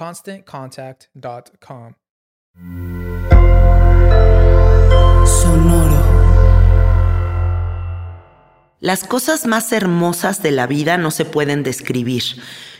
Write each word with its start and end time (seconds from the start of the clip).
ConstantContact.com. 0.00 1.92
Sonoro. 5.26 6.02
Las 8.80 9.04
cosas 9.04 9.44
más 9.44 9.72
hermosas 9.72 10.42
de 10.42 10.52
la 10.52 10.66
vida 10.66 10.96
no 10.96 11.10
se 11.10 11.26
pueden 11.26 11.62
describir. 11.62 12.22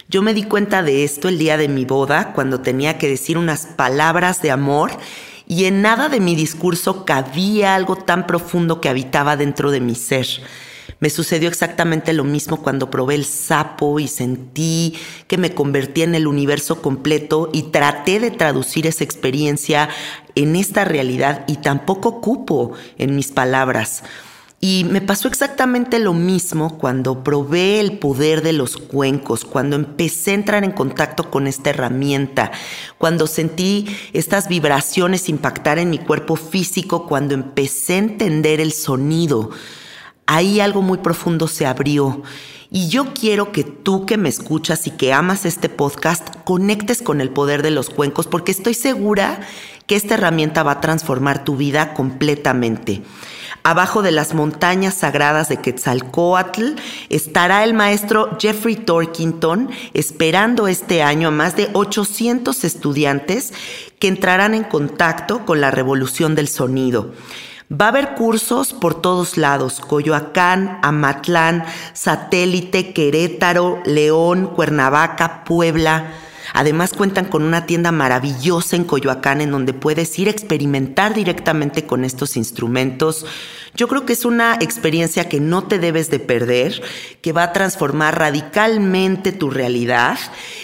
Yo 0.08 0.22
me 0.22 0.32
di 0.32 0.44
cuenta 0.44 0.82
de 0.82 1.04
esto 1.04 1.28
el 1.28 1.36
día 1.36 1.58
de 1.58 1.68
mi 1.68 1.84
boda, 1.84 2.32
cuando 2.32 2.62
tenía 2.62 2.96
que 2.96 3.08
decir 3.08 3.36
unas 3.36 3.66
palabras 3.66 4.40
de 4.40 4.50
amor 4.50 4.92
y 5.46 5.66
en 5.66 5.82
nada 5.82 6.08
de 6.08 6.20
mi 6.20 6.34
discurso 6.34 7.04
cabía 7.04 7.74
algo 7.74 7.96
tan 7.96 8.26
profundo 8.26 8.80
que 8.80 8.88
habitaba 8.88 9.36
dentro 9.36 9.70
de 9.70 9.80
mi 9.80 9.94
ser. 9.94 10.26
Me 11.00 11.08
sucedió 11.08 11.48
exactamente 11.48 12.12
lo 12.12 12.24
mismo 12.24 12.62
cuando 12.62 12.90
probé 12.90 13.14
el 13.14 13.24
sapo 13.24 13.98
y 14.00 14.06
sentí 14.06 14.94
que 15.26 15.38
me 15.38 15.54
convertí 15.54 16.02
en 16.02 16.14
el 16.14 16.26
universo 16.26 16.82
completo 16.82 17.48
y 17.54 17.64
traté 17.64 18.20
de 18.20 18.30
traducir 18.30 18.86
esa 18.86 19.02
experiencia 19.02 19.88
en 20.34 20.56
esta 20.56 20.84
realidad 20.84 21.44
y 21.48 21.56
tampoco 21.56 22.20
cupo 22.20 22.72
en 22.98 23.16
mis 23.16 23.32
palabras. 23.32 24.02
Y 24.62 24.84
me 24.90 25.00
pasó 25.00 25.26
exactamente 25.26 25.98
lo 25.98 26.12
mismo 26.12 26.76
cuando 26.76 27.24
probé 27.24 27.80
el 27.80 27.98
poder 27.98 28.42
de 28.42 28.52
los 28.52 28.76
cuencos, 28.76 29.46
cuando 29.46 29.76
empecé 29.76 30.32
a 30.32 30.34
entrar 30.34 30.64
en 30.64 30.72
contacto 30.72 31.30
con 31.30 31.46
esta 31.46 31.70
herramienta, 31.70 32.52
cuando 32.98 33.26
sentí 33.26 33.86
estas 34.12 34.48
vibraciones 34.48 35.30
impactar 35.30 35.78
en 35.78 35.88
mi 35.88 35.96
cuerpo 35.96 36.36
físico, 36.36 37.06
cuando 37.06 37.32
empecé 37.32 37.94
a 37.94 37.98
entender 37.98 38.60
el 38.60 38.72
sonido. 38.72 39.48
Ahí 40.32 40.60
algo 40.60 40.80
muy 40.80 40.98
profundo 40.98 41.48
se 41.48 41.66
abrió. 41.66 42.22
Y 42.70 42.86
yo 42.86 43.14
quiero 43.14 43.50
que 43.50 43.64
tú 43.64 44.06
que 44.06 44.16
me 44.16 44.28
escuchas 44.28 44.86
y 44.86 44.92
que 44.92 45.12
amas 45.12 45.44
este 45.44 45.68
podcast 45.68 46.36
conectes 46.44 47.02
con 47.02 47.20
el 47.20 47.30
poder 47.30 47.62
de 47.62 47.72
los 47.72 47.90
cuencos 47.90 48.28
porque 48.28 48.52
estoy 48.52 48.74
segura 48.74 49.40
que 49.88 49.96
esta 49.96 50.14
herramienta 50.14 50.62
va 50.62 50.70
a 50.70 50.80
transformar 50.80 51.42
tu 51.42 51.56
vida 51.56 51.94
completamente. 51.94 53.02
Abajo 53.64 54.02
de 54.02 54.12
las 54.12 54.32
montañas 54.32 54.94
sagradas 54.94 55.48
de 55.48 55.56
Quetzalcoatl 55.56 56.76
estará 57.08 57.64
el 57.64 57.74
maestro 57.74 58.38
Jeffrey 58.38 58.76
Torkington 58.76 59.68
esperando 59.94 60.68
este 60.68 61.02
año 61.02 61.26
a 61.26 61.32
más 61.32 61.56
de 61.56 61.70
800 61.72 62.62
estudiantes 62.62 63.52
que 63.98 64.06
entrarán 64.06 64.54
en 64.54 64.62
contacto 64.62 65.44
con 65.44 65.60
la 65.60 65.72
revolución 65.72 66.36
del 66.36 66.46
sonido. 66.46 67.10
Va 67.72 67.84
a 67.84 67.88
haber 67.90 68.14
cursos 68.16 68.72
por 68.72 69.00
todos 69.00 69.36
lados, 69.36 69.78
Coyoacán, 69.78 70.80
Amatlán, 70.82 71.64
Satélite, 71.92 72.92
Querétaro, 72.92 73.80
León, 73.84 74.48
Cuernavaca, 74.56 75.44
Puebla. 75.44 76.10
Además 76.52 76.92
cuentan 76.92 77.26
con 77.26 77.44
una 77.44 77.66
tienda 77.66 77.92
maravillosa 77.92 78.74
en 78.74 78.82
Coyoacán 78.82 79.40
en 79.40 79.52
donde 79.52 79.72
puedes 79.72 80.18
ir 80.18 80.26
a 80.26 80.32
experimentar 80.32 81.14
directamente 81.14 81.86
con 81.86 82.04
estos 82.04 82.36
instrumentos. 82.36 83.24
Yo 83.76 83.86
creo 83.86 84.04
que 84.04 84.14
es 84.14 84.24
una 84.24 84.56
experiencia 84.60 85.28
que 85.28 85.38
no 85.38 85.62
te 85.62 85.78
debes 85.78 86.10
de 86.10 86.18
perder, 86.18 86.82
que 87.22 87.32
va 87.32 87.44
a 87.44 87.52
transformar 87.52 88.18
radicalmente 88.18 89.30
tu 89.30 89.48
realidad 89.48 90.18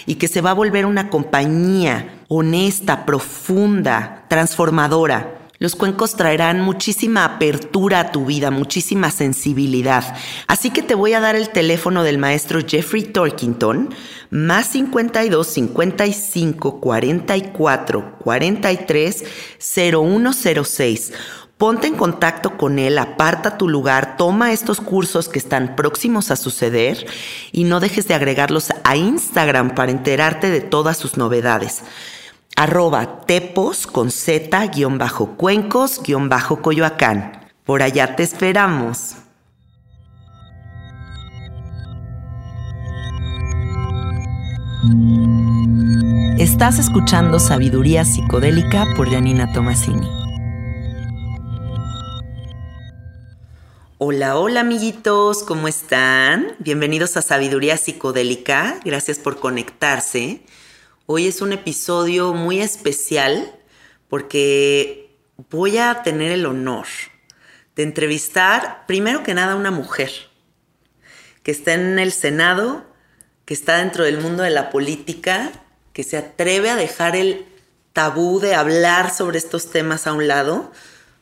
y 0.05 0.15
que 0.15 0.27
se 0.27 0.41
va 0.41 0.49
a 0.49 0.55
volver 0.55 0.85
una 0.85 1.09
compañía 1.09 2.19
honesta, 2.27 3.05
profunda, 3.05 4.25
transformadora. 4.27 5.36
Los 5.59 5.75
cuencos 5.75 6.15
traerán 6.15 6.61
muchísima 6.61 7.25
apertura 7.25 7.99
a 7.99 8.11
tu 8.11 8.27
vida, 8.27 8.51
muchísima 8.51 9.09
sensibilidad. 9.09 10.15
Así 10.47 10.69
que 10.69 10.83
te 10.83 10.93
voy 10.93 11.13
a 11.13 11.19
dar 11.19 11.35
el 11.35 11.49
teléfono 11.49 12.03
del 12.03 12.19
maestro 12.19 12.59
Jeffrey 12.65 13.03
Torkington, 13.03 13.89
más 14.29 14.67
52 14.67 15.47
55 15.47 16.79
44 16.79 18.17
43 18.19 19.23
0106. 19.57 21.13
Ponte 21.57 21.87
en 21.87 21.95
contacto 21.95 22.55
con 22.55 22.77
él, 22.77 22.99
aparta 22.99 23.57
tu 23.57 23.67
lugar, 23.67 24.15
toma 24.15 24.51
estos 24.51 24.79
cursos 24.79 25.27
que 25.27 25.39
están 25.39 25.75
próximos 25.75 26.29
a 26.29 26.35
suceder 26.35 27.07
y 27.51 27.63
no 27.63 27.79
dejes 27.79 28.07
de 28.07 28.13
agregarlos 28.13 28.67
a 28.83 28.95
Instagram 28.95 29.73
para 29.73 29.91
enterarte 29.91 30.51
de 30.51 30.61
todas 30.61 30.97
sus 30.97 31.17
novedades 31.17 31.81
arroba 32.57 33.21
tepos 33.27 33.85
con 33.85 34.09
z 34.09 34.49
guion 34.73 34.97
bajo 34.97 35.37
cuencos 35.37 36.01
guion 36.01 36.27
bajo 36.27 36.63
coyoacán. 36.63 37.51
Por 37.63 37.83
allá 37.83 38.15
te 38.15 38.23
esperamos. 38.23 39.15
Estás 46.39 46.79
escuchando 46.79 47.39
Sabiduría 47.39 48.03
Psicodélica 48.03 48.85
por 48.95 49.11
Janina 49.11 49.53
Tomasini. 49.53 50.09
Hola, 53.99 54.37
hola 54.37 54.61
amiguitos, 54.61 55.43
¿cómo 55.43 55.67
están? 55.67 56.53
Bienvenidos 56.57 57.17
a 57.17 57.21
Sabiduría 57.21 57.77
Psicodélica, 57.77 58.79
gracias 58.83 59.19
por 59.19 59.39
conectarse. 59.39 60.41
Hoy 61.09 61.25
es 61.25 61.39
un 61.39 61.53
episodio 61.53 62.33
muy 62.33 62.59
especial 62.59 63.55
porque 64.09 65.17
voy 65.49 65.77
a 65.77 66.03
tener 66.03 66.33
el 66.33 66.45
honor 66.45 66.85
de 67.77 67.83
entrevistar 67.83 68.83
primero 68.87 69.23
que 69.23 69.33
nada 69.33 69.53
a 69.53 69.55
una 69.55 69.71
mujer 69.71 70.11
que 71.43 71.51
está 71.51 71.75
en 71.75 71.97
el 71.97 72.11
Senado 72.11 72.85
que 73.45 73.53
está 73.53 73.77
dentro 73.77 74.03
del 74.03 74.19
mundo 74.19 74.43
de 74.43 74.49
la 74.49 74.69
política, 74.69 75.53
que 75.93 76.03
se 76.03 76.17
atreve 76.17 76.69
a 76.69 76.75
dejar 76.75 77.15
el 77.15 77.45
tabú 77.93 78.41
de 78.41 78.53
hablar 78.53 79.09
sobre 79.09 79.37
estos 79.37 79.71
temas 79.71 80.07
a 80.07 80.13
un 80.13 80.27
lado 80.27 80.73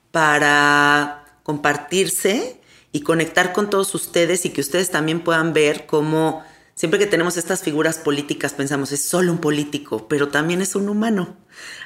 para 0.09 1.25
compartirse 1.43 2.59
y 2.91 3.01
conectar 3.01 3.53
con 3.53 3.69
todos 3.69 3.93
ustedes 3.93 4.45
y 4.45 4.49
que 4.49 4.61
ustedes 4.61 4.89
también 4.89 5.23
puedan 5.23 5.53
ver 5.53 5.85
cómo 5.85 6.43
siempre 6.75 6.99
que 6.99 7.07
tenemos 7.07 7.37
estas 7.37 7.63
figuras 7.63 7.97
políticas 7.97 8.53
pensamos 8.53 8.91
es 8.91 9.01
solo 9.01 9.31
un 9.31 9.39
político, 9.39 10.07
pero 10.07 10.27
también 10.27 10.61
es 10.61 10.75
un 10.75 10.89
humano 10.89 11.35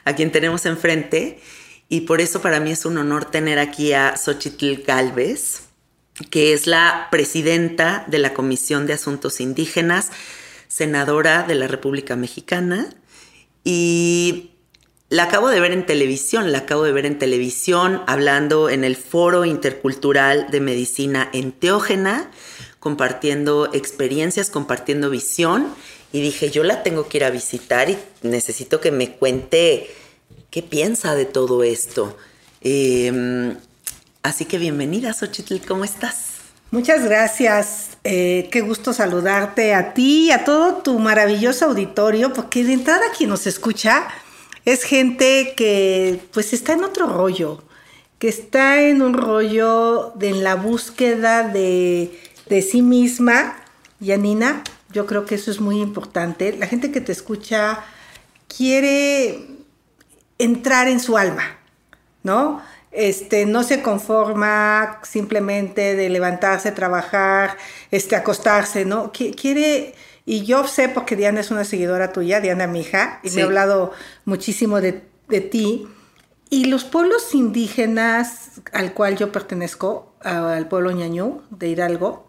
a 0.04 0.16
quien 0.16 0.32
tenemos 0.32 0.66
enfrente. 0.66 1.40
Y 1.88 2.02
por 2.02 2.22
eso 2.22 2.42
para 2.42 2.60
mí 2.60 2.72
es 2.72 2.86
un 2.86 2.98
honor 2.98 3.26
tener 3.26 3.58
aquí 3.58 3.94
a 3.94 4.16
Xochitl 4.16 4.84
Galvez, 4.86 5.62
que 6.30 6.54
es 6.54 6.68
la 6.68 7.08
presidenta 7.10 8.06
de 8.08 8.20
la 8.20 8.34
Comisión 8.34 8.86
de 8.86 8.94
Asuntos 8.94 9.40
Indígenas, 9.40 10.12
senadora 10.68 11.44
de 11.44 11.56
la 11.56 11.68
República 11.68 12.16
Mexicana. 12.16 12.90
Y 13.64 14.52
la 15.10 15.24
acabo 15.24 15.50
de 15.50 15.60
ver 15.60 15.72
en 15.72 15.88
televisión, 15.88 16.52
la 16.52 16.60
acabo 16.60 16.84
de 16.84 16.92
ver 16.92 17.08
en 17.08 17.18
televisión 17.18 18.04
hablando 18.06 18.70
en 18.70 18.84
el 18.84 18.96
Foro 18.96 19.44
Intercultural 19.44 20.52
de 20.52 20.60
Medicina 20.62 21.30
Enteógena, 21.34 22.30
compartiendo 22.80 23.70
experiencias, 23.74 24.50
compartiendo 24.50 25.10
visión. 25.10 25.68
Y 26.12 26.22
dije, 26.22 26.50
yo 26.50 26.64
la 26.64 26.82
tengo 26.84 27.08
que 27.08 27.18
ir 27.18 27.24
a 27.24 27.30
visitar 27.30 27.90
y 27.90 27.98
necesito 28.24 28.82
que 28.82 28.92
me 28.92 29.12
cuente 29.12 29.90
qué 30.50 30.64
piensa 30.64 31.16
de 31.16 31.26
todo 31.26 31.64
esto. 31.64 32.18
Em, 32.62 33.56
así 34.24 34.46
que 34.46 34.58
bienvenida, 34.58 35.14
Xochitl, 35.14 35.58
¿cómo 35.68 35.84
estás? 35.84 36.40
Muchas 36.72 37.04
gracias. 37.04 37.98
Eh, 38.04 38.48
qué 38.52 38.62
gusto 38.62 38.94
saludarte 38.94 39.74
a 39.74 39.94
ti 39.94 40.28
y 40.28 40.32
a 40.32 40.44
todo 40.46 40.76
tu 40.78 41.00
maravilloso 41.00 41.66
auditorio, 41.66 42.34
porque 42.34 42.64
de 42.64 42.74
entrada 42.74 43.06
quien 43.18 43.30
nos 43.30 43.48
escucha 43.48 44.08
es 44.66 44.84
gente 44.84 45.54
que 45.56 46.20
pues 46.32 46.54
está 46.54 46.74
en 46.74 46.84
otro 46.84 47.08
rollo, 47.08 47.64
que 48.20 48.28
está 48.28 48.82
en 48.82 49.02
un 49.02 49.14
rollo 49.14 50.12
de 50.16 50.32
la 50.32 50.56
búsqueda 50.56 51.44
de, 51.48 52.12
de 52.50 52.62
sí 52.62 52.82
misma. 52.82 53.56
Yanina, 54.00 54.64
yo 54.92 55.06
creo 55.06 55.26
que 55.26 55.36
eso 55.36 55.52
es 55.52 55.60
muy 55.60 55.82
importante. 55.82 56.56
La 56.58 56.68
gente 56.68 56.92
que 56.92 57.02
te 57.02 57.12
escucha 57.12 57.84
quiere 58.48 59.46
entrar 60.38 60.88
en 60.88 61.00
su 61.00 61.18
alma, 61.18 61.58
¿no? 62.24 62.62
Este, 62.92 63.46
no 63.46 63.64
se 63.64 63.82
conforma 63.84 65.00
simplemente 65.04 65.96
de 65.96 66.10
levantarse, 66.10 66.72
trabajar, 66.72 67.56
este, 67.92 68.16
acostarse, 68.16 68.84
¿no? 68.84 69.12
Quiere 69.12 69.94
y 70.30 70.44
yo 70.44 70.68
sé, 70.68 70.90
porque 70.90 71.16
Diana 71.16 71.40
es 71.40 71.50
una 71.50 71.64
seguidora 71.64 72.12
tuya, 72.12 72.40
Diana 72.40 72.68
mi 72.68 72.82
hija, 72.82 73.20
y 73.24 73.32
me 73.32 73.42
ha 73.42 73.46
hablado 73.46 73.94
muchísimo 74.26 74.80
de, 74.80 75.02
ti. 75.50 75.88
Y 76.52 76.66
los 76.66 76.84
pueblos 76.84 77.34
indígenas 77.34 78.62
al 78.72 78.94
cual 78.94 79.18
yo 79.18 79.32
pertenezco, 79.32 80.14
al 80.22 80.68
pueblo 80.68 80.92
ñañú 80.92 81.42
de 81.50 81.70
Hidalgo, 81.70 82.29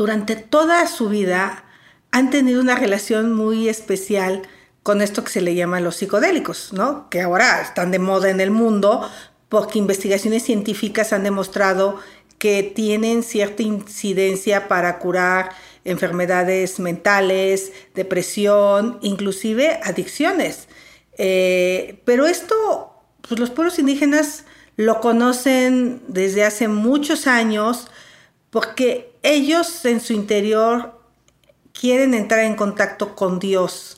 durante 0.00 0.34
toda 0.34 0.86
su 0.86 1.10
vida 1.10 1.62
han 2.10 2.30
tenido 2.30 2.62
una 2.62 2.74
relación 2.74 3.34
muy 3.34 3.68
especial 3.68 4.40
con 4.82 5.02
esto 5.02 5.22
que 5.22 5.30
se 5.30 5.42
le 5.42 5.54
llama 5.54 5.78
los 5.78 5.96
psicodélicos, 5.96 6.72
¿no? 6.72 7.10
Que 7.10 7.20
ahora 7.20 7.60
están 7.60 7.90
de 7.90 7.98
moda 7.98 8.30
en 8.30 8.40
el 8.40 8.50
mundo 8.50 9.06
porque 9.50 9.78
investigaciones 9.78 10.42
científicas 10.42 11.12
han 11.12 11.24
demostrado 11.24 11.98
que 12.38 12.62
tienen 12.62 13.22
cierta 13.22 13.62
incidencia 13.62 14.68
para 14.68 14.98
curar 15.00 15.50
enfermedades 15.84 16.80
mentales, 16.80 17.70
depresión, 17.94 19.00
inclusive 19.02 19.80
adicciones. 19.82 20.66
Eh, 21.18 22.00
pero 22.06 22.24
esto, 22.24 22.94
pues 23.28 23.38
los 23.38 23.50
pueblos 23.50 23.78
indígenas 23.78 24.46
lo 24.76 25.02
conocen 25.02 26.00
desde 26.08 26.42
hace 26.42 26.68
muchos 26.68 27.26
años 27.26 27.90
porque 28.50 29.12
ellos 29.22 29.84
en 29.84 30.00
su 30.00 30.12
interior 30.12 31.00
quieren 31.72 32.14
entrar 32.14 32.40
en 32.40 32.56
contacto 32.56 33.14
con 33.14 33.38
Dios, 33.38 33.96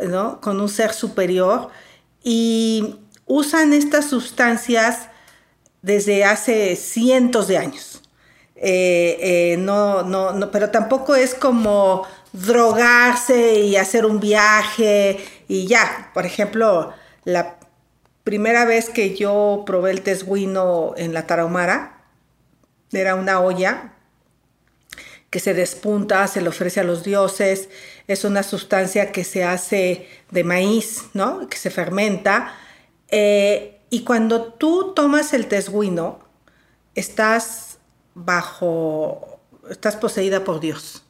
¿no? 0.00 0.40
con 0.40 0.60
un 0.60 0.68
ser 0.68 0.92
superior 0.92 1.68
y 2.22 2.96
usan 3.26 3.72
estas 3.72 4.06
sustancias 4.08 5.08
desde 5.82 6.24
hace 6.24 6.76
cientos 6.76 7.48
de 7.48 7.58
años. 7.58 8.02
Eh, 8.56 9.18
eh, 9.20 9.56
no, 9.58 10.02
no, 10.02 10.32
no, 10.32 10.50
pero 10.52 10.70
tampoco 10.70 11.16
es 11.16 11.34
como 11.34 12.06
drogarse 12.32 13.58
y 13.60 13.76
hacer 13.76 14.06
un 14.06 14.20
viaje 14.20 15.18
y 15.48 15.66
ya. 15.66 16.10
Por 16.14 16.26
ejemplo, 16.26 16.92
la 17.24 17.58
primera 18.22 18.64
vez 18.64 18.88
que 18.88 19.16
yo 19.16 19.64
probé 19.66 19.90
el 19.90 20.02
tesguino 20.02 20.94
en 20.96 21.12
la 21.12 21.26
Tarahumara, 21.26 22.04
era 22.92 23.14
una 23.14 23.40
olla 23.40 23.91
que 25.32 25.40
se 25.40 25.54
despunta, 25.54 26.28
se 26.28 26.42
le 26.42 26.50
ofrece 26.50 26.80
a 26.80 26.84
los 26.84 27.04
dioses, 27.04 27.70
es 28.06 28.24
una 28.24 28.42
sustancia 28.42 29.12
que 29.12 29.24
se 29.24 29.44
hace 29.44 30.06
de 30.30 30.44
maíz, 30.44 31.04
¿no? 31.14 31.48
Que 31.48 31.56
se 31.56 31.70
fermenta. 31.70 32.54
Eh, 33.08 33.80
y 33.88 34.04
cuando 34.04 34.52
tú 34.52 34.92
tomas 34.94 35.32
el 35.32 35.46
tesguino, 35.46 36.18
estás 36.94 37.78
bajo, 38.12 39.40
estás 39.70 39.96
poseída 39.96 40.44
por 40.44 40.60
Dios. 40.60 41.02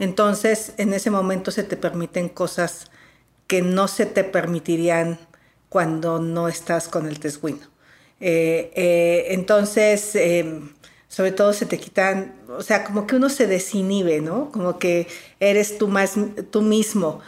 Entonces, 0.00 0.72
en 0.78 0.92
ese 0.92 1.12
momento 1.12 1.52
se 1.52 1.62
te 1.62 1.76
permiten 1.76 2.28
cosas 2.28 2.90
que 3.46 3.62
no 3.62 3.86
se 3.86 4.06
te 4.06 4.24
permitirían 4.24 5.20
cuando 5.68 6.18
no 6.18 6.48
estás 6.48 6.88
con 6.88 7.06
el 7.06 7.20
tesguino. 7.20 7.68
Eh, 8.18 8.72
eh, 8.74 9.26
entonces, 9.28 10.16
em, 10.16 10.70
sobre 11.12 11.30
todo 11.30 11.52
se 11.52 11.66
te 11.66 11.78
quitan, 11.78 12.32
o 12.48 12.62
sea, 12.62 12.84
como 12.84 13.06
que 13.06 13.16
uno 13.16 13.28
se 13.28 13.46
desinhibe, 13.46 14.22
¿no? 14.22 14.50
Como 14.50 14.78
que 14.78 15.08
eres 15.40 15.76
tú, 15.76 15.86
más, 15.86 16.14
tú 16.50 16.62
mismo. 16.62 17.20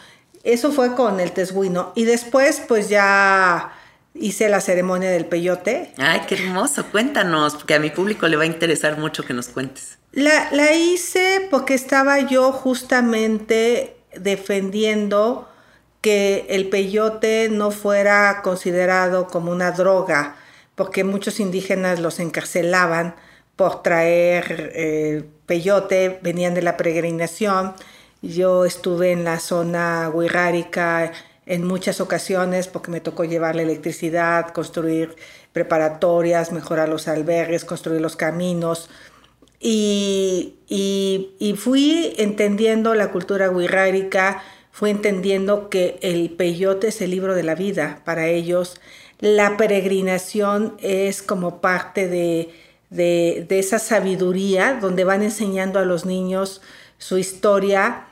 Eso 0.43 0.73
fue 0.73 0.95
con 0.95 1.21
el 1.21 1.33
tesguino. 1.33 1.93
Y 1.95 2.05
después, 2.05 2.63
pues 2.67 2.89
ya 2.89 3.75
hice 4.15 4.49
la 4.49 4.63
ceremonia 4.63 5.11
del 5.11 5.27
peyote. 5.27 5.93
Ay, 5.99 6.23
qué 6.27 6.37
hermoso, 6.37 6.87
cuéntanos, 6.91 7.57
porque 7.57 7.75
a 7.75 7.79
mi 7.79 7.91
público 7.91 8.27
le 8.27 8.39
va 8.39 8.45
a 8.45 8.47
interesar 8.47 8.97
mucho 8.97 9.23
que 9.23 9.35
nos 9.35 9.49
cuentes. 9.49 9.99
La, 10.13 10.49
la 10.53 10.73
hice 10.73 11.47
porque 11.51 11.75
estaba 11.75 12.21
yo 12.21 12.53
justamente 12.53 13.99
defendiendo 14.17 15.47
que 16.01 16.47
el 16.49 16.71
peyote 16.71 17.51
no 17.51 17.71
fuera 17.71 18.41
considerado 18.41 19.27
como 19.27 19.53
una 19.53 19.73
droga, 19.73 20.37
porque 20.75 21.05
muchos 21.05 21.39
indígenas 21.39 22.01
los 22.01 22.19
encarcelaban 22.19 23.15
por 23.57 23.83
traer 23.83 24.73
eh, 24.75 25.25
peyote, 25.47 26.19
venían 26.23 26.55
de 26.55 26.63
la 26.63 26.77
peregrinación. 26.77 27.75
Yo 28.23 28.65
estuve 28.65 29.13
en 29.13 29.25
la 29.25 29.39
zona 29.39 30.11
huirrárica, 30.13 31.13
en 31.47 31.67
muchas 31.67 32.01
ocasiones 32.01 32.69
porque 32.69 32.91
me 32.91 33.01
tocó 33.01 33.25
llevar 33.25 33.55
la 33.55 33.63
electricidad, 33.63 34.53
construir 34.53 35.15
preparatorias, 35.53 36.53
mejorar 36.53 36.89
los 36.89 37.07
albergues, 37.07 37.65
construir 37.65 38.01
los 38.01 38.17
caminos. 38.17 38.89
Y, 39.61 40.57
y, 40.69 41.55
fui 41.57 42.15
entendiendo 42.19 42.95
la 42.95 43.11
cultura 43.11 43.51
wixárika, 43.51 44.43
fui 44.73 44.91
entendiendo 44.91 45.71
que 45.71 45.99
el 46.03 46.31
peyote 46.31 46.89
es 46.89 47.01
el 47.01 47.11
libro 47.11 47.35
de 47.35 47.45
la 47.45 47.55
vida 47.55 48.03
para 48.05 48.27
ellos. 48.27 48.81
La 49.21 49.57
peregrinación 49.57 50.77
es 50.81 51.23
como 51.23 51.63
parte 51.63 52.09
de, 52.09 52.51
de, 52.95 53.47
esa 53.51 53.79
sabiduría 53.79 54.79
donde 54.81 55.05
van 55.05 55.23
enseñando 55.23 55.79
a 55.79 55.85
los 55.85 56.05
niños 56.05 56.63
su 56.99 57.19
historia 57.19 58.07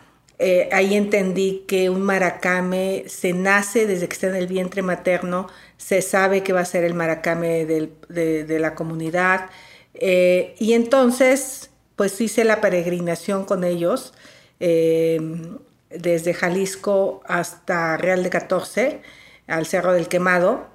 eh, 0.44 0.68
ahí 0.72 0.96
entendí 0.96 1.64
que 1.68 1.88
un 1.88 2.02
maracame 2.02 3.04
se 3.06 3.32
nace 3.32 3.86
desde 3.86 4.08
que 4.08 4.14
está 4.14 4.26
en 4.26 4.34
el 4.34 4.48
vientre 4.48 4.82
materno, 4.82 5.46
se 5.76 6.02
sabe 6.02 6.42
que 6.42 6.52
va 6.52 6.60
a 6.60 6.64
ser 6.64 6.82
el 6.82 6.94
maracame 6.94 7.64
de, 7.64 8.58
la 8.58 8.74
comunidad. 8.74 9.50
Eh, 9.94 10.56
y 10.58 10.72
entonces, 10.72 11.70
pues 11.94 12.20
hice 12.20 12.42
la 12.42 12.60
peregrinación 12.60 13.44
con 13.44 13.62
ellos, 13.62 14.14
em, 14.58 15.58
desde 15.90 16.34
Jalisco 16.34 17.22
hasta 17.26 17.96
Real 17.96 18.24
de 18.24 18.30
14, 18.30 19.02
al 19.46 19.66
Cerro 19.66 19.92
del 19.92 20.08
Quemado. 20.08 20.66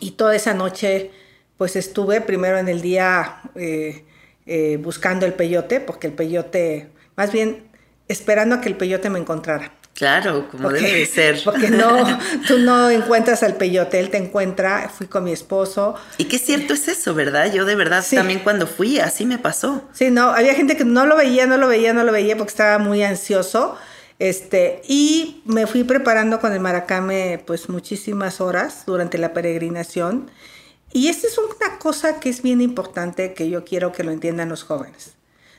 Y 0.00 0.12
toda 0.12 0.34
esa 0.34 0.54
noche, 0.54 1.10
pues 1.56 1.76
estuve 1.76 2.20
primero 2.20 2.58
en 2.58 2.68
el 2.68 2.80
día 2.82 3.40
eh, 3.54 4.78
buscando 4.82 5.26
el 5.26 5.34
peyote, 5.34 5.80
porque 5.80 6.06
el 6.06 6.12
peyote, 6.12 6.88
más 7.16 7.32
bien 7.32 7.64
esperando 8.08 8.56
a 8.56 8.60
que 8.60 8.68
el 8.68 8.76
peyote 8.76 9.10
me 9.10 9.18
encontrara. 9.18 9.72
Claro, 9.96 10.46
como 10.50 10.68
debe 10.68 10.92
de 10.92 11.06
ser. 11.06 11.40
Porque 11.42 11.70
no, 11.70 12.18
tú 12.46 12.58
no 12.58 12.90
encuentras 12.90 13.42
al 13.42 13.54
peyote, 13.54 13.98
él 13.98 14.10
te 14.10 14.18
encuentra, 14.18 14.90
fui 14.90 15.06
con 15.06 15.24
mi 15.24 15.32
esposo. 15.32 15.94
Y 16.18 16.24
qué 16.26 16.38
cierto 16.38 16.74
es 16.74 16.86
eso, 16.86 17.14
¿verdad? 17.14 17.50
Yo 17.50 17.64
de 17.64 17.74
verdad 17.76 18.04
también 18.08 18.40
cuando 18.40 18.66
fui, 18.66 19.00
así 19.00 19.24
me 19.24 19.38
pasó. 19.38 19.88
Sí, 19.92 20.10
no, 20.10 20.30
había 20.30 20.54
gente 20.54 20.76
que 20.76 20.84
no 20.84 21.06
lo 21.06 21.16
veía, 21.16 21.46
no 21.46 21.56
lo 21.56 21.66
veía, 21.66 21.94
no 21.94 22.04
lo 22.04 22.12
veía 22.12 22.36
porque 22.36 22.50
estaba 22.50 22.78
muy 22.78 23.02
ansioso. 23.02 23.78
Este, 24.18 24.82
y 24.86 25.42
me 25.46 25.66
fui 25.66 25.82
preparando 25.82 26.40
con 26.40 26.52
el 26.52 26.60
maracame 26.60 27.42
pues 27.46 27.70
muchísimas 27.70 28.42
horas 28.42 28.84
durante 28.84 29.16
la 29.16 29.32
peregrinación. 29.32 30.30
Y 30.96 31.08
esta 31.08 31.26
es 31.26 31.36
una 31.36 31.78
cosa 31.78 32.20
que 32.20 32.30
es 32.30 32.40
bien 32.40 32.62
importante 32.62 33.34
que 33.34 33.50
yo 33.50 33.66
quiero 33.66 33.92
que 33.92 34.02
lo 34.02 34.12
entiendan 34.12 34.48
los 34.48 34.64
jóvenes. 34.64 35.12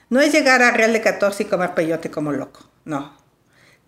No 0.09 0.19
es 0.19 0.33
llegar 0.33 0.63
a 0.63 0.71
Real 0.71 0.93
de 0.93 1.01
14 1.01 1.43
y 1.43 1.45
comer 1.45 1.75
peyote 1.75 2.09
como 2.09 2.31
loco, 2.31 2.67
no. 2.85 3.15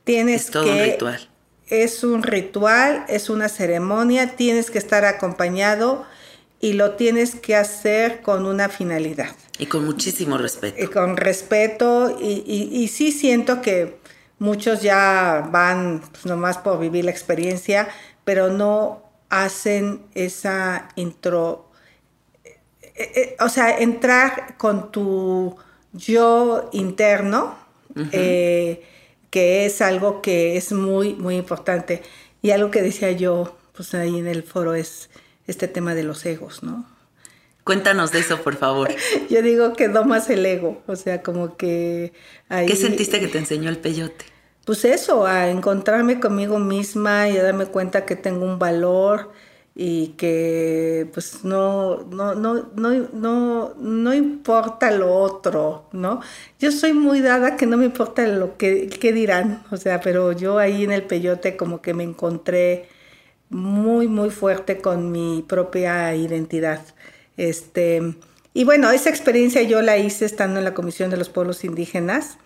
Tienes 0.04 0.46
es 0.46 0.52
todo 0.52 0.66
que, 0.66 0.70
un 0.70 0.80
ritual. 0.80 1.30
Es 1.66 2.04
un 2.04 2.22
ritual, 2.22 3.04
es 3.10 3.32
una 3.32 3.50
ceremonia, 3.50 4.36
tienes 4.36 4.70
que 4.70 4.78
estar 4.78 5.06
acompañado 5.06 6.06
y 6.60 6.74
lo 6.74 6.92
tienes 6.92 7.34
que 7.34 7.56
hacer 7.56 8.22
con 8.22 8.46
una 8.46 8.70
finalidad. 8.70 9.36
Y 9.58 9.66
con 9.66 9.86
muchísimo 9.86 10.38
respeto. 10.38 10.84
Y 10.84 10.86
con 10.86 11.18
respeto, 11.18 12.16
y, 12.22 12.44
y, 12.46 12.78
y 12.80 12.90
sí 12.90 13.12
siento 13.12 13.60
que 13.64 13.98
muchos 14.38 14.84
ya 14.84 15.50
van 15.52 16.04
pues, 16.12 16.28
nomás 16.28 16.60
por 16.60 16.78
vivir 16.78 17.06
la 17.06 17.12
experiencia, 17.12 17.90
pero 18.24 18.50
no 18.50 19.09
hacen 19.30 20.02
esa 20.16 20.90
intro, 20.96 21.70
eh, 22.84 23.12
eh, 23.16 23.38
o 23.40 23.50
sea, 23.50 23.78
entrar 23.78 24.58
con 24.58 24.92
tu 24.92 25.56
yo 25.94 26.70
interno, 26.74 27.56
uh 27.96 28.00
-huh. 28.00 28.10
eh, 28.12 28.84
que 29.30 29.66
es 29.66 29.82
algo 29.82 30.22
que 30.22 30.58
es 30.58 30.72
muy, 30.72 31.14
muy 31.14 31.36
importante. 31.36 32.02
Y 32.42 32.52
algo 32.52 32.72
que 32.72 32.82
decía 32.82 33.12
yo, 33.12 33.58
pues 33.74 33.94
ahí 33.94 34.18
en 34.18 34.28
el 34.28 34.44
foro, 34.44 34.74
es 34.76 35.10
este 35.48 35.68
tema 35.68 35.96
de 35.96 36.04
los 36.04 36.26
egos, 36.26 36.64
¿no? 36.64 36.86
Cuéntanos 37.64 38.12
de 38.12 38.20
eso, 38.20 38.42
por 38.42 38.56
favor. 38.56 38.90
yo 39.30 39.42
digo 39.42 39.74
que 39.74 39.88
domas 39.90 40.30
el 40.30 40.46
ego, 40.46 40.82
o 40.88 40.96
sea, 40.96 41.22
como 41.22 41.56
que... 41.58 42.14
Ahí, 42.48 42.66
¿Qué 42.66 42.76
sentiste 42.76 43.20
que 43.20 43.28
te 43.28 43.38
enseñó 43.38 43.70
el 43.70 43.78
peyote? 43.78 44.26
Pues 44.70 44.86
eso, 44.86 45.26
a 45.26 45.50
encontrarme 45.50 46.20
conmigo 46.20 46.60
misma 46.60 47.28
y 47.28 47.36
a 47.40 47.42
darme 47.42 47.66
cuenta 47.66 48.06
que 48.06 48.16
tengo 48.16 48.46
un 48.46 48.60
valor 48.60 49.32
y 49.74 50.10
que 50.10 51.10
pues 51.12 51.44
no, 51.44 52.04
no, 52.04 52.36
no, 52.36 52.70
no, 52.76 53.10
no, 53.12 53.74
no 53.80 54.14
importa 54.14 54.92
lo 54.92 55.12
otro, 55.12 55.90
¿no? 55.92 56.22
Yo 56.60 56.72
soy 56.72 56.94
muy 56.94 57.20
dada 57.20 57.58
que 57.58 57.66
no 57.66 57.78
me 57.78 57.86
importa 57.86 58.28
lo 58.28 58.58
que, 58.58 58.90
que 58.90 59.12
dirán, 59.12 59.64
o 59.72 59.78
sea, 59.78 60.02
pero 60.02 60.34
yo 60.34 60.60
ahí 60.60 60.84
en 60.84 60.92
el 60.92 61.02
peyote 61.02 61.58
como 61.58 61.82
que 61.82 61.96
me 61.96 62.04
encontré 62.04 62.90
muy, 63.50 64.08
muy 64.08 64.30
fuerte 64.30 64.82
con 64.82 65.12
mi 65.12 65.44
propia 65.48 66.14
identidad. 66.14 66.86
Este, 67.38 68.14
y 68.54 68.66
bueno, 68.66 68.92
esa 68.92 69.10
experiencia 69.10 69.64
yo 69.64 69.82
la 69.82 69.98
hice 69.98 70.26
estando 70.26 70.60
en 70.60 70.66
la 70.66 70.76
Comisión 70.76 71.10
de 71.10 71.18
los 71.18 71.30
Pueblos 71.30 71.64
Indígenas. 71.64 72.38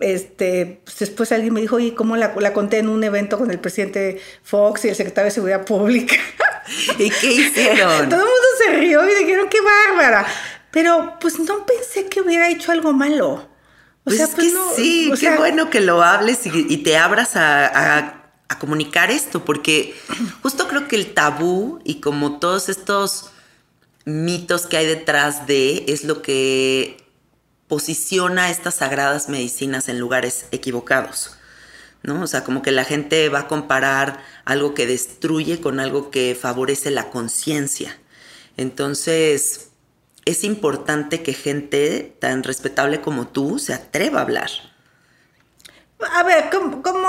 Este, 0.00 0.80
pues 0.84 0.98
después 0.98 1.32
alguien 1.32 1.54
me 1.54 1.60
dijo, 1.60 1.76
oye, 1.76 1.94
¿cómo 1.94 2.16
la, 2.16 2.34
la, 2.38 2.52
conté 2.52 2.78
en 2.78 2.88
un 2.88 3.02
evento 3.04 3.38
con 3.38 3.50
el 3.50 3.58
presidente 3.58 4.20
Fox 4.42 4.84
y 4.84 4.88
el 4.88 4.96
secretario 4.96 5.26
de 5.26 5.30
Seguridad 5.32 5.64
Pública? 5.64 6.16
¿Y 6.98 7.10
qué 7.10 7.32
hicieron? 7.32 8.08
Todo 8.08 8.20
el 8.20 8.26
mundo 8.26 8.48
se 8.64 8.72
rió 8.76 9.08
y 9.08 9.14
dijeron, 9.24 9.48
qué 9.48 9.58
bárbara. 9.60 10.26
Pero 10.70 11.16
pues 11.20 11.38
no 11.38 11.66
pensé 11.66 12.06
que 12.06 12.20
hubiera 12.20 12.48
hecho 12.48 12.72
algo 12.72 12.92
malo. 12.92 13.32
O 13.32 13.48
pues 14.04 14.16
sea, 14.16 14.26
es 14.26 14.34
pues 14.34 14.48
que 14.48 14.52
no, 14.52 14.74
sí, 14.74 15.08
qué 15.10 15.16
sea, 15.16 15.36
bueno 15.36 15.70
que 15.70 15.80
lo 15.80 16.02
hables 16.02 16.46
y, 16.46 16.66
y 16.68 16.78
te 16.78 16.96
abras 16.96 17.36
a, 17.36 17.66
a, 17.66 18.24
a, 18.48 18.58
comunicar 18.58 19.12
esto, 19.12 19.44
porque 19.44 19.94
justo 20.42 20.66
creo 20.66 20.88
que 20.88 20.96
el 20.96 21.14
tabú 21.14 21.80
y 21.84 22.00
como 22.00 22.40
todos 22.40 22.68
estos 22.68 23.30
mitos 24.04 24.66
que 24.66 24.76
hay 24.76 24.86
detrás 24.86 25.46
de 25.46 25.84
es 25.86 26.02
lo 26.02 26.20
que 26.20 27.01
posiciona 27.72 28.50
estas 28.50 28.74
sagradas 28.74 29.30
medicinas 29.30 29.88
en 29.88 29.98
lugares 29.98 30.44
equivocados. 30.50 31.38
¿no? 32.02 32.20
O 32.20 32.26
sea, 32.26 32.44
como 32.44 32.60
que 32.60 32.70
la 32.70 32.84
gente 32.84 33.30
va 33.30 33.38
a 33.38 33.48
comparar 33.48 34.22
algo 34.44 34.74
que 34.74 34.86
destruye 34.86 35.58
con 35.62 35.80
algo 35.80 36.10
que 36.10 36.36
favorece 36.38 36.90
la 36.90 37.08
conciencia. 37.08 37.96
Entonces, 38.58 39.70
es 40.26 40.44
importante 40.44 41.22
que 41.22 41.32
gente 41.32 42.14
tan 42.18 42.42
respetable 42.42 43.00
como 43.00 43.28
tú 43.28 43.58
se 43.58 43.72
atreva 43.72 44.18
a 44.18 44.24
hablar. 44.24 44.50
A 46.10 46.24
ver, 46.24 46.50
¿cómo, 46.50 47.06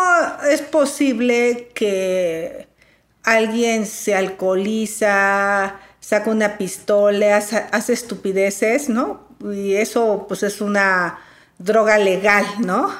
es 0.50 0.62
posible 0.62 1.72
que 1.76 2.70
alguien 3.24 3.86
se 3.86 4.16
alcoholiza, 4.16 5.78
saca 6.00 6.32
una 6.32 6.58
pistola, 6.58 7.36
hace 7.36 7.92
estupideces, 7.92 8.88
¿no? 8.88 9.33
Y 9.52 9.76
eso 9.76 10.26
pues 10.28 10.44
es 10.44 10.62
una 10.62 11.20
droga 11.58 11.98
legal, 11.98 12.46
¿no? 12.60 12.94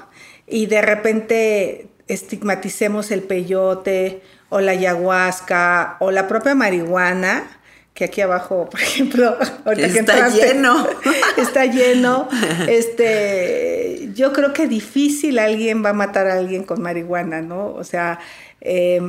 Y 0.48 0.66
de 0.66 0.82
repente 0.82 1.88
estigmaticemos 2.08 3.12
el 3.12 3.24
peyote 3.24 4.22
o 4.50 4.62
la 4.62 4.72
ayahuasca 4.72 5.98
o 6.00 6.12
la 6.12 6.28
propia 6.28 6.54
marihuana, 6.56 7.60
que 7.94 8.06
aquí 8.06 8.22
abajo, 8.22 8.70
por 8.70 8.82
ejemplo, 8.82 9.38
ahorita 9.66 9.88
está 9.88 9.94
que 9.94 10.00
entraste, 10.00 10.48
lleno. 10.54 10.88
está 11.38 11.66
lleno. 11.66 12.30
Este, 12.68 14.10
yo 14.14 14.34
creo 14.34 14.54
que 14.54 14.68
difícil 14.68 15.40
alguien 15.40 15.84
va 15.84 15.90
a 15.90 15.94
matar 15.94 16.28
a 16.28 16.34
alguien 16.34 16.64
con 16.64 16.82
marihuana, 16.82 17.42
¿no? 17.42 17.74
O 17.74 17.84
sea, 17.84 18.20
eh, 18.62 19.02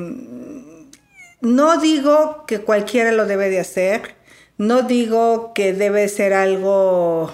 no 1.40 1.78
digo 1.78 2.44
que 2.46 2.60
cualquiera 2.60 3.12
lo 3.12 3.26
debe 3.26 3.50
de 3.50 3.60
hacer, 3.60 4.14
no 4.58 4.82
digo 4.82 5.52
que 5.54 5.72
debe 5.72 6.08
ser 6.08 6.32
algo 6.32 7.30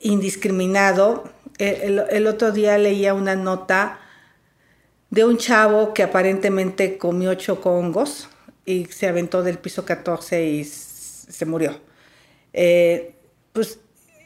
indiscriminado. 0.00 1.24
El, 1.58 2.02
el, 2.10 2.26
otro 2.26 2.52
día 2.52 2.76
leía 2.78 3.14
una 3.14 3.36
nota 3.36 4.00
de 5.10 5.24
un 5.24 5.38
chavo 5.38 5.94
que 5.94 6.02
aparentemente 6.02 6.98
comió 6.98 7.34
chocongos 7.34 8.28
y 8.66 8.86
se 8.86 9.06
aventó 9.06 9.42
del 9.42 9.58
piso 9.58 9.84
14 9.84 10.44
y 10.44 10.64
se 10.64 11.46
murió. 11.46 11.80
Eh, 12.52 13.14
pues, 13.52 13.78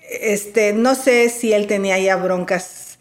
este, 0.09 0.73
no 0.73 0.95
sé 0.95 1.29
si 1.29 1.53
él 1.53 1.67
tenía 1.67 1.99
ya 1.99 2.17
broncas 2.17 2.99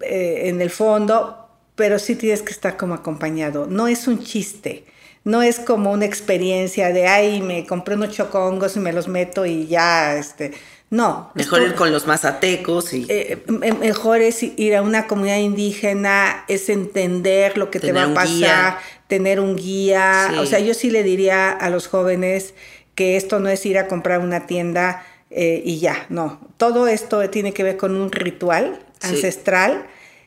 eh, 0.00 0.42
en 0.44 0.60
el 0.60 0.70
fondo, 0.70 1.48
pero 1.74 1.98
sí 1.98 2.16
tienes 2.16 2.42
que 2.42 2.52
estar 2.52 2.76
como 2.76 2.94
acompañado. 2.94 3.66
No 3.66 3.88
es 3.88 4.08
un 4.08 4.22
chiste 4.22 4.84
no 5.28 5.42
es 5.42 5.60
como 5.60 5.92
una 5.92 6.06
experiencia 6.06 6.90
de, 6.90 7.06
ay, 7.06 7.42
me 7.42 7.66
compré 7.66 7.96
unos 7.96 8.14
chocongos 8.14 8.76
y 8.76 8.80
me 8.80 8.94
los 8.94 9.08
meto 9.08 9.44
y 9.44 9.66
ya, 9.66 10.16
este, 10.16 10.52
no. 10.88 11.30
Mejor 11.34 11.60
ir 11.60 11.74
con 11.74 11.92
los 11.92 12.06
mazatecos 12.06 12.94
y... 12.94 13.04
Eh, 13.10 13.36
mejor 13.78 14.22
es 14.22 14.42
ir 14.42 14.74
a 14.74 14.80
una 14.80 15.06
comunidad 15.06 15.36
indígena, 15.36 16.46
es 16.48 16.70
entender 16.70 17.58
lo 17.58 17.70
que 17.70 17.78
tener 17.78 18.06
te 18.06 18.06
va 18.06 18.10
a 18.10 18.14
pasar, 18.14 18.30
guía. 18.30 18.78
tener 19.06 19.38
un 19.38 19.56
guía. 19.56 20.28
Sí. 20.30 20.38
O 20.38 20.46
sea, 20.46 20.60
yo 20.60 20.72
sí 20.72 20.90
le 20.90 21.02
diría 21.02 21.50
a 21.50 21.68
los 21.68 21.88
jóvenes 21.88 22.54
que 22.94 23.18
esto 23.18 23.38
no 23.38 23.50
es 23.50 23.66
ir 23.66 23.76
a 23.76 23.86
comprar 23.86 24.20
una 24.20 24.46
tienda 24.46 25.04
eh, 25.28 25.60
y 25.62 25.78
ya, 25.78 26.06
no. 26.08 26.40
Todo 26.56 26.88
esto 26.88 27.28
tiene 27.28 27.52
que 27.52 27.64
ver 27.64 27.76
con 27.76 27.94
un 27.94 28.10
ritual 28.10 28.78
sí. 28.98 29.08
ancestral 29.08 29.84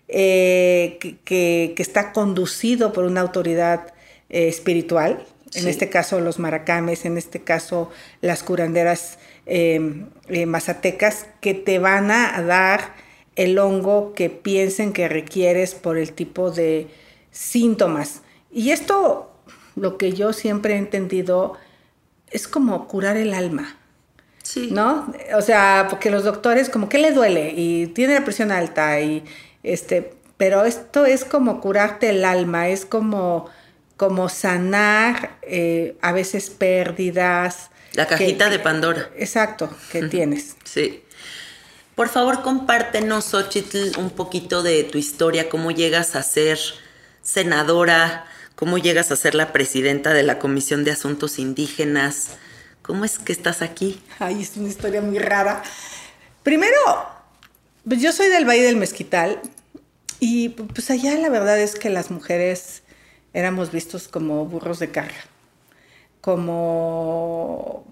eh, 0.07 0.99
que, 1.01 1.17
que, 1.25 1.73
que 1.75 1.81
está 1.81 2.11
conducido 2.11 2.93
por 2.93 3.05
una 3.05 3.21
autoridad 3.21 3.95
eh, 4.31 4.47
espiritual, 4.47 5.25
en 5.53 5.67
este 5.67 5.89
caso 5.89 6.21
los 6.21 6.39
maracames, 6.39 7.03
en 7.03 7.17
este 7.17 7.41
caso 7.41 7.91
las 8.21 8.43
curanderas 8.43 9.19
eh, 9.45 10.05
eh, 10.29 10.45
mazatecas, 10.45 11.27
que 11.41 11.53
te 11.53 11.79
van 11.79 12.11
a 12.11 12.41
dar 12.41 12.95
el 13.35 13.59
hongo 13.59 14.13
que 14.13 14.29
piensen 14.29 14.93
que 14.93 15.09
requieres 15.09 15.75
por 15.75 15.97
el 15.97 16.13
tipo 16.13 16.49
de 16.49 16.87
síntomas. 17.31 18.21
Y 18.51 18.71
esto, 18.71 19.33
lo 19.75 19.97
que 19.97 20.13
yo 20.13 20.31
siempre 20.31 20.75
he 20.75 20.77
entendido, 20.77 21.57
es 22.29 22.47
como 22.47 22.87
curar 22.87 23.17
el 23.17 23.33
alma. 23.33 23.77
Sí. 24.43 24.69
¿No? 24.71 25.13
O 25.35 25.41
sea, 25.41 25.87
porque 25.89 26.09
los 26.09 26.23
doctores 26.23 26.69
como 26.69 26.87
que 26.87 26.97
le 26.97 27.11
duele 27.11 27.53
y 27.53 27.87
tiene 27.87 28.13
la 28.13 28.23
presión 28.23 28.51
alta 28.51 29.01
y 29.01 29.23
este, 29.63 30.13
pero 30.37 30.65
esto 30.65 31.05
es 31.05 31.25
como 31.25 31.59
curarte 31.59 32.09
el 32.09 32.25
alma, 32.25 32.69
es 32.69 32.85
como 32.85 33.49
como 34.01 34.29
sanar 34.29 35.37
eh, 35.43 35.95
a 36.01 36.11
veces 36.11 36.49
pérdidas. 36.49 37.69
La 37.93 38.07
cajita 38.07 38.45
que, 38.45 38.57
de 38.57 38.57
Pandora. 38.57 39.11
Exacto, 39.15 39.69
que 39.91 40.01
tienes. 40.07 40.55
Sí. 40.63 41.03
Por 41.93 42.09
favor, 42.09 42.41
compártenos, 42.41 43.25
Xochitl, 43.25 43.99
un 43.99 44.09
poquito 44.09 44.63
de 44.63 44.83
tu 44.85 44.97
historia, 44.97 45.49
cómo 45.49 45.69
llegas 45.69 46.15
a 46.15 46.23
ser 46.23 46.57
senadora, 47.21 48.25
cómo 48.55 48.79
llegas 48.79 49.11
a 49.11 49.15
ser 49.15 49.35
la 49.35 49.53
presidenta 49.53 50.13
de 50.13 50.23
la 50.23 50.39
Comisión 50.39 50.83
de 50.83 50.89
Asuntos 50.89 51.37
Indígenas. 51.37 52.29
¿Cómo 52.81 53.05
es 53.05 53.19
que 53.19 53.33
estás 53.33 53.61
aquí? 53.61 54.01
Ay, 54.17 54.41
es 54.41 54.57
una 54.57 54.69
historia 54.69 55.03
muy 55.03 55.19
rara. 55.19 55.61
Primero, 56.41 56.75
pues 57.87 58.01
yo 58.01 58.11
soy 58.11 58.29
del 58.29 58.49
Valle 58.49 58.63
del 58.63 58.77
Mezquital 58.77 59.39
Y 60.19 60.49
pues 60.49 60.89
allá 60.89 61.13
la 61.19 61.29
verdad 61.29 61.59
es 61.59 61.75
que 61.75 61.91
las 61.91 62.09
mujeres 62.09 62.81
éramos 63.33 63.71
vistos 63.71 64.07
como 64.07 64.45
burros 64.45 64.79
de 64.79 64.91
carga, 64.91 65.25
como 66.21 67.85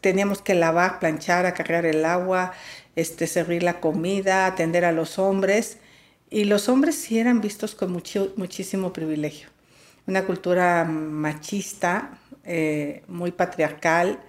teníamos 0.00 0.42
que 0.42 0.54
lavar, 0.54 0.98
planchar, 0.98 1.46
acarrear 1.46 1.86
el 1.86 2.04
agua, 2.04 2.52
este, 2.96 3.26
servir 3.26 3.62
la 3.62 3.80
comida, 3.80 4.46
atender 4.46 4.84
a 4.84 4.92
los 4.92 5.18
hombres. 5.18 5.78
Y 6.30 6.44
los 6.44 6.68
hombres 6.68 6.96
sí 6.96 7.18
eran 7.18 7.40
vistos 7.40 7.74
con 7.74 7.92
mucho, 7.92 8.32
muchísimo 8.36 8.92
privilegio. 8.92 9.48
Una 10.06 10.24
cultura 10.24 10.84
machista, 10.84 12.18
eh, 12.44 13.02
muy 13.08 13.32
patriarcal, 13.32 14.20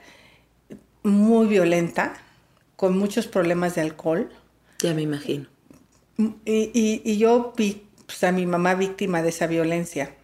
muy 1.04 1.48
violenta, 1.48 2.14
con 2.76 2.98
muchos 2.98 3.28
problemas 3.28 3.76
de 3.76 3.82
alcohol. 3.82 4.30
Ya 4.80 4.94
me 4.94 5.02
imagino. 5.02 5.48
Y, 6.46 7.02
y, 7.06 7.18
yo 7.18 7.54
vi 7.56 7.88
pues, 8.10 8.24
a 8.24 8.32
mi 8.32 8.48
mamá 8.48 8.74
víctima 8.74 9.22
de 9.22 9.30
esa 9.30 9.46
violencia. 9.46 10.16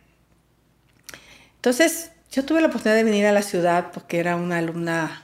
Entonces, 1.58 2.12
yo 2.32 2.44
tuve 2.44 2.60
la 2.60 2.68
oportunidad 2.68 2.98
de 2.98 3.04
venir 3.04 3.28
a 3.28 3.32
la 3.32 3.44
ciudad 3.44 3.92
porque 3.94 4.18
era 4.18 4.38
una 4.38 4.58
alumna 4.58 5.24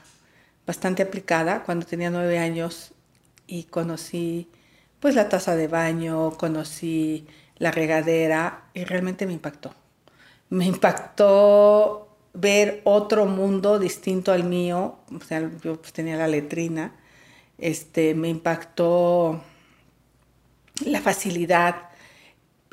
bastante 0.64 1.02
aplicada 1.02 1.64
cuando 1.64 1.86
tenía 1.86 2.08
nueve 2.08 2.38
años 2.38 2.92
y 3.48 3.64
conocí 3.64 4.48
pues 5.00 5.16
la 5.16 5.28
taza 5.28 5.56
de 5.56 5.66
baño, 5.66 6.30
conocí 6.38 7.26
la 7.58 7.72
regadera 7.72 8.62
y 8.74 8.84
realmente 8.84 9.26
me 9.26 9.32
impactó. 9.32 9.74
Me 10.48 10.64
impactó 10.64 12.16
ver 12.32 12.80
otro 12.84 13.26
mundo 13.26 13.80
distinto 13.80 14.30
al 14.30 14.44
mío, 14.44 14.98
o 15.12 15.20
sea, 15.24 15.50
yo 15.64 15.80
pues, 15.80 15.92
tenía 15.92 16.16
la 16.16 16.28
letrina, 16.28 16.94
este, 17.58 18.14
me 18.14 18.28
impactó 18.28 19.42
la 20.84 21.00
facilidad. 21.00 21.91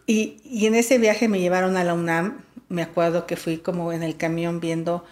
Y, 0.10 0.38
y, 0.44 0.66
en 0.66 0.74
ese 0.74 0.98
viaje 0.98 1.28
me 1.28 1.40
llevaron 1.40 1.78
a 1.78 1.84
la 1.84 1.94
UNAM, 1.94 2.42
me 2.68 2.82
acuerdo 2.82 3.28
que 3.28 3.36
fui 3.36 3.60
como 3.60 3.94
en 3.94 4.02
el 4.02 4.18
camión 4.18 4.60
viendo 4.60 5.06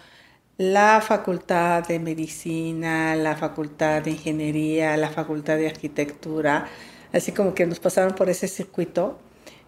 la 0.56 1.00
facultad 1.00 1.86
de 1.86 2.00
medicina, 2.00 3.14
la 3.14 3.36
facultad 3.36 4.02
de 4.02 4.10
ingeniería, 4.10 4.96
la 4.96 5.08
facultad 5.10 5.56
de 5.56 5.68
arquitectura, 5.68 6.66
así 7.12 7.30
como 7.30 7.54
que 7.54 7.64
nos 7.64 7.78
pasaron 7.78 8.16
por 8.16 8.28
ese 8.28 8.48
circuito, 8.48 9.20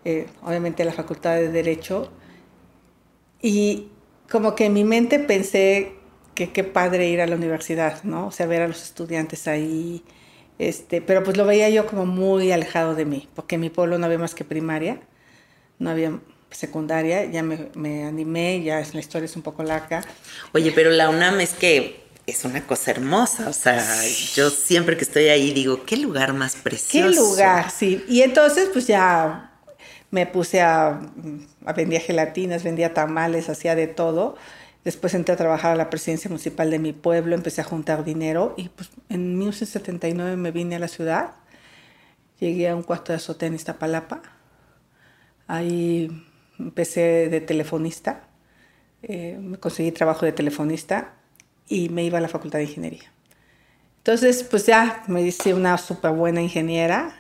eh, 0.05 0.27
obviamente 0.43 0.85
la 0.85 0.93
facultad 0.93 1.37
de 1.37 1.49
derecho, 1.49 2.11
y 3.41 3.87
como 4.29 4.57
que 4.57 4.65
en 4.67 4.73
mi 4.73 4.83
mente 4.83 5.21
pensé 5.21 5.93
que 6.35 6.51
qué 6.51 6.65
padre 6.65 7.09
ir 7.09 7.21
a 7.21 7.29
la 7.29 7.37
universidad, 7.37 8.03
¿no? 8.03 8.27
O 8.27 8.31
sea, 8.33 8.47
ver 8.47 8.63
a 8.63 8.69
los 8.69 8.83
estudiantes 8.83 9.47
ahí, 9.47 10.03
este, 10.59 11.01
pero 11.01 11.23
pues 11.23 11.37
lo 11.37 11.47
veía 11.47 11.71
yo 11.71 11.87
como 11.87 12.05
muy 12.05 12.51
alejado 12.51 12.97
de 12.97 13.05
mí, 13.05 13.29
porque 13.37 13.55
en 13.55 13.61
mi 13.61 13.71
pueblo 13.71 13.97
no 13.97 14.07
había 14.07 14.19
más 14.19 14.35
que 14.35 14.45
primaria, 14.45 15.01
no 15.81 15.91
había 15.91 16.17
secundaria, 16.53 17.25
ya 17.25 17.43
me, 17.43 17.71
me 17.75 18.05
animé, 18.05 18.63
ya 18.63 18.81
la 18.93 19.01
historia 19.01 19.25
es 19.25 19.35
un 19.35 19.43
poco 19.43 19.65
larga. 19.65 20.05
Oye, 20.53 20.71
pero 20.73 20.91
la 20.91 21.09
UNAM 21.09 21.41
es 21.41 21.53
que 21.53 22.05
es 22.27 22.45
una 22.45 22.65
cosa 22.65 22.93
hermosa, 22.93 23.49
o 23.49 23.53
sea, 23.53 23.85
yo 24.35 24.51
siempre 24.51 24.97
que 24.97 25.05
estoy 25.05 25.29
ahí 25.29 25.53
digo, 25.53 25.85
qué 25.85 25.97
lugar 25.97 26.33
más 26.33 26.55
precioso. 26.55 27.11
Qué 27.11 27.17
lugar, 27.17 27.71
sí. 27.71 28.05
Y 28.09 28.23
entonces 28.23 28.69
pues 28.73 28.87
ya 28.87 29.53
me 30.11 30.27
puse 30.27 30.61
a, 30.61 31.01
a 31.65 31.73
vendía 31.73 32.01
gelatinas, 32.01 32.63
vendía 32.63 32.95
tamales, 32.95 33.49
hacía 33.49 33.75
de 33.75 33.87
todo. 33.87 34.37
Después 34.85 35.15
entré 35.15 35.35
a 35.35 35.37
trabajar 35.37 35.73
a 35.73 35.77
la 35.77 35.91
presidencia 35.91 36.29
municipal 36.29 36.71
de 36.71 36.79
mi 36.79 36.93
pueblo, 36.93 37.35
empecé 37.35 37.61
a 37.61 37.65
juntar 37.65 38.05
dinero 38.05 38.55
y 38.57 38.69
pues 38.71 38.91
en 39.09 39.39
1979 39.39 40.37
me 40.37 40.51
vine 40.53 40.77
a 40.77 40.79
la 40.79 40.89
ciudad. 40.89 41.33
Llegué 42.39 42.69
a 42.69 42.77
un 42.77 42.83
cuarto 42.83 43.13
de 43.13 43.17
azotea 43.17 43.49
en 43.49 43.55
Iztapalapa. 43.55 44.23
Ahí 45.51 46.09
empecé 46.61 47.29
de 47.29 47.41
telefonista, 47.41 48.29
eh, 49.03 49.37
me 49.43 49.59
conseguí 49.59 49.91
trabajo 49.91 50.25
de 50.25 50.31
telefonista 50.31 51.15
y 51.67 51.89
me 51.89 52.05
iba 52.05 52.19
a 52.19 52.21
la 52.21 52.29
facultad 52.29 52.61
de 52.61 52.67
ingeniería. 52.67 53.11
Entonces, 53.99 54.45
pues 54.45 54.67
ya 54.67 55.03
me 55.09 55.23
hice 55.23 55.53
una 55.53 55.77
súper 55.77 56.13
buena 56.13 56.41
ingeniera, 56.41 57.17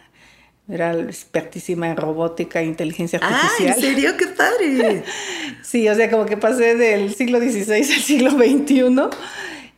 era 0.68 0.92
expertísima 0.92 1.88
en 1.88 1.96
robótica 1.96 2.60
e 2.60 2.66
inteligencia 2.66 3.18
artificial. 3.20 3.72
¡Ah, 3.72 3.74
en 3.74 3.80
serio! 3.80 4.16
¡Qué 4.16 4.28
padre! 4.28 5.02
sí, 5.64 5.88
o 5.88 5.94
sea, 5.96 6.08
como 6.08 6.24
que 6.24 6.36
pasé 6.36 6.76
del 6.76 7.12
siglo 7.12 7.40
XVI 7.40 7.72
al 7.72 7.84
siglo 7.84 8.30
XXI. 8.30 9.08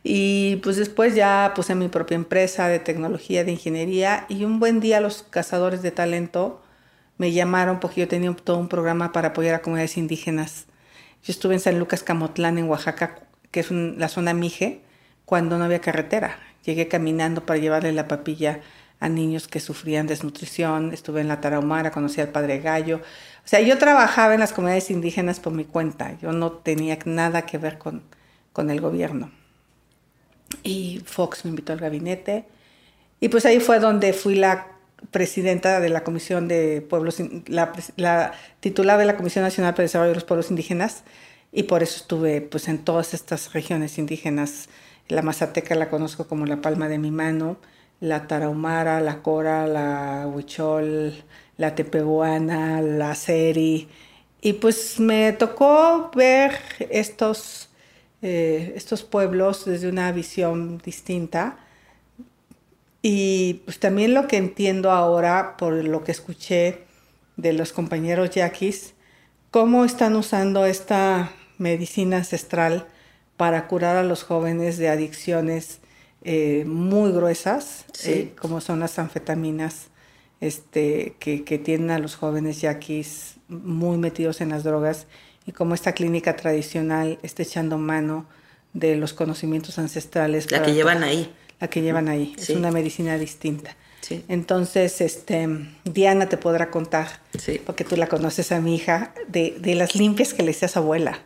Y 0.03 0.57
pues 0.57 0.77
después 0.77 1.15
ya 1.15 1.53
puse 1.55 1.73
mi 1.73 1.87
propia 1.87 2.13
empresa 2.13 2.67
de 2.67 2.77
tecnología, 2.77 3.43
de 3.43 3.53
ingeniería. 3.53 4.27
Y 4.29 4.43
un 4.43 4.59
buen 4.59 4.79
día 4.79 5.01
los 5.01 5.23
cazadores 5.23 5.81
de 5.81 5.89
talento 5.89 6.62
me 7.23 7.31
llamaron 7.31 7.79
porque 7.79 8.01
yo 8.01 8.09
tenía 8.09 8.35
todo 8.35 8.57
un 8.57 8.67
programa 8.67 9.13
para 9.13 9.29
apoyar 9.29 9.55
a 9.55 9.61
comunidades 9.61 9.95
indígenas. 9.95 10.65
Yo 11.23 11.31
estuve 11.31 11.53
en 11.53 11.61
San 11.61 11.79
Lucas 11.79 12.03
Camotlán, 12.03 12.57
en 12.57 12.67
Oaxaca, 12.67 13.15
que 13.49 13.61
es 13.61 13.71
la 13.71 14.09
zona 14.09 14.33
Mije, 14.33 14.81
cuando 15.23 15.57
no 15.57 15.63
había 15.63 15.79
carretera. 15.79 16.37
Llegué 16.65 16.89
caminando 16.89 17.45
para 17.45 17.61
llevarle 17.61 17.93
la 17.93 18.09
papilla 18.09 18.59
a 18.99 19.07
niños 19.07 19.47
que 19.47 19.61
sufrían 19.61 20.05
desnutrición, 20.05 20.91
estuve 20.91 21.21
en 21.21 21.29
la 21.29 21.39
Tarahumara, 21.39 21.91
conocí 21.91 22.19
al 22.19 22.27
Padre 22.27 22.59
Gallo. 22.59 22.97
O 22.97 23.47
sea, 23.47 23.61
yo 23.61 23.77
trabajaba 23.77 24.33
en 24.33 24.41
las 24.41 24.51
comunidades 24.51 24.91
indígenas 24.91 25.39
por 25.39 25.53
mi 25.53 25.63
cuenta, 25.63 26.17
yo 26.21 26.33
no 26.33 26.51
tenía 26.51 26.99
nada 27.05 27.45
que 27.45 27.57
ver 27.57 27.77
con, 27.77 28.03
con 28.51 28.69
el 28.69 28.81
gobierno. 28.81 29.31
Y 30.61 31.01
Fox 31.05 31.45
me 31.45 31.51
invitó 31.51 31.71
al 31.71 31.79
gabinete 31.79 32.43
y 33.21 33.29
pues 33.29 33.45
ahí 33.45 33.61
fue 33.61 33.79
donde 33.79 34.11
fui 34.11 34.35
la 34.35 34.72
presidenta 35.11 35.79
de 35.79 35.89
la 35.89 36.03
Comisión 36.03 36.47
de 36.47 36.81
Pueblos, 36.81 37.21
la, 37.47 37.73
la 37.97 38.33
titular 38.59 38.97
de 38.97 39.05
la 39.05 39.17
Comisión 39.17 39.43
Nacional 39.43 39.73
para 39.73 39.83
el 39.83 39.87
Desarrollo 39.87 40.09
de 40.09 40.15
los 40.15 40.23
Pueblos 40.23 40.49
Indígenas 40.49 41.03
y 41.53 41.63
por 41.63 41.83
eso 41.83 41.97
estuve 41.97 42.41
pues 42.41 42.67
en 42.67 42.79
todas 42.79 43.13
estas 43.13 43.53
regiones 43.53 43.97
indígenas. 43.97 44.69
La 45.07 45.21
Mazateca 45.21 45.75
la 45.75 45.89
conozco 45.89 46.27
como 46.27 46.45
la 46.45 46.61
palma 46.61 46.89
de 46.89 46.97
mi 46.97 47.11
mano, 47.11 47.57
la 47.99 48.27
Tarahumara, 48.27 48.99
la 48.99 49.21
Cora, 49.21 49.67
la 49.67 50.27
Huichol, 50.27 51.13
la 51.57 51.75
Tepehuana, 51.75 52.81
la 52.81 53.13
Seri. 53.13 53.87
Y 54.41 54.53
pues 54.53 54.99
me 54.99 55.31
tocó 55.33 56.11
ver 56.15 56.57
estos, 56.89 57.69
eh, 58.21 58.73
estos 58.75 59.03
pueblos 59.03 59.65
desde 59.65 59.87
una 59.87 60.11
visión 60.11 60.79
distinta. 60.79 61.57
Y 63.05 63.55
pues 63.65 63.79
también 63.79 64.13
lo 64.13 64.27
que 64.27 64.37
entiendo 64.37 64.89
ahora 64.89 65.57
por 65.57 65.73
lo 65.73 66.05
que 66.05 66.13
escuché 66.13 66.85
de 67.35 67.51
los 67.51 67.73
compañeros 67.73 68.31
yaquis, 68.31 68.93
cómo 69.51 69.83
están 69.83 70.15
usando 70.15 70.65
esta 70.65 71.33
medicina 71.57 72.17
ancestral 72.17 72.87
para 73.35 73.67
curar 73.67 73.97
a 73.97 74.03
los 74.03 74.23
jóvenes 74.23 74.77
de 74.77 74.87
adicciones 74.87 75.79
eh, 76.23 76.63
muy 76.65 77.11
gruesas, 77.11 77.83
eh, 78.05 78.31
como 78.39 78.61
son 78.61 78.79
las 78.79 78.97
anfetaminas, 78.97 79.87
este, 80.39 81.15
que, 81.19 81.43
que, 81.43 81.57
tienen 81.57 81.91
a 81.91 81.99
los 81.99 82.15
jóvenes 82.15 82.61
yaquis 82.61 83.35
muy 83.49 83.97
metidos 83.97 84.39
en 84.39 84.49
las 84.49 84.63
drogas, 84.63 85.07
y 85.45 85.51
como 85.51 85.73
esta 85.73 85.91
clínica 85.91 86.37
tradicional 86.37 87.19
está 87.21 87.43
echando 87.43 87.77
mano 87.77 88.27
de 88.71 88.95
los 88.95 89.11
conocimientos 89.11 89.77
ancestrales. 89.77 90.49
La 90.51 90.63
que 90.63 90.73
llevan 90.73 91.03
ahí. 91.03 91.33
La 91.63 91.69
que 91.69 91.81
llevan 91.81 92.09
ahí. 92.09 92.35
Es 92.37 92.49
una 92.49 92.71
medicina 92.71 93.17
distinta. 93.17 93.77
Entonces, 94.27 94.99
este, 94.99 95.47
Diana 95.85 96.27
te 96.27 96.35
podrá 96.35 96.69
contar, 96.69 97.21
porque 97.65 97.85
tú 97.85 97.95
la 97.95 98.07
conoces 98.07 98.51
a 98.51 98.59
mi 98.59 98.75
hija, 98.75 99.13
de, 99.29 99.55
de 99.57 99.75
las 99.75 99.95
limpias 99.95 100.33
que 100.33 100.43
le 100.43 100.51
hacía 100.51 100.65
a 100.65 100.69
su 100.69 100.79
abuela 100.79 101.21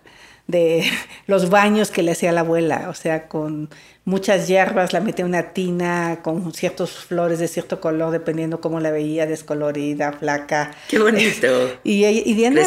de 0.48 0.90
los 1.28 1.50
baños 1.50 1.92
que 1.92 2.04
le 2.04 2.12
hacía 2.12 2.32
la 2.32 2.42
abuela, 2.42 2.88
o 2.90 2.94
sea, 2.94 3.28
con 3.28 3.70
muchas 4.06 4.48
hierbas, 4.48 4.94
la 4.94 5.02
metía 5.02 5.26
en 5.26 5.30
una 5.30 5.52
tina 5.52 6.20
con 6.24 6.54
ciertas 6.54 6.92
flores 6.92 7.40
de 7.40 7.50
cierto 7.50 7.82
color, 7.82 8.12
dependiendo 8.12 8.62
cómo 8.62 8.80
la 8.80 8.90
veía, 8.90 9.26
descolorida, 9.26 10.14
flaca. 10.14 10.72
Qué 10.88 10.98
bonito. 10.98 11.48
Y, 11.84 12.06
y 12.06 12.34
Diana, 12.34 12.62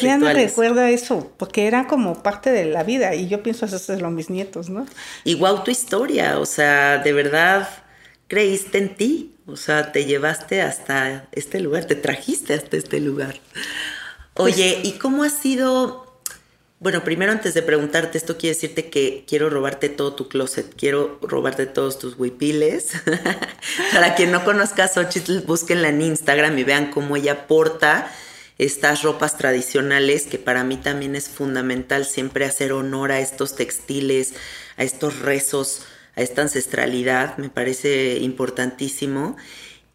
Diana 0.00 0.32
recuerda 0.32 0.90
eso, 0.90 1.32
porque 1.36 1.66
era 1.66 1.86
como 1.86 2.22
parte 2.22 2.50
de 2.50 2.64
la 2.64 2.82
vida, 2.82 3.14
y 3.14 3.28
yo 3.28 3.42
pienso 3.42 3.66
hacerlo 3.66 4.08
a 4.08 4.10
mis 4.10 4.30
nietos, 4.30 4.68
¿no? 4.68 4.86
Y 5.24 5.34
wow, 5.36 5.62
tu 5.62 5.70
historia, 5.70 6.38
o 6.38 6.46
sea, 6.46 6.98
de 6.98 7.12
verdad 7.12 7.68
creíste 8.28 8.78
en 8.78 8.94
ti, 8.94 9.36
o 9.46 9.56
sea, 9.56 9.92
te 9.92 10.04
llevaste 10.04 10.62
hasta 10.62 11.28
este 11.32 11.60
lugar, 11.60 11.84
te 11.84 11.94
trajiste 11.94 12.54
hasta 12.54 12.76
este 12.76 13.00
lugar. 13.00 13.36
Pues 14.34 14.54
Oye, 14.54 14.80
¿y 14.82 14.92
cómo 14.92 15.22
ha 15.22 15.30
sido 15.30 16.05
bueno, 16.78 17.02
primero 17.04 17.32
antes 17.32 17.54
de 17.54 17.62
preguntarte 17.62 18.18
esto, 18.18 18.36
quiero 18.36 18.54
decirte 18.54 18.90
que 18.90 19.24
quiero 19.26 19.48
robarte 19.48 19.88
todo 19.88 20.14
tu 20.14 20.28
closet, 20.28 20.74
quiero 20.76 21.18
robarte 21.22 21.64
todos 21.66 21.98
tus 21.98 22.18
huipiles. 22.18 22.92
Para 23.92 24.14
quien 24.14 24.30
no 24.30 24.44
conozca 24.44 24.84
a 24.84 24.88
Xochitl, 24.88 25.40
búsquenla 25.40 25.88
en 25.88 26.02
Instagram 26.02 26.58
y 26.58 26.64
vean 26.64 26.90
cómo 26.90 27.16
ella 27.16 27.46
porta 27.46 28.10
estas 28.58 29.02
ropas 29.02 29.38
tradicionales, 29.38 30.26
que 30.26 30.38
para 30.38 30.64
mí 30.64 30.76
también 30.76 31.16
es 31.16 31.28
fundamental 31.28 32.04
siempre 32.04 32.44
hacer 32.44 32.72
honor 32.72 33.10
a 33.10 33.20
estos 33.20 33.56
textiles, 33.56 34.34
a 34.76 34.84
estos 34.84 35.20
rezos, 35.20 35.82
a 36.14 36.22
esta 36.22 36.42
ancestralidad, 36.42 37.38
me 37.38 37.48
parece 37.48 38.18
importantísimo. 38.18 39.36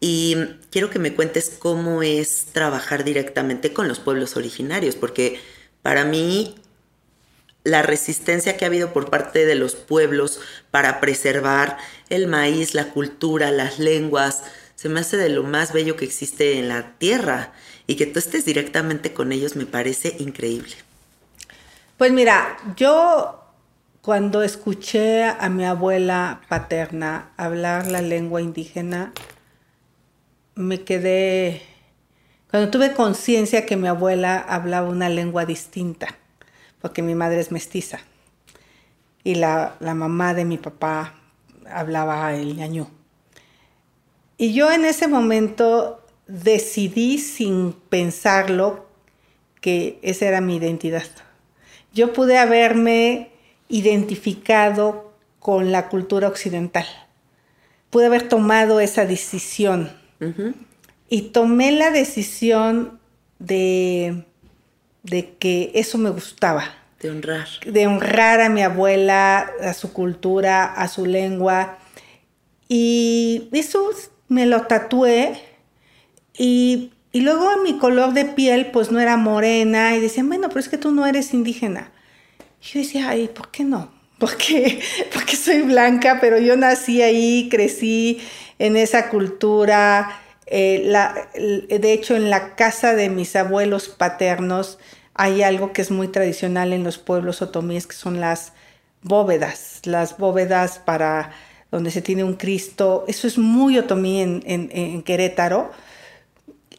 Y 0.00 0.36
quiero 0.70 0.90
que 0.90 0.98
me 0.98 1.14
cuentes 1.14 1.52
cómo 1.58 2.02
es 2.02 2.46
trabajar 2.52 3.04
directamente 3.04 3.72
con 3.72 3.86
los 3.86 4.00
pueblos 4.00 4.36
originarios, 4.36 4.96
porque 4.96 5.40
para 5.82 6.04
mí 6.04 6.56
la 7.64 7.82
resistencia 7.82 8.56
que 8.56 8.64
ha 8.64 8.68
habido 8.68 8.92
por 8.92 9.10
parte 9.10 9.46
de 9.46 9.54
los 9.54 9.74
pueblos 9.74 10.40
para 10.70 11.00
preservar 11.00 11.78
el 12.08 12.26
maíz, 12.26 12.74
la 12.74 12.88
cultura, 12.90 13.50
las 13.50 13.78
lenguas, 13.78 14.42
se 14.74 14.88
me 14.88 15.00
hace 15.00 15.16
de 15.16 15.28
lo 15.28 15.44
más 15.44 15.72
bello 15.72 15.96
que 15.96 16.04
existe 16.04 16.58
en 16.58 16.68
la 16.68 16.98
tierra 16.98 17.52
y 17.86 17.96
que 17.96 18.06
tú 18.06 18.18
estés 18.18 18.44
directamente 18.44 19.12
con 19.12 19.32
ellos 19.32 19.54
me 19.54 19.66
parece 19.66 20.16
increíble. 20.18 20.74
Pues 21.98 22.10
mira, 22.10 22.56
yo 22.76 23.38
cuando 24.00 24.42
escuché 24.42 25.22
a 25.22 25.48
mi 25.48 25.64
abuela 25.64 26.40
paterna 26.48 27.30
hablar 27.36 27.86
la 27.86 28.02
lengua 28.02 28.42
indígena, 28.42 29.12
me 30.56 30.82
quedé, 30.82 31.62
cuando 32.50 32.70
tuve 32.70 32.94
conciencia 32.94 33.64
que 33.64 33.76
mi 33.76 33.86
abuela 33.86 34.36
hablaba 34.36 34.88
una 34.88 35.08
lengua 35.08 35.46
distinta, 35.46 36.18
porque 36.82 37.00
mi 37.00 37.14
madre 37.14 37.40
es 37.40 37.52
mestiza, 37.52 38.00
y 39.24 39.36
la, 39.36 39.76
mamá 39.80 40.34
de 40.34 40.44
mi 40.44 40.58
papá 40.58 41.14
hablaba 41.70 42.34
el 42.34 42.56
ñañú. 42.56 42.88
Y 44.36 44.52
yo 44.52 44.72
en 44.72 44.84
ese 44.84 45.06
momento 45.06 46.04
decidí 46.26 47.18
sin 47.18 47.72
pensarlo 47.72 48.86
que 49.60 50.00
esa 50.02 50.26
era 50.26 50.40
mi 50.40 50.56
identidad. 50.56 51.06
Yo 51.94 52.12
pude 52.12 52.36
haberme 52.36 53.30
identificado 53.68 55.12
con 55.38 55.70
la 55.70 55.88
cultura 55.88 56.26
occidental. 56.26 56.86
Pude 57.90 58.06
haber 58.06 58.28
tomado 58.28 58.80
esa 58.80 59.06
decisión 59.06 59.92
y 61.08 61.22
tomé 61.30 61.70
la 61.72 61.90
decisión 61.90 62.98
de, 63.38 64.24
de 65.02 65.34
que 65.38 65.72
eso 65.74 65.98
me 65.98 66.10
gustaba. 66.10 66.74
De 67.00 67.10
honrar. 67.10 67.48
De 67.66 67.86
honrar 67.86 68.40
a 68.40 68.48
mi 68.48 68.62
abuela, 68.62 69.50
a 69.60 69.74
su 69.74 69.92
cultura, 69.92 70.64
a 70.64 70.88
su 70.88 71.06
lengua. 71.06 71.78
Y 72.68 73.48
eso 73.52 73.90
me 74.28 74.46
lo 74.46 74.62
tatué. 74.62 75.40
Y, 76.38 76.92
y 77.10 77.20
luego 77.20 77.62
mi 77.62 77.78
color 77.78 78.12
de 78.12 78.24
piel 78.24 78.70
pues 78.70 78.90
no 78.90 79.00
era 79.00 79.16
morena. 79.16 79.96
Y 79.96 80.00
decían, 80.00 80.28
bueno, 80.28 80.48
pero 80.48 80.60
es 80.60 80.68
que 80.68 80.78
tú 80.78 80.92
no 80.92 81.06
eres 81.06 81.34
indígena. 81.34 81.90
Y 82.62 82.66
yo 82.66 82.80
decía, 82.80 83.08
ay, 83.08 83.28
¿por 83.28 83.50
qué 83.50 83.64
no? 83.64 83.90
¿Por 84.18 84.36
qué? 84.36 84.80
Porque 85.12 85.34
soy 85.34 85.62
blanca, 85.62 86.18
pero 86.20 86.38
yo 86.38 86.56
nací 86.56 87.02
ahí, 87.02 87.48
crecí 87.50 88.20
en 88.60 88.76
esa 88.76 89.08
cultura. 89.08 90.21
Eh, 90.46 90.92
de 91.68 91.92
hecho, 91.92 92.16
en 92.16 92.30
la 92.30 92.56
casa 92.56 92.94
de 92.94 93.08
mis 93.08 93.36
abuelos 93.36 93.88
paternos 93.88 94.78
hay 95.14 95.42
algo 95.42 95.72
que 95.72 95.82
es 95.82 95.90
muy 95.90 96.08
tradicional 96.08 96.72
en 96.72 96.84
los 96.84 96.98
pueblos 96.98 97.42
otomíes, 97.42 97.86
que 97.86 97.94
son 97.94 98.20
las 98.20 98.52
bóvedas, 99.02 99.80
las 99.84 100.16
bóvedas 100.16 100.78
para 100.78 101.32
donde 101.70 101.90
se 101.90 102.02
tiene 102.02 102.24
un 102.24 102.34
Cristo. 102.34 103.04
Eso 103.08 103.26
es 103.26 103.38
muy 103.38 103.78
otomí 103.78 104.20
en, 104.20 105.02
Querétaro. 105.02 105.70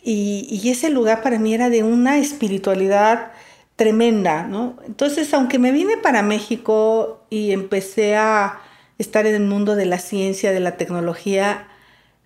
Y, 0.04 0.70
ese 0.70 0.90
lugar 0.90 1.22
para 1.22 1.40
mí 1.40 1.54
era 1.54 1.70
de 1.70 1.84
una 1.84 2.20
espiritualidad 2.20 3.32
tremenda. 3.76 4.48
Entonces, 4.86 5.34
aunque 5.34 5.60
me 5.60 5.72
vine 5.72 5.98
para 5.98 6.22
México 6.22 7.26
y 7.30 7.52
empecé 7.52 8.16
a 8.16 8.62
estar 8.98 9.26
en 9.26 9.36
el 9.36 9.44
mundo 9.44 9.76
de 9.76 9.86
la 9.86 9.98
ciencia, 9.98 10.52
de 10.52 10.60
la 10.60 10.78
tecnología, 10.78 11.68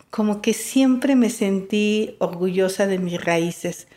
como 0.09 0.41
que 0.41 0.53
siempre 0.53 1.15
me 1.15 1.29
sentí 1.29 2.15
orgullosa 2.19 2.87
de 2.87 2.99
mis 2.99 3.23
raíces. 3.23 3.87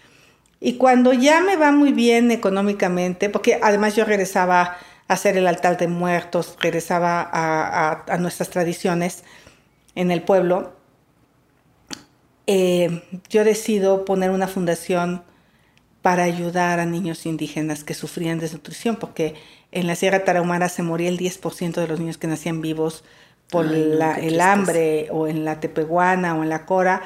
Y 0.60 0.74
cuando 0.74 1.12
ya 1.12 1.40
me 1.40 1.56
va 1.56 1.72
muy 1.72 1.92
bien 1.92 2.30
económicamente, 2.30 3.30
porque 3.30 3.58
además 3.62 3.96
yo 3.96 4.04
regresaba 4.04 4.62
a 4.62 4.76
hacer 5.08 5.36
el 5.36 5.46
altar 5.46 5.78
de 5.78 5.88
muertos, 5.88 6.56
regresaba 6.60 7.28
a, 7.32 8.16
nuestras 8.18 8.50
tradiciones 8.50 9.24
en 9.94 10.10
el 10.10 10.22
pueblo, 10.22 10.74
eh, 12.46 13.02
yo 13.28 13.44
decido 13.44 14.04
poner 14.04 14.30
una 14.30 14.48
fundación 14.48 15.22
para 16.02 16.24
ayudar 16.24 16.80
a 16.80 16.86
niños 16.86 17.26
indígenas 17.26 17.84
que 17.84 17.94
sufrían 17.94 18.38
desnutrición, 18.38 18.96
porque 18.96 19.34
en 19.72 19.86
la 19.86 19.94
Sierra 19.94 20.24
Tarahumara 20.24 20.68
se 20.68 20.82
moría 20.82 21.08
el 21.08 21.18
10% 21.18 21.74
de 21.74 21.86
los 21.86 22.00
niños 22.00 22.18
que 22.18 22.26
nacían 22.26 22.60
vivos 22.60 23.04
por 23.50 23.66
el 23.66 24.40
hambre, 24.40 25.08
o 25.10 25.26
en 25.26 25.44
la 25.44 25.60
Tepehuana, 25.60 26.36
o 26.36 26.42
en 26.42 26.48
la 26.48 26.66
Cora. 26.66 27.02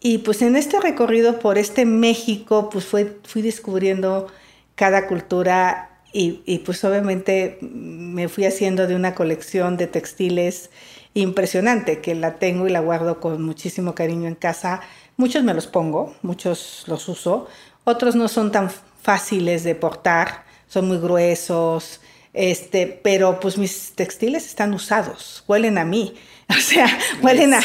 Y 0.00 0.18
pues 0.18 0.42
en 0.42 0.56
este 0.56 0.80
recorrido 0.80 1.38
por 1.40 1.58
este 1.58 1.84
México, 1.84 2.70
pues 2.70 2.84
fue, 2.84 3.18
fui 3.24 3.42
descubriendo 3.42 4.28
cada 4.76 5.08
cultura 5.08 5.90
y, 6.12 6.40
y, 6.46 6.60
pues 6.60 6.82
obviamente 6.84 7.58
me 7.60 8.28
fui 8.28 8.46
haciendo 8.46 8.86
de 8.86 8.94
una 8.94 9.14
colección 9.14 9.76
de 9.76 9.88
textiles 9.88 10.70
impresionante, 11.14 12.00
que 12.00 12.14
la 12.14 12.36
tengo 12.36 12.66
y 12.66 12.70
la 12.70 12.80
guardo 12.80 13.20
con 13.20 13.42
muchísimo 13.42 13.94
cariño 13.94 14.28
en 14.28 14.34
casa. 14.34 14.80
Muchos 15.16 15.42
me 15.42 15.52
los 15.52 15.66
pongo, 15.66 16.14
muchos 16.22 16.84
los 16.86 17.08
uso, 17.08 17.48
otros 17.84 18.14
no 18.14 18.28
son 18.28 18.52
tan 18.52 18.70
fáciles 19.02 19.64
de 19.64 19.74
portar, 19.74 20.44
son 20.68 20.88
muy 20.88 20.98
gruesos, 20.98 22.00
este, 22.38 22.86
pero 22.86 23.40
pues 23.40 23.58
mis 23.58 23.94
textiles 23.96 24.46
están 24.46 24.72
usados, 24.72 25.42
huelen 25.48 25.76
a 25.76 25.84
mí, 25.84 26.14
o 26.48 26.60
sea, 26.60 26.86
huelen 27.20 27.52
a, 27.52 27.60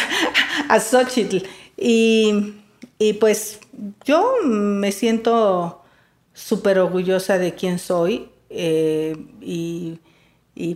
a 0.67 0.79
Xochitl. 0.79 1.45
Y, 1.77 2.55
pues 3.19 3.59
yo 4.03 4.33
me 4.43 4.91
siento 4.91 5.83
súper 6.33 6.79
orgullosa 6.79 7.37
de 7.37 7.53
quién 7.53 7.77
soy 7.77 8.29
eh, 8.49 9.15
y, 9.41 9.99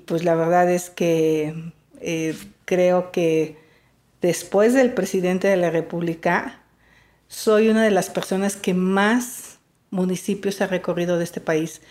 pues 0.06 0.24
la 0.24 0.36
verdad 0.36 0.70
es 0.70 0.92
que 0.92 1.72
eh, 2.00 2.38
creo 2.66 3.12
que 3.12 3.58
después 4.22 4.76
del 4.76 4.94
presidente 4.94 5.48
de 5.48 5.58
la 5.58 5.72
República, 5.72 6.62
soy 7.28 7.70
una 7.70 7.84
de 7.84 7.92
las 7.92 8.12
personas 8.12 8.58
que 8.58 8.76
más 8.76 9.58
municipios 9.90 10.62
ha 10.62 10.68
recorrido 10.68 11.18
de 11.18 11.24
este 11.24 11.42
país, 11.42 11.82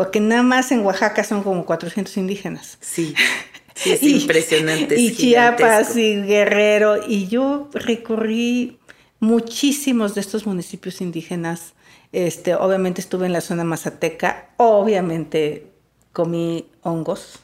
porque 0.00 0.18
nada 0.18 0.42
más 0.42 0.72
en 0.72 0.80
Oaxaca 0.80 1.22
son 1.24 1.42
como 1.42 1.66
400 1.66 2.16
indígenas. 2.16 2.78
Sí. 2.80 3.14
es 3.84 4.02
impresionante. 4.02 4.98
Y 4.98 5.14
Chiapas 5.14 5.94
y 5.94 6.22
Guerrero. 6.22 7.06
Y 7.06 7.28
yo 7.28 7.68
recorrí 7.74 8.78
muchísimos 9.18 10.14
de 10.14 10.22
estos 10.22 10.46
municipios 10.46 11.02
indígenas. 11.02 11.74
Este, 12.12 12.54
obviamente 12.54 13.02
estuve 13.02 13.26
en 13.26 13.34
la 13.34 13.42
zona 13.42 13.62
mazateca, 13.62 14.48
obviamente 14.56 15.66
comí 16.14 16.70
hongos, 16.80 17.40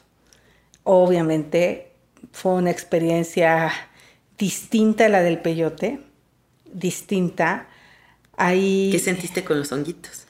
obviamente 0.81 1.91
fue 2.31 2.53
una 2.53 2.71
experiencia 2.71 3.71
distinta 4.39 5.05
a 5.05 5.09
la 5.09 5.21
del 5.21 5.37
peyote 5.37 5.99
distinta. 6.73 7.67
Ahí, 8.35 8.89
¿Qué 8.91 8.97
sentiste 8.97 9.43
con 9.43 9.59
los 9.59 9.71
honguitos? 9.71 10.26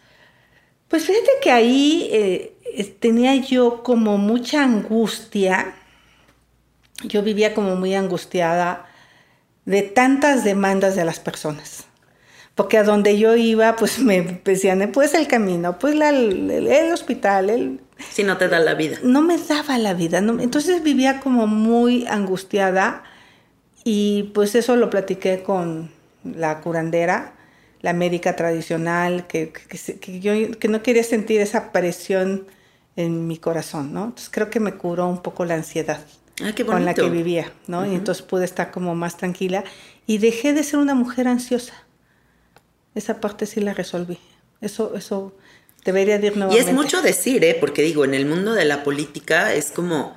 Pues 0.88 1.06
fíjate 1.06 1.30
que 1.42 1.52
ahí 1.52 2.10
eh, 2.12 2.98
tenía 3.00 3.36
yo 3.36 3.84
como 3.84 4.18
mucha 4.18 4.64
angustia. 4.64 5.76
Yo 7.04 7.24
vivía 7.24 7.54
como 7.54 7.76
muy 7.76 7.94
angustiada 7.94 8.86
de 9.66 9.82
tantas 9.84 10.44
demandas 10.44 10.96
de 10.96 11.06
las 11.06 11.20
personas. 11.20 11.86
Porque 12.56 12.78
a 12.78 12.84
donde 12.84 13.20
yo 13.20 13.36
iba, 13.36 13.76
pues 13.76 14.00
me 14.00 14.42
decían, 14.44 14.92
pues 14.92 15.14
el 15.14 15.28
camino, 15.28 15.78
pues 15.78 15.94
el, 15.96 16.92
hospital, 16.92 17.50
el... 17.50 17.82
Si 18.10 18.24
no 18.24 18.38
te 18.38 18.48
da 18.48 18.60
la 18.60 18.74
vida. 18.74 18.98
No 19.04 19.22
me 19.22 19.38
daba 19.38 19.78
la 19.78 19.94
vida. 19.94 20.18
entonces 20.18 20.82
vivía 20.82 21.20
como 21.20 21.46
muy 21.46 22.08
angustiada 22.08 23.04
y 23.84 24.32
pues 24.34 24.56
eso 24.56 24.76
lo 24.76 24.90
platiqué 24.90 25.44
con, 25.44 25.92
la 26.36 26.62
curandera, 26.62 27.34
la 27.82 27.94
médica 27.94 28.36
tradicional, 28.36 29.28
que, 29.28 29.54
yo 30.20 30.58
que 30.60 30.68
no 30.68 30.82
quería 30.82 31.04
sentir 31.04 31.42
esa 31.42 31.72
presión 31.72 32.48
en 32.96 33.28
mi 33.28 33.38
corazón, 33.38 33.94
¿no? 33.94 34.06
Entonces 34.06 34.30
creo 34.32 34.50
que 34.50 34.60
me 34.60 34.74
curó 34.74 35.08
un 35.08 35.22
poco 35.22 35.46
la 35.46 35.54
ansiedad 35.54 36.00
ah, 36.42 36.52
con 36.66 36.84
la 36.84 36.94
que 36.94 37.10
vivía, 37.10 37.52
¿no? 37.68 37.86
Y 37.86 37.94
entonces 37.94 38.24
pude 38.24 38.46
estar 38.46 38.72
como 38.72 38.96
más 38.96 39.18
tranquila 39.18 39.64
y 40.08 40.18
dejé 40.18 40.54
de 40.54 40.64
ser 40.64 40.80
una 40.80 40.96
mujer 40.96 41.28
ansiosa. 41.28 41.74
Esa 42.96 43.22
parte 43.22 43.46
sí 43.46 43.62
la 43.62 43.76
resolví. 43.76 44.18
Eso, 44.60 44.96
eso 44.96 45.36
debería 45.86 46.18
decir 46.18 46.38
nuevamente. 46.38 46.66
Y 46.66 46.68
es 46.68 46.76
mucho 46.76 47.04
decir, 47.04 47.44
¿eh? 47.44 47.56
Porque 47.60 47.84
digo, 47.84 48.04
en 48.04 48.16
el 48.16 48.26
mundo 48.26 48.54
de 48.54 48.66
la 48.66 48.84
política 48.84 49.54
es 49.54 49.70
como, 49.70 50.16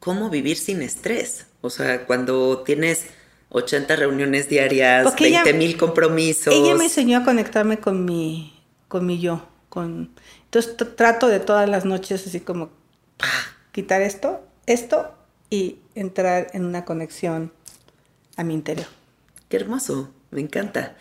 ¿cómo 0.00 0.28
vivir 0.30 0.56
sin 0.56 0.82
estrés? 0.82 1.46
O 1.60 1.70
sea, 1.70 2.06
cuando 2.06 2.62
tienes 2.64 3.06
80 3.50 3.96
reuniones 3.96 4.48
diarias, 4.48 5.14
20 5.16 5.52
mil 5.54 5.76
compromisos. 5.76 6.54
Ella 6.54 6.74
me 6.74 6.84
enseñó 6.84 7.18
a 7.18 7.24
conectarme 7.24 7.78
con 7.78 8.04
mi, 8.04 8.58
con 8.88 9.06
mi 9.06 9.20
yo. 9.20 9.46
Con, 9.68 10.10
entonces 10.44 10.76
trato 10.96 11.28
de 11.28 11.38
todas 11.38 11.68
las 11.68 11.84
noches 11.84 12.26
así 12.26 12.40
como 12.40 12.70
quitar 13.72 14.02
esto, 14.02 14.40
esto 14.66 15.14
y 15.48 15.78
entrar 15.94 16.48
en 16.54 16.64
una 16.64 16.84
conexión 16.84 17.52
a 18.36 18.44
mi 18.44 18.54
interior. 18.54 18.86
Qué 19.48 19.56
hermoso, 19.56 20.10
me 20.30 20.40
encanta. 20.40 20.96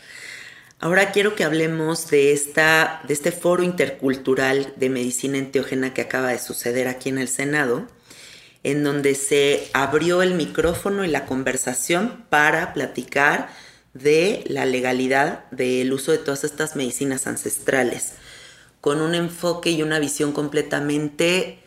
Ahora 0.80 1.12
quiero 1.12 1.36
que 1.36 1.44
hablemos 1.44 2.10
de, 2.10 2.32
esta, 2.32 3.02
de 3.08 3.14
este 3.14 3.32
foro 3.32 3.64
intercultural 3.64 4.74
de 4.78 4.90
medicina 4.90 5.38
enteógena 5.38 5.94
que 5.94 6.02
acaba 6.02 6.30
de 6.30 6.40
suceder 6.40 6.88
aquí 6.88 7.10
en 7.10 7.18
el 7.18 7.28
Senado, 7.28 7.88
en 8.64 8.84
donde 8.84 9.16
se 9.16 9.70
abrió 9.74 10.22
el 10.22 10.34
micrófono 10.34 11.06
y 11.06 11.08
la 11.08 11.26
conversación 11.26 12.26
para 12.30 12.74
platicar 12.74 13.50
de 13.94 14.44
la 14.48 14.66
legalidad 14.66 15.50
del 15.52 15.92
uso 15.94 16.12
de 16.12 16.18
todas 16.20 16.44
estas 16.44 16.76
medicinas 16.76 17.28
ancestrales, 17.28 18.14
con 18.82 19.02
un 19.02 19.16
enfoque 19.16 19.72
y 19.72 19.82
una 19.82 20.00
visión 20.00 20.32
completamente 20.32 21.60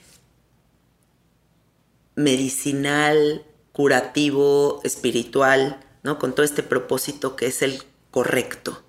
medicinal, 2.14 3.44
curativo, 3.72 4.80
espiritual, 4.84 5.80
¿no? 6.02 6.18
Con 6.18 6.34
todo 6.34 6.44
este 6.44 6.62
propósito 6.62 7.36
que 7.36 7.46
es 7.46 7.62
el 7.62 7.82
correcto 8.10 8.82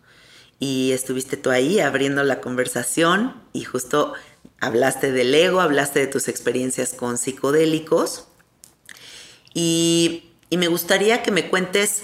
y 0.59 0.93
estuviste 0.93 1.35
tú 1.35 1.49
ahí 1.49 1.81
abriendo 1.81 2.23
la 2.23 2.39
conversación 2.39 3.33
y 3.51 3.65
justo 3.65 4.13
hablaste 4.63 5.11
del 5.11 5.35
ego, 5.35 5.59
hablaste 5.59 5.99
de 5.99 6.07
tus 6.07 6.29
experiencias 6.29 6.93
con 6.93 7.17
psicodélicos 7.17 8.27
y, 9.53 10.29
me 10.51 10.67
gustaría 10.67 11.23
que 11.23 11.31
me 11.31 11.49
cuentes 11.49 12.03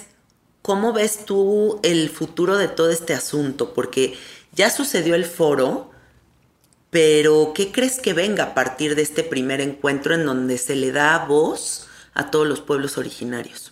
cómo 0.63 0.91
ves 0.91 1.24
tú 1.26 1.80
el 1.84 2.10
futuro 2.10 2.58
de 2.58 2.67
todo 2.67 2.89
este 2.89 3.13
asunto, 3.13 3.76
porque 3.76 4.15
ya 4.54 4.72
sucedió 4.72 5.13
el 5.13 5.26
foro, 5.26 5.91
pero 6.89 7.54
¿qué 7.54 7.72
crees 7.72 8.00
que 8.00 8.13
venga 8.13 8.43
a 8.43 8.54
partir 8.56 8.95
de 8.95 9.04
este 9.04 9.24
primer 9.24 9.62
encuentro 9.62 10.15
en 10.15 10.26
donde 10.26 10.58
se 10.58 10.76
le 10.76 10.91
da 10.91 11.26
voz 11.26 11.88
a 12.15 12.32
todos 12.32 12.48
los 12.48 12.60
pueblos 12.60 12.98
originarios? 12.98 13.72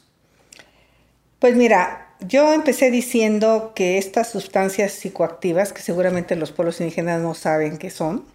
Pues 1.39 1.55
mira, 1.55 2.15
yo 2.19 2.53
empecé 2.53 2.91
diciendo 2.91 3.73
que 3.75 3.97
estas 3.97 4.29
sustancias 4.29 4.91
psicoactivas, 4.91 5.73
que 5.73 5.81
seguramente 5.81 6.35
los 6.35 6.51
pueblos 6.51 6.79
indígenas 6.79 7.19
no 7.19 7.33
saben 7.33 7.79
qué 7.79 7.89
son, 7.89 8.25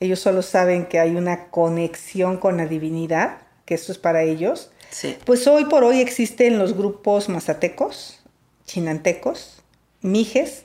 ellos 0.00 0.18
solo 0.18 0.42
saben 0.42 0.86
que 0.86 0.98
hay 0.98 1.14
una 1.14 1.48
conexión 1.48 2.38
con 2.38 2.56
la 2.56 2.66
divinidad, 2.66 3.38
que 3.66 3.74
eso 3.74 3.92
es 3.92 3.98
para 3.98 4.22
ellos. 4.22 4.70
Pues 5.24 5.46
hoy 5.46 5.66
por 5.66 5.84
hoy 5.84 6.00
existen 6.00 6.58
los 6.58 6.76
grupos 6.76 7.28
mazatecos, 7.28 8.20
chinantecos, 8.66 9.62
mijes, 10.00 10.64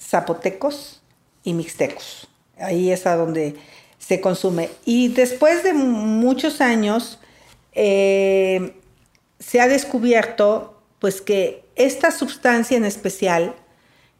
zapotecos 0.00 1.02
y 1.44 1.52
mixtecos. 1.54 2.28
Ahí 2.58 2.90
es 2.90 3.06
a 3.06 3.16
donde 3.16 3.54
se 3.98 4.20
consume. 4.20 4.70
Y 4.84 5.08
después 5.08 5.62
de 5.62 5.74
muchos 5.74 6.60
años 6.60 7.20
eh, 7.72 8.74
se 9.38 9.60
ha 9.60 9.68
descubierto 9.68 10.80
pues 10.98 11.20
que 11.20 11.64
esta 11.76 12.10
sustancia 12.10 12.76
en 12.76 12.84
especial, 12.84 13.54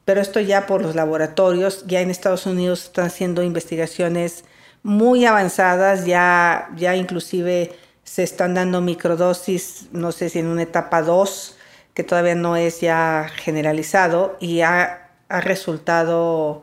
pero 0.05 0.21
esto 0.21 0.41
ya 0.41 0.67
por 0.67 0.83
los 0.83 0.95
laboratorios, 0.95 1.85
ya 1.87 2.01
en 2.01 2.11
Estados 2.11 2.47
Unidos 2.47 2.85
están 2.85 3.07
haciendo 3.07 3.43
investigaciones 3.43 4.45
muy 4.83 5.25
avanzadas, 5.25 6.07
ya, 6.07 6.71
ya 6.77 6.97
inclusive 6.97 7.73
se 8.05 8.23
están 8.23 8.55
dando 8.55 8.81
microdosis, 8.81 9.89
no 9.93 10.13
sé 10.13 10.29
si 10.29 10.41
en 10.41 10.47
una 10.47 10.63
etapa 10.63 11.03
2, 11.03 11.57
que 11.95 12.05
todavía 12.05 12.35
no 12.35 12.57
es 12.57 12.81
ya 12.81 13.31
generalizado 13.35 14.37
y 14.41 14.61
ha, 14.63 14.99
resultado 15.29 16.63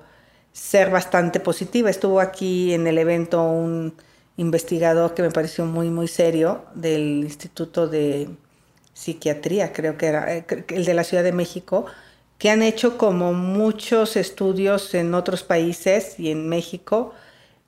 ser 0.52 0.92
bastante 0.92 1.40
positiva. 1.40 1.90
Estuvo 1.90 2.20
aquí 2.20 2.72
en 2.76 2.86
el 2.86 3.00
evento 3.00 3.42
un 3.42 3.96
investigador 4.38 5.16
que 5.16 5.24
me 5.24 5.32
pareció 5.32 5.66
muy, 5.66 5.90
muy 5.90 6.08
serio 6.08 6.66
del 6.76 7.24
Instituto 7.24 7.88
de 7.88 8.30
psiquiatría, 8.94 9.74
creo 9.74 9.98
que 9.98 10.06
era 10.06 10.36
eh, 10.36 10.46
el 10.68 10.86
de 10.86 10.94
la 10.94 11.04
Ciudad 11.04 11.24
de 11.24 11.32
México, 11.32 11.88
que 12.40 12.50
han 12.50 12.64
hecho 12.64 12.98
como 12.98 13.34
muchos 13.34 14.16
estudios 14.16 14.96
en 14.96 15.14
otros 15.14 15.44
países 15.44 16.20
y 16.20 16.32
en 16.32 16.48
México. 16.48 17.14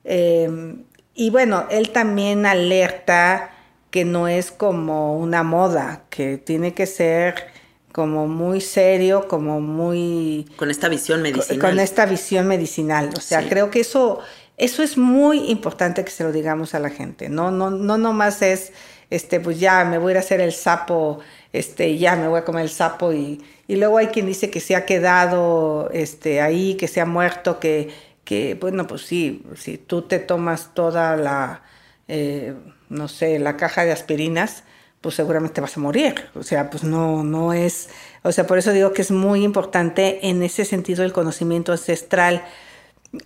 Em, 0.02 0.84
y 1.14 1.30
bueno, 1.30 1.66
él 1.70 1.90
también 1.90 2.46
alerta 2.46 3.50
que 3.90 4.06
no 4.06 4.26
es 4.28 4.50
como 4.50 5.18
una 5.18 5.42
moda, 5.42 6.04
que 6.08 6.38
tiene 6.38 6.72
que 6.72 6.86
ser 6.86 7.52
como 7.92 8.26
muy 8.26 8.62
serio, 8.62 9.28
como 9.28 9.60
muy... 9.60 10.46
Con 10.56 10.70
esta 10.70 10.88
visión 10.88 11.20
medicinal. 11.20 11.58
Con, 11.58 11.78
esta 11.78 12.06
visión 12.06 12.48
medicinal. 12.48 13.10
O 13.14 13.20
sea, 13.20 13.46
creo 13.46 13.70
que 13.70 13.80
eso, 13.80 14.20
eso 14.56 14.82
es 14.82 14.96
muy 14.96 15.50
importante 15.50 16.02
que 16.02 16.10
se 16.10 16.24
lo 16.24 16.32
digamos 16.32 16.74
a 16.74 16.78
la 16.78 16.88
gente. 16.88 17.28
No, 17.28 17.50
no, 17.50 17.68
no 17.68 17.98
nomás 17.98 18.40
es 18.40 18.72
este, 19.12 19.40
pues 19.40 19.60
ya 19.60 19.84
me 19.84 19.98
voy 19.98 20.10
a 20.10 20.12
ir 20.12 20.16
a 20.16 20.20
hacer 20.20 20.40
el 20.40 20.52
sapo, 20.52 21.18
este, 21.52 21.98
ya 21.98 22.16
me 22.16 22.28
voy 22.28 22.40
a 22.40 22.44
comer 22.44 22.64
el 22.64 22.70
sapo 22.70 23.12
y, 23.12 23.42
y 23.68 23.76
luego 23.76 23.98
hay 23.98 24.08
quien 24.08 24.26
dice 24.26 24.50
que 24.50 24.60
se 24.60 24.76
ha 24.76 24.86
quedado 24.86 25.90
este, 25.92 26.40
ahí, 26.40 26.74
que 26.76 26.88
se 26.88 27.00
ha 27.00 27.06
muerto, 27.06 27.60
que, 27.60 27.90
que 28.24 28.54
bueno, 28.54 28.86
pues 28.86 29.02
sí, 29.02 29.44
si 29.56 29.78
tú 29.78 30.02
te 30.02 30.18
tomas 30.18 30.74
toda 30.74 31.16
la, 31.16 31.62
eh, 32.08 32.54
no 32.88 33.08
sé, 33.08 33.38
la 33.38 33.56
caja 33.56 33.84
de 33.84 33.92
aspirinas, 33.92 34.64
pues 35.00 35.14
seguramente 35.16 35.60
vas 35.60 35.76
a 35.76 35.80
morir. 35.80 36.30
O 36.34 36.42
sea, 36.42 36.70
pues 36.70 36.84
no, 36.84 37.24
no 37.24 37.52
es, 37.52 37.90
o 38.22 38.32
sea, 38.32 38.46
por 38.46 38.58
eso 38.58 38.72
digo 38.72 38.92
que 38.92 39.02
es 39.02 39.10
muy 39.10 39.44
importante 39.44 40.28
en 40.28 40.42
ese 40.42 40.64
sentido 40.64 41.04
el 41.04 41.12
conocimiento 41.12 41.72
ancestral. 41.72 42.44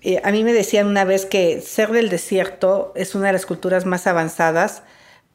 Eh, 0.03 0.21
a 0.25 0.33
mí 0.33 0.43
me 0.43 0.53
decían 0.53 0.89
una 0.89 1.05
vez 1.05 1.27
que 1.27 1.61
ser 1.61 1.93
del 1.93 2.09
desierto 2.09 2.93
es 2.97 3.15
una 3.15 3.29
de 3.29 3.35
las 3.35 3.47
culturas 3.47 3.87
más 3.87 4.07
avanzadas 4.07 4.83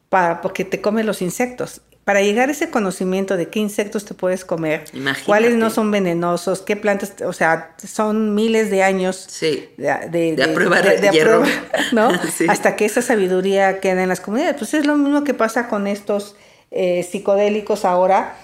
para, 0.10 0.42
porque 0.42 0.66
te 0.66 0.82
comen 0.82 1.06
los 1.06 1.22
insectos. 1.22 1.82
Para 2.04 2.22
llegar 2.22 2.50
a 2.50 2.52
ese 2.52 2.72
conocimiento 2.72 3.38
de 3.38 3.50
qué 3.50 3.60
insectos 3.60 4.06
te 4.06 4.16
puedes 4.16 4.44
comer, 4.44 4.86
cuáles 5.26 5.54
no 5.54 5.70
son 5.70 5.92
venenosos, 5.92 6.62
qué 6.62 6.76
plantas, 6.76 7.14
o 7.22 7.32
sea, 7.32 7.76
son 7.78 8.34
miles 8.34 8.72
de 8.72 8.82
años 8.82 9.28
de, 9.40 9.70
de, 9.78 10.36
de, 10.36 10.36
de, 10.36 11.10
hierro. 11.12 11.44
¿no? 11.92 12.10
Hasta 12.50 12.76
que 12.76 12.86
esa 12.86 13.04
sabiduría 13.04 13.80
queda 13.80 14.02
en 14.02 14.10
las 14.10 14.20
comunidades. 14.20 14.56
Pues 14.58 14.74
es 14.74 14.88
lo 14.88 14.98
mismo 14.98 15.24
que 15.24 15.36
pasa 15.36 15.68
con 15.68 15.86
estos 15.86 16.36
eh, 16.72 17.04
psicodélicos 17.04 17.86
ahora. 17.86 18.36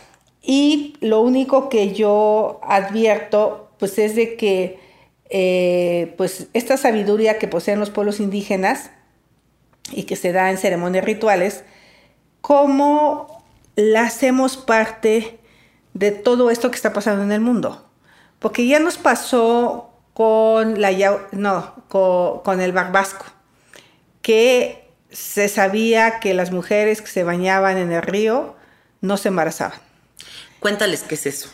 Y 0.43 0.95
lo 1.01 1.21
único 1.21 1.67
que 1.67 1.93
yo 1.93 2.61
advierto, 2.63 3.71
pues 3.79 3.97
es 3.97 4.15
de 4.15 4.35
que 4.35 4.79
eh, 5.29 6.13
pues 6.15 6.47
esta 6.53 6.77
sabiduría 6.77 7.39
que 7.39 7.47
poseen 7.47 7.79
los 7.79 7.89
pueblos 7.89 8.19
indígenas, 8.19 8.91
y 9.91 10.03
que 10.03 10.15
se 10.15 10.31
da 10.31 10.49
en 10.49 10.57
ceremonias 10.57 11.05
rituales, 11.05 11.63
cómo 12.41 13.36
la 13.77 14.01
hacemos 14.01 14.57
parte 14.57 15.39
de 15.93 16.11
todo 16.11 16.49
esto 16.49 16.69
que 16.71 16.75
está 16.75 16.93
pasando 16.93 17.23
en 17.23 17.31
el 17.31 17.39
mundo. 17.39 17.85
Porque 18.39 18.67
ya 18.67 18.79
nos 18.79 18.97
pasó 18.97 19.91
con, 20.13 20.81
la, 20.81 20.91
no, 21.31 21.75
con, 21.87 22.59
el 22.59 22.73
barbasco, 22.73 23.25
que 24.23 24.89
se 25.11 25.47
sabía 25.47 26.19
que 26.19 26.33
las 26.33 26.51
mujeres 26.51 27.01
que 27.01 27.07
se 27.07 27.23
bañaban 27.23 27.77
en 27.77 27.91
el 27.91 28.01
río 28.01 28.55
no 29.01 29.15
se 29.15 29.29
embarazaban. 29.29 29.79
Cuéntales 30.59 31.03
qué 31.03 31.15
es 31.15 31.27
eso. 31.27 31.49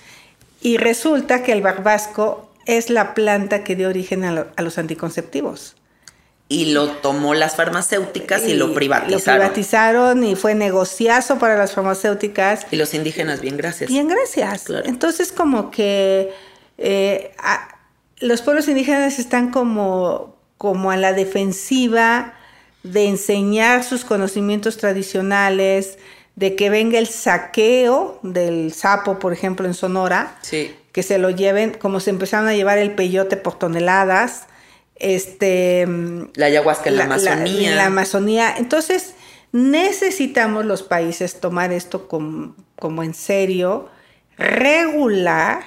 Y 0.61 0.77
resulta 0.77 1.43
que 1.43 1.51
el 1.51 1.61
barbasco 1.61 2.49
es 2.65 2.89
la 2.89 3.13
planta 3.13 3.65
que 3.65 3.75
dio 3.75 3.89
origen 3.89 4.23
a 4.23 4.61
los 4.61 4.77
anticonceptivos 4.77 5.75
y 6.49 6.73
lo 6.73 6.89
tomó 6.89 7.33
las 7.33 7.55
farmacéuticas 7.55 8.43
y, 8.43 8.53
lo 8.53 8.73
privatizaron. 8.73 9.39
Lo 9.39 9.51
privatizaron 9.51 10.23
y 10.23 10.35
fue 10.35 10.55
negociazo 10.55 11.39
para 11.39 11.57
las 11.57 11.73
farmacéuticas. 11.73 12.67
Y 12.71 12.75
los 12.75 12.93
indígenas, 12.93 13.41
bien 13.41 13.57
gracias. 13.57 13.89
Bien 13.89 14.07
gracias. 14.07 14.65
Entonces 14.85 15.31
como 15.31 15.71
que 15.71 16.31
eh, 16.77 17.31
los 18.19 18.41
pueblos 18.41 18.67
indígenas 18.67 19.19
están 19.19 19.51
como, 19.51 20.37
como 20.57 20.91
a 20.91 20.97
la 20.97 21.13
defensiva 21.13 22.33
de 22.83 23.07
enseñar 23.07 23.83
sus 23.83 24.05
conocimientos 24.05 24.77
tradicionales, 24.77 25.97
de 26.35 26.55
que 26.55 26.69
venga 26.69 26.99
el 26.99 27.07
saqueo 27.07 28.19
del 28.23 28.73
sapo, 28.73 29.19
por 29.19 29.33
ejemplo, 29.33 29.67
en 29.67 29.73
Sonora, 29.73 30.35
que 30.91 31.03
se 31.03 31.17
lo 31.17 31.29
lleven, 31.29 31.71
como 31.71 31.99
se 31.99 32.09
empezaron 32.09 32.47
a 32.47 32.53
llevar 32.53 32.77
el 32.77 32.93
peyote 32.95 33.37
por 33.37 33.57
toneladas, 33.57 34.47
este, 35.03 35.85
la 36.35 36.45
ayahuasca 36.45 36.89
en 36.89 36.97
la, 36.97 37.03
Amazonía. 37.03 37.75
La, 37.75 37.85
Amazonía. 37.87 38.55
Entonces, 38.57 39.13
necesitamos 39.51 40.65
los 40.65 40.83
países 40.83 41.39
tomar 41.39 41.71
esto 41.73 42.07
como, 42.07 42.55
como 42.77 43.03
en 43.03 43.13
serio, 43.13 43.89
regular 44.37 45.63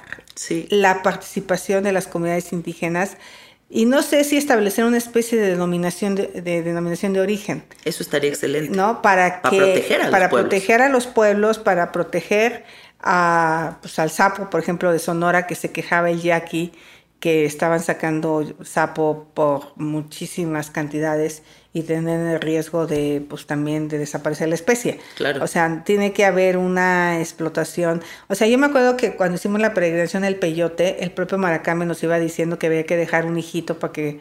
la 0.69 1.03
participación 1.03 1.83
de 1.83 1.91
las 1.91 2.07
comunidades 2.07 2.51
indígenas 2.51 3.17
y 3.69 3.85
no 3.85 4.01
sé 4.01 4.23
si 4.23 4.37
establecer 4.37 4.85
una 4.85 4.97
especie 4.97 5.39
de 5.39 5.49
denominación 5.49 6.15
de, 6.15 6.27
denominación 6.41 7.13
de 7.13 7.19
origen. 7.19 7.63
Eso 7.83 8.01
estaría 8.01 8.29
excelente. 8.29 8.75
¿No? 8.75 9.01
Para, 9.01 9.41
que, 9.41 9.57
proteger 9.57 10.01
a 10.01 10.09
para 10.09 10.29
proteger 10.29 10.81
a 10.81 10.89
los 10.89 11.05
pueblos, 11.05 11.59
para 11.59 11.91
proteger 11.91 12.63
a, 13.01 13.77
pues, 13.81 13.99
al 13.99 14.09
sapo, 14.09 14.49
por 14.49 14.61
ejemplo, 14.61 14.91
de 14.91 14.99
Sonora, 14.99 15.47
que 15.47 15.55
se 15.55 15.71
quejaba 15.71 16.09
el 16.09 16.21
yaqui 16.21 16.71
que 17.19 17.45
estaban 17.45 17.79
sacando 17.79 18.45
sapo 18.63 19.27
por 19.33 19.73
muchísimas 19.75 20.69
cantidades 20.69 21.43
y 21.73 21.83
tener 21.83 22.19
el 22.27 22.41
riesgo 22.41 22.87
de, 22.87 23.25
pues 23.27 23.45
también 23.45 23.87
de 23.87 23.97
desaparecer 23.97 24.49
la 24.49 24.55
especie. 24.55 24.99
Claro. 25.15 25.43
O 25.43 25.47
sea, 25.47 25.83
tiene 25.83 26.13
que 26.13 26.25
haber 26.25 26.57
una 26.57 27.19
explotación. 27.19 28.03
O 28.27 28.35
sea, 28.35 28.47
yo 28.47 28.57
me 28.57 28.67
acuerdo 28.67 28.97
que 28.97 29.15
cuando 29.15 29.35
hicimos 29.35 29.61
la 29.61 29.73
peregrinación 29.73 30.23
del 30.23 30.37
peyote, 30.37 31.03
el 31.03 31.11
propio 31.11 31.37
Maracame 31.37 31.85
nos 31.85 32.01
iba 32.03 32.19
diciendo 32.19 32.59
que 32.59 32.67
había 32.67 32.85
que 32.85 32.97
dejar 32.97 33.25
un 33.25 33.37
hijito 33.37 33.79
para 33.79 33.93
que 33.93 34.19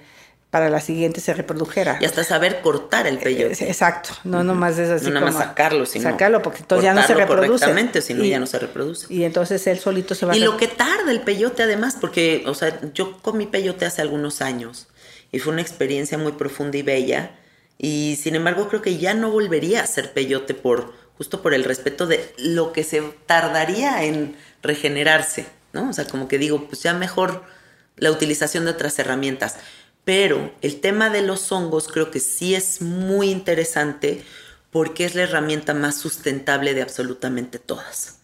para 0.56 0.70
la 0.70 0.80
siguiente 0.80 1.20
se 1.20 1.34
reprodujera. 1.34 1.98
Y 2.00 2.06
hasta 2.06 2.24
saber 2.24 2.62
cortar 2.62 3.06
el 3.06 3.18
peyote. 3.18 3.62
Eh, 3.62 3.68
Exacto, 3.68 4.08
no 4.24 4.42
nomás 4.42 4.78
es 4.78 4.88
así 4.88 5.04
no 5.08 5.10
nada 5.20 5.26
más 5.26 5.34
como 5.34 5.44
sacarlo, 5.44 5.84
sino 5.84 6.10
sacarlo 6.10 6.40
porque 6.40 6.60
entonces 6.60 6.82
ya 6.82 6.94
no 6.94 7.06
se 7.06 7.12
reproduce. 7.12 7.48
correctamente, 7.48 8.00
si 8.00 8.14
no 8.14 8.24
Y- 8.24 8.30
ya 8.30 8.38
no 8.40 8.46
se 8.46 8.58
reproduce. 8.58 9.12
Y 9.12 9.24
entonces 9.24 9.66
él 9.66 9.78
solito 9.78 10.14
se 10.14 10.24
va 10.24 10.34
Y 10.34 10.40
a 10.40 10.46
lo 10.46 10.56
que 10.56 10.66
tarda 10.66 11.10
el 11.12 11.20
peyote 11.20 11.62
además, 11.64 11.98
porque, 12.00 12.42
o 12.46 12.54
sea, 12.54 12.80
yo 12.94 13.18
comí 13.20 13.44
peyote 13.44 13.84
hace 13.84 14.00
algunos 14.00 14.40
años 14.40 14.86
y 15.30 15.40
fue 15.40 15.52
una 15.52 15.60
experiencia 15.60 16.16
muy 16.16 16.32
profunda 16.32 16.78
y 16.78 16.82
bella. 16.82 17.32
Y 17.76 18.18
sin 18.18 18.34
embargo 18.34 18.66
creo 18.70 18.80
que 18.80 18.96
ya 18.96 19.12
no 19.12 19.30
volvería 19.30 19.82
a 19.82 19.86
ser 19.86 20.14
peyote 20.14 20.54
por 20.54 20.94
justo 21.18 21.42
por 21.42 21.52
el 21.52 21.64
respeto 21.64 22.06
de 22.06 22.32
lo 22.38 22.72
que 22.72 22.82
se 22.82 23.02
tardaría 23.26 24.04
en 24.04 24.36
regenerarse, 24.62 25.44
¿no? 25.74 25.90
O 25.90 25.92
sea, 25.92 26.06
como 26.06 26.28
que 26.28 26.38
digo, 26.38 26.66
pues 26.66 26.82
ya 26.82 26.94
mejor 26.94 27.42
la 27.96 28.10
utilización 28.10 28.64
de 28.64 28.70
otras 28.70 28.98
herramientas. 28.98 29.56
Pero 30.06 30.52
el 30.62 30.78
tema 30.78 31.10
de 31.10 31.20
los 31.20 31.50
hongos 31.50 31.88
creo 31.88 32.12
que 32.12 32.20
sí 32.20 32.54
es 32.54 32.80
muy 32.80 33.28
interesante 33.28 34.22
porque 34.70 35.04
es 35.04 35.16
la 35.16 35.22
herramienta 35.22 35.74
más 35.74 35.96
sustentable 35.96 36.74
de 36.74 36.82
absolutamente 36.82 37.58
todas. 37.58 38.20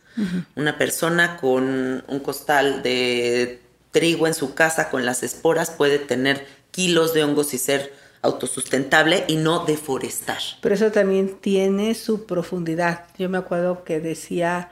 Una 0.54 0.78
persona 0.78 1.38
con 1.38 2.04
un 2.06 2.20
costal 2.20 2.84
de 2.84 3.60
trigo 3.90 4.28
en 4.28 4.34
su 4.34 4.54
casa 4.54 4.90
con 4.90 5.04
las 5.04 5.24
esporas 5.24 5.72
puede 5.72 5.98
tener 5.98 6.46
kilos 6.70 7.14
de 7.14 7.24
hongos 7.24 7.52
y 7.52 7.58
ser 7.58 7.92
autosustentable 8.22 9.24
y 9.26 9.34
no 9.34 9.64
deforestar. 9.64 10.38
Pero 10.60 10.76
eso 10.76 10.92
también 10.92 11.36
tiene 11.40 11.96
su 11.96 12.26
profundidad. 12.26 13.06
Yo 13.18 13.28
me 13.28 13.38
acuerdo 13.38 13.82
que 13.82 13.98
decía 13.98 14.70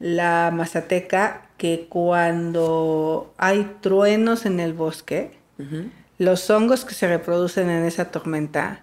la 0.00 0.50
mazateca 0.52 1.46
que 1.58 1.86
cuando 1.88 3.32
hay 3.38 3.76
truenos 3.82 4.46
en 4.46 4.58
el 4.58 4.72
bosque, 4.72 5.38
los 6.20 6.48
hongos 6.50 6.84
que 6.84 6.94
se 6.94 7.08
reproducen 7.08 7.70
en 7.70 7.84
esa 7.84 8.10
tormenta 8.10 8.80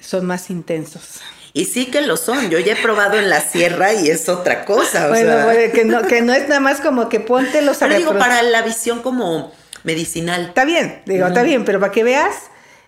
son 0.00 0.26
más 0.26 0.50
intensos. 0.50 1.20
Y 1.52 1.66
sí 1.66 1.86
que 1.86 2.00
lo 2.00 2.16
son. 2.16 2.50
Yo 2.50 2.58
ya 2.58 2.72
he 2.72 2.76
probado 2.82 3.16
en 3.18 3.30
la 3.30 3.40
sierra 3.40 3.92
y 3.92 4.08
es 4.08 4.28
otra 4.28 4.64
cosa. 4.64 5.06
o 5.06 5.08
bueno, 5.10 5.30
sea. 5.32 5.44
bueno, 5.44 5.72
que, 5.72 5.84
no, 5.84 6.02
que 6.02 6.22
no 6.22 6.32
es 6.32 6.48
nada 6.48 6.60
más 6.60 6.80
como 6.80 7.08
que 7.08 7.20
ponte 7.20 7.62
los 7.62 7.76
Pero 7.76 7.96
digo, 7.96 8.18
para 8.18 8.42
la 8.42 8.62
visión 8.62 9.02
como 9.02 9.52
medicinal. 9.84 10.46
Está 10.46 10.64
bien, 10.64 11.02
digo, 11.06 11.26
está 11.26 11.42
bien, 11.42 11.64
pero 11.64 11.78
para 11.78 11.92
que 11.92 12.02
veas 12.02 12.34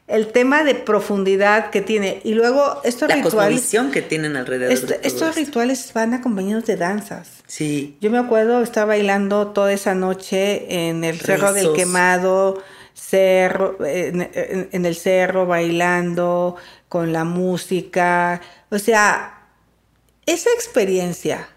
el 0.08 0.28
tema 0.28 0.64
de 0.64 0.74
profundidad 0.74 1.70
que 1.70 1.80
tiene. 1.82 2.20
Y 2.24 2.34
luego 2.34 2.80
estos 2.84 3.08
La 3.08 3.16
rituales, 3.16 3.34
cosmovisión 3.34 3.90
que 3.92 4.02
tienen 4.02 4.36
alrededor 4.36 4.72
est- 4.72 4.84
de 4.88 4.94
todo 4.94 5.06
estos 5.06 5.28
esto. 5.28 5.40
rituales 5.40 5.92
van 5.92 6.14
acompañados 6.14 6.64
de 6.64 6.76
danzas. 6.76 7.28
Sí. 7.46 7.96
Yo 8.00 8.10
me 8.10 8.18
acuerdo, 8.18 8.62
estaba 8.62 8.86
bailando 8.86 9.48
toda 9.48 9.72
esa 9.72 9.94
noche 9.94 10.88
en 10.88 11.04
el 11.04 11.20
Cerro 11.20 11.52
del. 11.52 11.72
Quemado, 11.74 12.62
cerro, 12.96 13.76
en, 13.84 14.86
el 14.86 14.96
cerro, 14.96 15.46
bailando, 15.46 16.56
con 16.88 17.12
la 17.12 17.24
música. 17.24 18.40
O 18.70 18.78
sea, 18.78 19.48
esa 20.24 20.50
experiencia, 20.54 21.48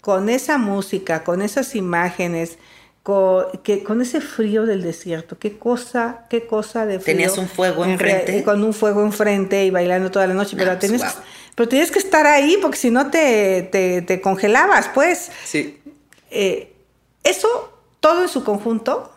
con 0.00 0.28
esa 0.28 0.58
música, 0.58 1.24
con 1.24 1.40
esas 1.42 1.74
imágenes, 1.74 2.58
con, 3.02 3.46
que, 3.64 3.82
con 3.82 4.02
ese 4.02 4.20
frío 4.20 4.64
del 4.64 4.82
desierto, 4.82 5.38
qué 5.38 5.58
cosa, 5.58 6.26
qué 6.28 6.46
cosa 6.46 6.86
de 6.86 7.00
frío. 7.00 7.16
¿Tenías 7.16 7.38
un 7.38 7.48
fuego 7.48 7.84
En 7.84 7.92
enfrente? 7.92 8.44
Con 8.44 8.62
un 8.62 8.74
fuego 8.74 9.02
enfrente 9.02 9.64
y 9.64 9.70
bailando 9.70 10.10
toda 10.10 10.26
la 10.26 10.34
noche, 10.34 10.56
pero 10.56 10.72
pues, 10.72 10.80
tenías, 10.80 11.18
pero 11.56 11.68
tenías 11.68 11.90
que 11.90 11.98
estar 11.98 12.26
ahí 12.26 12.58
porque 12.60 12.76
si 12.76 12.90
no 12.90 13.10
te, 13.10 13.62
te, 13.72 14.02
te 14.02 14.20
congelabas, 14.20 14.88
pues. 14.94 15.32
Sí. 15.44 15.80
Eh, 16.30 16.72
eso, 17.24 17.72
todo 18.00 18.22
en 18.22 18.28
su 18.28 18.44
conjunto, 18.44 19.11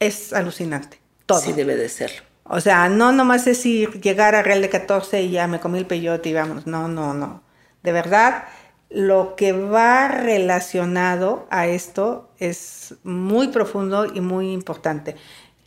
es 0.00 0.32
alucinante. 0.32 1.00
Todo. 1.26 1.40
Sí 1.40 1.52
debe 1.52 1.76
de 1.76 1.88
serlo. 1.88 2.22
O 2.44 2.60
sea, 2.60 2.88
no 2.88 3.12
nomás 3.12 3.46
es 3.46 3.64
ir, 3.64 4.00
llegar 4.00 4.34
a 4.34 4.42
Real 4.42 4.60
de 4.60 4.68
14 4.68 5.22
y 5.22 5.30
ya 5.30 5.46
me 5.46 5.60
comí 5.60 5.78
el 5.78 5.86
peyote 5.86 6.28
y 6.28 6.34
vámonos. 6.34 6.66
No, 6.66 6.88
no, 6.88 7.14
no. 7.14 7.42
De 7.82 7.92
verdad, 7.92 8.44
lo 8.90 9.34
que 9.36 9.52
va 9.52 10.08
relacionado 10.08 11.46
a 11.50 11.66
esto 11.66 12.30
es 12.38 12.94
muy 13.02 13.48
profundo 13.48 14.06
y 14.12 14.20
muy 14.20 14.52
importante. 14.52 15.16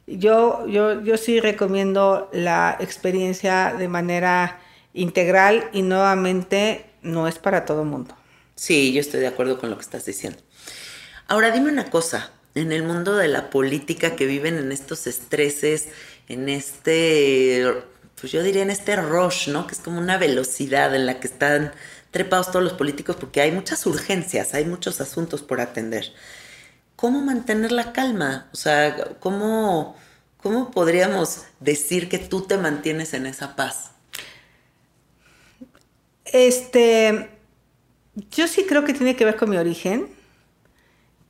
Yo, 0.06 0.66
yo, 0.68 1.02
yo 1.02 1.18
sí 1.18 1.40
recomiendo 1.40 2.30
la 2.32 2.78
experiencia 2.80 3.74
de 3.78 3.88
manera 3.88 4.60
integral 4.94 5.70
y 5.74 5.82
nuevamente 5.82 6.86
no 7.02 7.28
es 7.28 7.40
para 7.40 7.66
todo 7.66 7.82
el 7.82 7.88
mundo. 7.88 8.16
Sí, 8.56 8.94
yo 8.94 9.02
estoy 9.02 9.20
de 9.20 9.28
acuerdo 9.28 9.60
con 9.60 9.70
lo 9.70 9.78
que 9.78 9.84
estás 9.84 10.06
diciendo. 10.06 10.40
Ahora 11.28 11.52
dime 11.52 11.70
una 11.70 11.90
cosa, 11.90 12.32
en 12.62 12.72
el 12.72 12.84
mundo 12.84 13.16
de 13.16 13.28
la 13.28 13.50
política 13.50 14.16
que 14.16 14.26
viven 14.26 14.58
en 14.58 14.72
estos 14.72 15.08
estreses, 15.08 15.90
en 16.28 16.50
este, 16.50 17.66
pues 18.20 18.32
yo 18.32 18.42
diría 18.42 18.64
en 18.64 18.72
este 18.72 18.96
rush, 18.96 19.50
¿no? 19.50 19.68
Que 19.68 19.76
es 19.76 19.80
como 19.80 20.00
una 20.00 20.18
velocidad 20.18 20.94
en 20.96 21.06
la 21.06 21.20
que 21.20 21.28
están 21.28 21.72
trepados 22.12 22.52
todos 22.52 22.64
los 22.64 22.74
políticos 22.74 23.16
porque 23.16 23.42
hay 23.42 23.52
muchas 23.52 23.86
urgencias, 23.86 24.54
hay 24.54 24.66
muchos 24.66 25.02
asuntos 25.02 25.44
por 25.44 25.62
atender. 25.62 26.12
¿Cómo 26.96 27.22
mantener 27.22 27.72
la 27.72 27.94
calma? 27.94 28.50
O 28.54 28.56
sea, 28.56 28.96
¿cómo, 29.20 29.96
cómo 30.38 30.72
podríamos 30.72 31.44
decir 31.60 32.10
que 32.10 32.18
tú 32.18 32.42
te 32.42 32.58
mantienes 32.58 33.14
en 33.14 33.28
esa 33.28 33.56
paz? 33.56 33.92
Este, 36.26 37.30
yo 38.32 38.48
sí 38.48 38.66
creo 38.68 38.84
que 38.84 38.94
tiene 38.94 39.16
que 39.16 39.26
ver 39.26 39.36
con 39.36 39.50
mi 39.52 39.58
origen, 39.58 40.17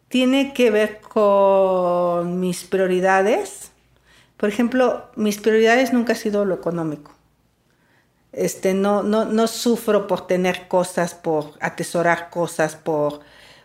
tiene 0.10 0.54
que 0.54 0.72
ver 0.72 1.02
con 1.02 2.40
mis 2.40 2.64
prioridades. 2.64 3.72
Por 4.38 4.50
ejemplo, 4.50 5.10
mis 5.16 5.40
prioridades 5.40 5.94
nunca 5.94 6.14
ha 6.14 6.16
sido 6.16 6.46
lo 6.46 6.56
económico. 6.56 7.12
Este, 8.32 8.74
no, 8.74 9.04
no, 9.04 9.26
no 9.26 9.48
sufro 9.48 10.08
por 10.08 10.28
tener 10.28 10.68
cosas, 10.68 11.16
por 11.16 11.54
atesorar 11.60 12.30
cosas, 12.30 12.76
por... 12.76 13.22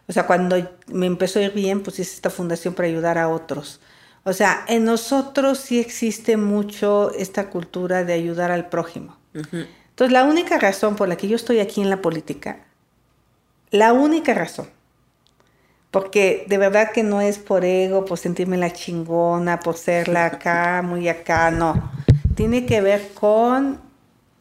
O 0.08 0.12
sea, 0.12 0.26
cuando 0.26 0.56
me 0.88 1.06
empezó 1.06 1.38
a 1.38 1.42
ir 1.42 1.52
bien, 1.52 1.82
pues 1.82 1.98
hice 1.98 2.14
esta 2.14 2.30
fundación 2.30 2.74
para 2.74 2.88
ayudar 2.88 3.18
a 3.18 3.28
otros. 3.28 3.80
O 4.24 4.32
sea, 4.32 4.64
en 4.68 4.84
nosotros 4.84 5.58
sí 5.58 5.80
existe 5.80 6.36
mucho 6.36 7.12
esta 7.12 7.50
cultura 7.50 8.04
de 8.04 8.12
ayudar 8.12 8.50
al 8.50 8.68
prójimo. 8.68 9.16
Entonces, 9.34 10.12
la 10.12 10.24
única 10.24 10.58
razón 10.58 10.96
por 10.96 11.08
la 11.08 11.16
que 11.16 11.28
yo 11.28 11.36
estoy 11.36 11.60
aquí 11.60 11.80
en 11.80 11.90
la 11.90 12.00
política, 12.00 12.64
la 13.70 13.92
única 13.92 14.34
razón, 14.34 14.68
porque 15.92 16.44
de 16.48 16.58
verdad 16.58 16.90
que 16.92 17.04
no 17.04 17.20
es 17.20 17.38
por 17.38 17.64
ego, 17.64 18.04
por 18.04 18.18
sentirme 18.18 18.56
la 18.56 18.72
chingona, 18.72 19.60
por 19.60 19.76
ser 19.76 20.08
la 20.08 20.26
acá, 20.32 20.82
muy 20.84 21.08
acá, 21.08 21.52
no. 21.52 21.92
Tiene 22.34 22.66
que 22.66 22.80
ver 22.80 23.10
con 23.14 23.78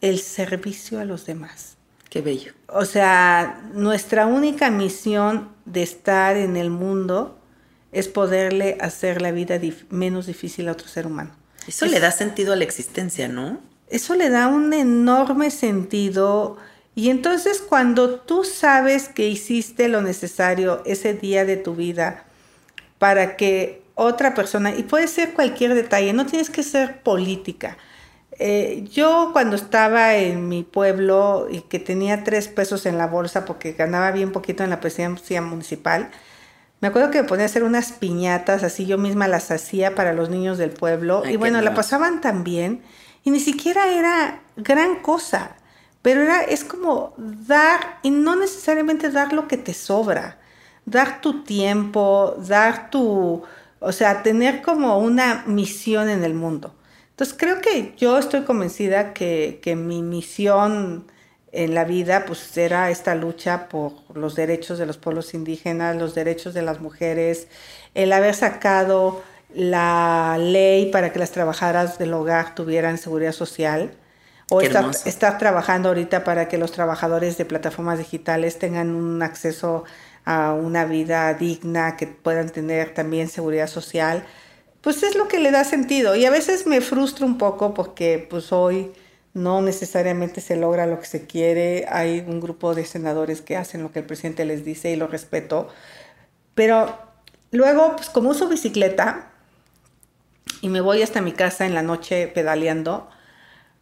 el 0.00 0.18
servicio 0.18 0.98
a 0.98 1.04
los 1.04 1.26
demás. 1.26 1.76
Qué 2.10 2.20
bello. 2.22 2.52
O 2.68 2.84
sea, 2.84 3.62
nuestra 3.74 4.26
única 4.26 4.68
misión 4.70 5.50
de 5.64 5.82
estar 5.82 6.36
en 6.36 6.56
el 6.56 6.70
mundo 6.70 7.38
es 7.92 8.08
poderle 8.08 8.76
hacer 8.80 9.22
la 9.22 9.30
vida 9.30 9.58
dif- 9.60 9.84
menos 9.90 10.26
difícil 10.26 10.68
a 10.68 10.72
otro 10.72 10.88
ser 10.88 11.06
humano. 11.06 11.30
Eso 11.68 11.84
Es- 11.84 11.90
le 11.92 12.00
da 12.00 12.10
sentido 12.10 12.54
a 12.54 12.56
la 12.56 12.64
existencia, 12.64 13.28
¿no? 13.28 13.58
eso 13.88 14.14
le 14.14 14.30
da 14.30 14.48
un 14.48 14.72
enorme 14.72 15.50
sentido. 15.50 16.56
Y 16.94 17.10
entonces 17.10 17.62
cuando 17.66 18.20
tú 18.20 18.44
sabes 18.44 19.08
que 19.08 19.28
hiciste 19.28 19.88
lo 19.88 20.02
necesario 20.02 20.82
ese 20.84 21.14
día 21.14 21.44
de 21.44 21.56
tu 21.56 21.74
vida 21.74 22.24
para 22.98 23.36
que 23.36 23.82
otra 23.94 24.34
persona, 24.34 24.74
y 24.74 24.82
puede 24.84 25.08
ser 25.08 25.32
cualquier 25.32 25.74
detalle, 25.74 26.12
no 26.12 26.26
tienes 26.26 26.50
que 26.50 26.62
ser 26.62 27.02
política. 27.02 27.76
Eh, 28.38 28.88
yo 28.90 29.30
cuando 29.32 29.56
estaba 29.56 30.16
en 30.16 30.48
mi 30.48 30.62
pueblo 30.62 31.48
y 31.50 31.60
que 31.62 31.78
tenía 31.78 32.24
tres 32.24 32.48
pesos 32.48 32.86
en 32.86 32.98
la 32.98 33.06
bolsa 33.06 33.44
porque 33.44 33.72
ganaba 33.72 34.10
bien 34.10 34.32
poquito 34.32 34.64
en 34.64 34.70
la 34.70 34.80
presidencia 34.80 35.42
municipal, 35.42 36.10
me 36.80 36.88
acuerdo 36.88 37.10
que 37.10 37.22
me 37.22 37.28
ponía 37.28 37.44
a 37.44 37.46
hacer 37.46 37.62
unas 37.62 37.92
piñatas, 37.92 38.64
así 38.64 38.86
yo 38.86 38.98
misma 38.98 39.28
las 39.28 39.50
hacía 39.50 39.94
para 39.94 40.12
los 40.12 40.30
niños 40.30 40.58
del 40.58 40.70
pueblo. 40.70 41.22
Ay, 41.24 41.34
y 41.34 41.36
bueno, 41.36 41.60
la 41.60 41.74
pasaban 41.74 42.20
tan 42.20 42.42
bien 42.42 42.82
y 43.22 43.30
ni 43.30 43.38
siquiera 43.38 43.92
era 43.92 44.40
gran 44.56 44.96
cosa, 44.96 45.56
pero 46.02 46.22
era, 46.22 46.42
es 46.42 46.64
como 46.64 47.14
dar, 47.16 47.98
y 48.02 48.10
no 48.10 48.36
necesariamente 48.36 49.10
dar 49.10 49.32
lo 49.32 49.48
que 49.48 49.56
te 49.56 49.72
sobra, 49.72 50.38
dar 50.84 51.20
tu 51.20 51.44
tiempo, 51.44 52.36
dar 52.46 52.90
tu, 52.90 53.42
o 53.80 53.92
sea, 53.92 54.22
tener 54.22 54.62
como 54.62 54.98
una 54.98 55.44
misión 55.46 56.08
en 56.08 56.24
el 56.24 56.34
mundo. 56.34 56.74
Entonces 57.10 57.36
creo 57.38 57.60
que 57.60 57.94
yo 57.96 58.18
estoy 58.18 58.42
convencida 58.42 59.12
que, 59.14 59.60
que 59.62 59.76
mi 59.76 60.02
misión 60.02 61.06
en 61.52 61.74
la 61.74 61.84
vida 61.84 62.24
pues 62.26 62.56
era 62.56 62.90
esta 62.90 63.14
lucha 63.14 63.68
por 63.68 63.92
los 64.16 64.34
derechos 64.34 64.78
de 64.78 64.86
los 64.86 64.96
pueblos 64.96 65.34
indígenas, 65.34 65.96
los 65.96 66.14
derechos 66.14 66.54
de 66.54 66.62
las 66.62 66.80
mujeres, 66.80 67.46
el 67.94 68.12
haber 68.12 68.34
sacado 68.34 69.22
la 69.54 70.38
ley 70.40 70.90
para 70.90 71.12
que 71.12 71.18
las 71.18 71.30
trabajadoras 71.30 71.98
del 71.98 72.14
hogar 72.14 72.54
tuvieran 72.54 72.98
seguridad 72.98 73.32
social. 73.32 73.92
O 74.50 74.60
estar, 74.60 74.90
estar, 75.04 75.38
trabajando 75.38 75.88
ahorita 75.88 76.24
para 76.24 76.48
que 76.48 76.58
los 76.58 76.72
trabajadores 76.72 77.38
de 77.38 77.44
plataformas 77.44 77.98
digitales 77.98 78.58
tengan 78.58 78.94
un 78.94 79.22
acceso 79.22 79.84
a 80.24 80.52
una 80.52 80.84
vida 80.84 81.32
digna, 81.34 81.96
que 81.96 82.06
puedan 82.06 82.50
tener 82.50 82.94
también 82.94 83.28
seguridad 83.28 83.66
social, 83.66 84.24
pues 84.80 85.02
es 85.02 85.14
lo 85.14 85.28
que 85.28 85.38
le 85.38 85.50
da 85.50 85.64
sentido. 85.64 86.16
Y 86.16 86.24
a 86.24 86.30
veces 86.30 86.66
me 86.66 86.80
frustra 86.80 87.24
un 87.24 87.38
poco 87.38 87.74
porque 87.74 88.26
pues 88.28 88.52
hoy 88.52 88.92
no 89.34 89.62
necesariamente 89.62 90.40
se 90.40 90.56
logra 90.56 90.86
lo 90.86 91.00
que 91.00 91.06
se 91.06 91.26
quiere. 91.26 91.86
Hay 91.88 92.20
un 92.20 92.40
grupo 92.40 92.74
de 92.74 92.84
senadores 92.84 93.40
que 93.40 93.56
hacen 93.56 93.82
lo 93.82 93.92
que 93.92 94.00
el 94.00 94.04
presidente 94.04 94.44
les 94.44 94.64
dice 94.64 94.90
y 94.90 94.96
lo 94.96 95.06
respeto. 95.06 95.68
Pero 96.54 96.98
luego, 97.50 97.96
pues 97.96 98.10
como 98.10 98.30
uso 98.30 98.48
bicicleta 98.48 99.30
y 100.60 100.68
me 100.68 100.80
voy 100.80 101.02
hasta 101.02 101.20
mi 101.20 101.32
casa 101.32 101.64
en 101.64 101.74
la 101.74 101.82
noche 101.82 102.28
pedaleando, 102.28 103.08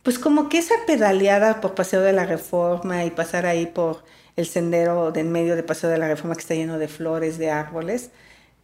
pues 0.03 0.19
como 0.19 0.49
que 0.49 0.59
esa 0.59 0.75
pedaleada 0.87 1.61
por 1.61 1.75
Paseo 1.75 2.01
de 2.01 2.13
la 2.13 2.25
Reforma 2.25 3.05
y 3.05 3.11
pasar 3.11 3.47
ahí 3.47 3.67
por 3.67 4.03
el 4.37 4.47
sendero 4.47 5.13
de 5.13 5.21
en 5.21 5.33
medio 5.33 5.57
de 5.57 5.63
Paseo 5.63 5.91
de 5.91 5.99
la 5.99 6.09
Reforma 6.09 6.35
que 6.35 6.41
está 6.41 6.55
lleno 6.55 6.79
de 6.79 6.89
flores, 6.89 7.39
de 7.39 7.51
árboles, 7.51 8.11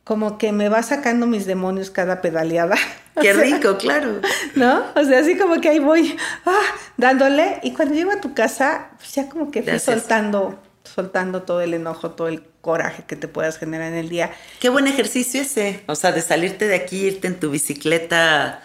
como 0.04 0.38
que 0.38 0.52
me 0.52 0.68
va 0.68 0.82
sacando 0.82 1.26
mis 1.26 1.46
demonios 1.46 1.90
cada 1.90 2.22
pedaleada. 2.22 2.76
Qué 3.20 3.32
rico, 3.34 3.76
claro. 3.76 4.20
¿No? 4.54 4.84
O 4.94 5.04
sea, 5.04 5.18
así 5.18 5.36
como 5.36 5.60
que 5.60 5.68
ahí 5.68 5.78
voy 5.78 6.16
ah, 6.46 6.60
dándole 6.96 7.60
y 7.62 7.72
cuando 7.72 7.94
llego 7.94 8.12
a 8.12 8.20
tu 8.20 8.32
casa, 8.32 8.90
pues 8.96 9.14
ya 9.14 9.28
como 9.28 9.50
que 9.50 9.62
fui 9.62 9.78
soltando, 9.78 10.58
soltando 10.84 11.42
todo 11.42 11.60
el 11.60 11.74
enojo, 11.74 12.12
todo 12.12 12.28
el 12.28 12.44
coraje 12.60 13.04
que 13.06 13.16
te 13.16 13.28
puedas 13.28 13.58
generar 13.58 13.92
en 13.92 13.98
el 13.98 14.08
día. 14.08 14.30
Qué 14.60 14.68
buen 14.68 14.86
ejercicio 14.86 15.42
ese, 15.42 15.82
o 15.86 15.94
sea, 15.94 16.12
de 16.12 16.22
salirte 16.22 16.66
de 16.68 16.76
aquí, 16.76 17.06
irte 17.06 17.26
en 17.26 17.38
tu 17.38 17.50
bicicleta 17.50 18.62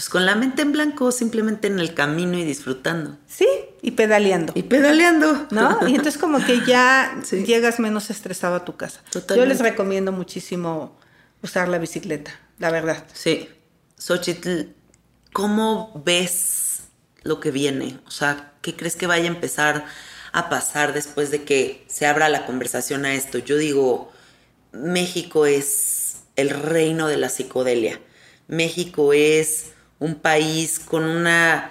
pues 0.00 0.08
con 0.08 0.24
la 0.24 0.34
mente 0.34 0.62
en 0.62 0.72
blanco, 0.72 1.12
simplemente 1.12 1.66
en 1.66 1.78
el 1.78 1.92
camino 1.92 2.38
y 2.38 2.42
disfrutando. 2.42 3.18
Sí, 3.26 3.46
y 3.82 3.90
pedaleando. 3.90 4.54
Y 4.56 4.62
pedaleando. 4.62 5.46
¿No? 5.50 5.86
Y 5.86 5.90
entonces 5.90 6.16
como 6.16 6.42
que 6.42 6.64
ya 6.64 7.20
llegas 7.30 7.78
menos 7.78 8.08
estresado 8.08 8.54
a 8.54 8.64
tu 8.64 8.78
casa. 8.78 9.02
Yo 9.12 9.44
les 9.44 9.60
recomiendo 9.60 10.10
muchísimo 10.10 10.98
usar 11.42 11.68
la 11.68 11.76
bicicleta, 11.76 12.30
la 12.58 12.70
verdad. 12.70 13.04
Sí. 13.12 13.50
Xochitl, 13.98 14.72
¿cómo 15.34 16.00
ves 16.02 16.84
lo 17.22 17.38
que 17.38 17.50
viene? 17.50 18.00
O 18.06 18.10
sea, 18.10 18.54
¿qué 18.62 18.74
crees 18.74 18.96
que 18.96 19.06
vaya 19.06 19.24
a 19.24 19.34
empezar 19.34 19.84
a 20.32 20.48
pasar 20.48 20.94
después 20.94 21.30
de 21.30 21.44
que 21.44 21.84
se 21.88 22.06
abra 22.06 22.30
la 22.30 22.46
conversación 22.46 23.04
a 23.04 23.12
esto? 23.12 23.36
Yo 23.36 23.58
digo, 23.58 24.10
México 24.72 25.44
es 25.44 26.22
el 26.36 26.48
reino 26.48 27.06
de 27.06 27.18
la 27.18 27.28
psicodelia. 27.28 28.00
México 28.48 29.12
es 29.12 29.74
un 30.00 30.16
país 30.16 30.80
con 30.80 31.04
una 31.04 31.70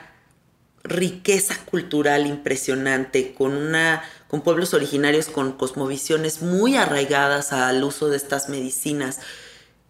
riqueza 0.83 1.57
cultural 1.65 2.25
impresionante, 2.25 3.33
con 3.33 3.51
una 3.57 4.01
con 4.29 4.41
pueblos 4.41 4.75
originarios 4.75 5.27
con 5.27 5.53
cosmovisiones 5.53 6.43
muy 6.43 6.77
arraigadas 6.77 7.51
al 7.51 7.83
uso 7.83 8.09
de 8.09 8.17
estas 8.17 8.47
medicinas. 8.47 9.19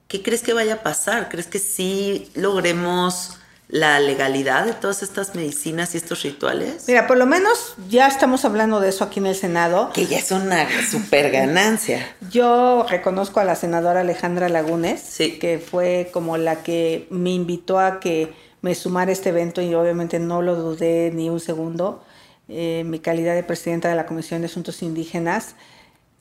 ¿Qué 0.08 0.24
crees 0.24 0.42
que 0.42 0.54
vaya 0.54 0.76
a 0.76 0.84
pasar? 0.84 1.28
¿Crees 1.30 1.48
que 1.48 1.60
sí 1.60 2.32
logremos 2.36 3.38
la 3.70 4.00
legalidad 4.00 4.66
de 4.66 4.74
todas 4.74 5.04
estas 5.04 5.36
medicinas 5.36 5.94
y 5.94 5.98
estos 5.98 6.24
rituales? 6.24 6.86
Mira, 6.88 7.06
por 7.06 7.18
lo 7.18 7.28
menos 7.28 7.76
ya 7.88 8.08
estamos 8.08 8.44
hablando 8.44 8.80
de 8.80 8.90
eso 8.90 9.04
aquí 9.04 9.20
en 9.20 9.28
el 9.28 9.36
Senado. 9.36 9.92
Que 9.94 10.08
ya 10.08 10.18
es 10.18 10.32
una 10.32 10.68
super 10.90 11.32
ganancia. 11.32 12.16
Yo 12.32 12.86
reconozco 12.90 13.40
a 13.40 13.44
la 13.44 13.56
senadora 13.56 14.02
Alejandra 14.02 14.50
Lagunes, 14.50 15.16
que 15.40 15.64
fue 15.64 16.10
como 16.12 16.38
la 16.38 16.64
que 16.64 17.08
me 17.12 17.30
invitó 17.30 17.80
a 17.80 18.00
que 18.00 18.34
me 18.62 18.74
sumara 18.74 19.12
a 19.12 19.14
este 19.14 19.30
evento 19.30 19.62
y 19.62 19.74
obviamente 19.76 20.20
no 20.20 20.42
lo 20.42 20.56
dudé 20.56 21.12
ni 21.14 21.30
un 21.30 21.40
segundo. 21.40 22.04
Eh, 22.48 22.84
mi 22.88 22.98
calidad 22.98 23.36
de 23.36 23.44
presidenta 23.44 23.90
de 23.90 23.96
la 23.96 24.08
Comisión 24.08 24.42
de 24.42 24.48
Asuntos 24.48 24.82
Indígenas, 24.82 25.54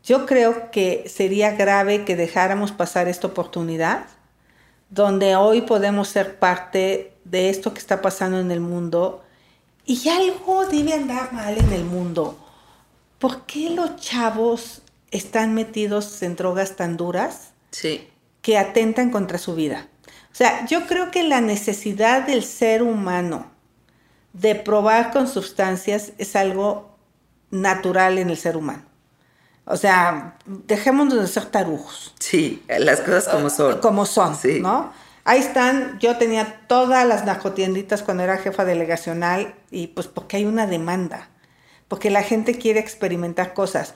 yo 0.04 0.26
creo 0.26 0.70
que 0.70 1.04
sería 1.08 1.52
grave 1.52 2.04
que 2.04 2.14
dejáramos 2.14 2.72
pasar 2.72 3.08
esta 3.08 3.26
oportunidad, 3.26 4.04
donde 4.90 5.36
hoy 5.36 5.62
podemos 5.62 6.08
ser 6.08 6.38
parte 6.38 7.14
de 7.30 7.50
esto 7.50 7.72
que 7.72 7.80
está 7.80 8.00
pasando 8.00 8.38
en 8.38 8.50
el 8.50 8.60
mundo 8.60 9.22
y 9.84 10.08
algo 10.08 10.66
debe 10.66 10.92
andar 10.92 11.32
mal 11.32 11.56
en 11.56 11.72
el 11.72 11.84
mundo. 11.84 12.38
¿Por 13.18 13.42
qué 13.42 13.70
los 13.70 13.96
chavos 13.96 14.82
están 15.10 15.54
metidos 15.54 16.22
en 16.22 16.36
drogas 16.36 16.76
tan 16.76 16.96
duras 16.96 17.52
sí. 17.70 18.06
que 18.42 18.58
atentan 18.58 19.10
contra 19.10 19.38
su 19.38 19.54
vida? 19.54 19.88
O 20.30 20.34
sea, 20.38 20.66
yo 20.66 20.86
creo 20.86 21.10
que 21.10 21.22
la 21.22 21.40
necesidad 21.40 22.26
del 22.26 22.44
ser 22.44 22.82
humano 22.82 23.50
de 24.34 24.54
probar 24.54 25.10
con 25.10 25.26
sustancias 25.26 26.12
es 26.18 26.36
algo 26.36 26.90
natural 27.50 28.18
en 28.18 28.30
el 28.30 28.36
ser 28.36 28.56
humano. 28.56 28.82
O 29.64 29.76
sea, 29.76 30.36
dejemos 30.46 31.14
de 31.14 31.26
ser 31.26 31.46
tarujos. 31.46 32.14
Sí, 32.18 32.62
las 32.68 33.00
cosas 33.00 33.28
como 33.28 33.50
son. 33.50 33.80
Como 33.80 34.06
son, 34.06 34.36
¿no? 34.60 34.92
Ahí 35.28 35.40
están, 35.40 35.98
yo 35.98 36.16
tenía 36.16 36.62
todas 36.68 37.06
las 37.06 37.26
narcotienditas 37.26 38.02
cuando 38.02 38.22
era 38.22 38.38
jefa 38.38 38.64
delegacional 38.64 39.54
y 39.70 39.88
pues 39.88 40.06
porque 40.06 40.38
hay 40.38 40.46
una 40.46 40.66
demanda, 40.66 41.28
porque 41.86 42.08
la 42.08 42.22
gente 42.22 42.56
quiere 42.56 42.80
experimentar 42.80 43.52
cosas. 43.52 43.92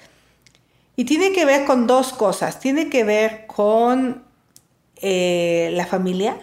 Y 0.95 1.07
tiene 1.07 1.33
que 1.33 1.47
ver 1.47 1.65
con 1.65 1.87
dos 1.87 2.13
cosas, 2.13 2.61
tiene 2.61 2.91
que 2.91 3.05
ver 3.05 3.47
con 3.47 4.25
eh, 4.97 5.71
la 5.73 5.87
familia. 5.87 6.39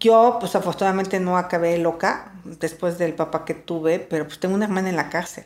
Yo, 0.00 0.38
pues 0.40 0.56
afortunadamente 0.56 1.20
no 1.20 1.38
acabé 1.38 1.78
loca 1.78 2.32
después 2.42 2.98
del 2.98 3.14
papá 3.14 3.44
que 3.44 3.54
tuve, 3.54 4.00
pero 4.00 4.26
pues 4.26 4.40
tengo 4.40 4.56
una 4.56 4.64
hermana 4.64 4.90
en 4.90 4.96
la 4.96 5.08
cárcel. 5.08 5.44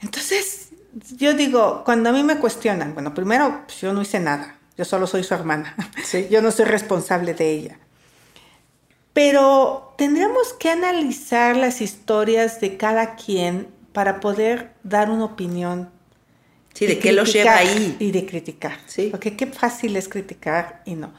Entonces, 0.00 0.68
yo 1.16 1.34
digo, 1.34 1.82
cuando 1.84 2.10
a 2.10 2.12
mí 2.12 2.22
me 2.22 2.38
cuestionan, 2.38 2.94
bueno, 2.94 3.12
primero, 3.12 3.62
pues 3.66 3.80
yo 3.80 3.92
no 3.92 4.02
hice 4.02 4.20
nada, 4.20 4.60
yo 4.76 4.84
solo 4.84 5.06
soy 5.06 5.24
su 5.24 5.34
hermana, 5.34 5.76
yo 6.30 6.42
no 6.42 6.50
soy 6.50 6.64
responsable 6.66 7.34
de 7.34 7.50
ella. 7.50 7.78
Pero 9.12 9.94
tendríamos 9.98 10.54
que 10.54 10.70
analizar 10.70 11.56
las 11.56 11.80
historias 11.80 12.60
de 12.60 12.78
cada 12.78 13.14
quien 13.14 13.68
para 13.92 14.20
poder 14.20 14.72
dar 14.82 15.10
una 15.10 15.26
opinión 15.26 15.90
Sí, 16.74 16.86
de, 16.86 16.98
qué 16.98 17.12
lo 17.12 17.24
lleva 17.24 17.56
ahí. 17.56 17.96
Y 17.98 18.10
de 18.12 18.26
criticar. 18.26 18.78
Sí. 18.86 19.08
Porque 19.10 19.36
qué 19.36 19.46
fácil 19.46 19.96
es 19.96 20.08
criticar 20.08 20.82
y 20.84 20.94
no. 20.94 21.12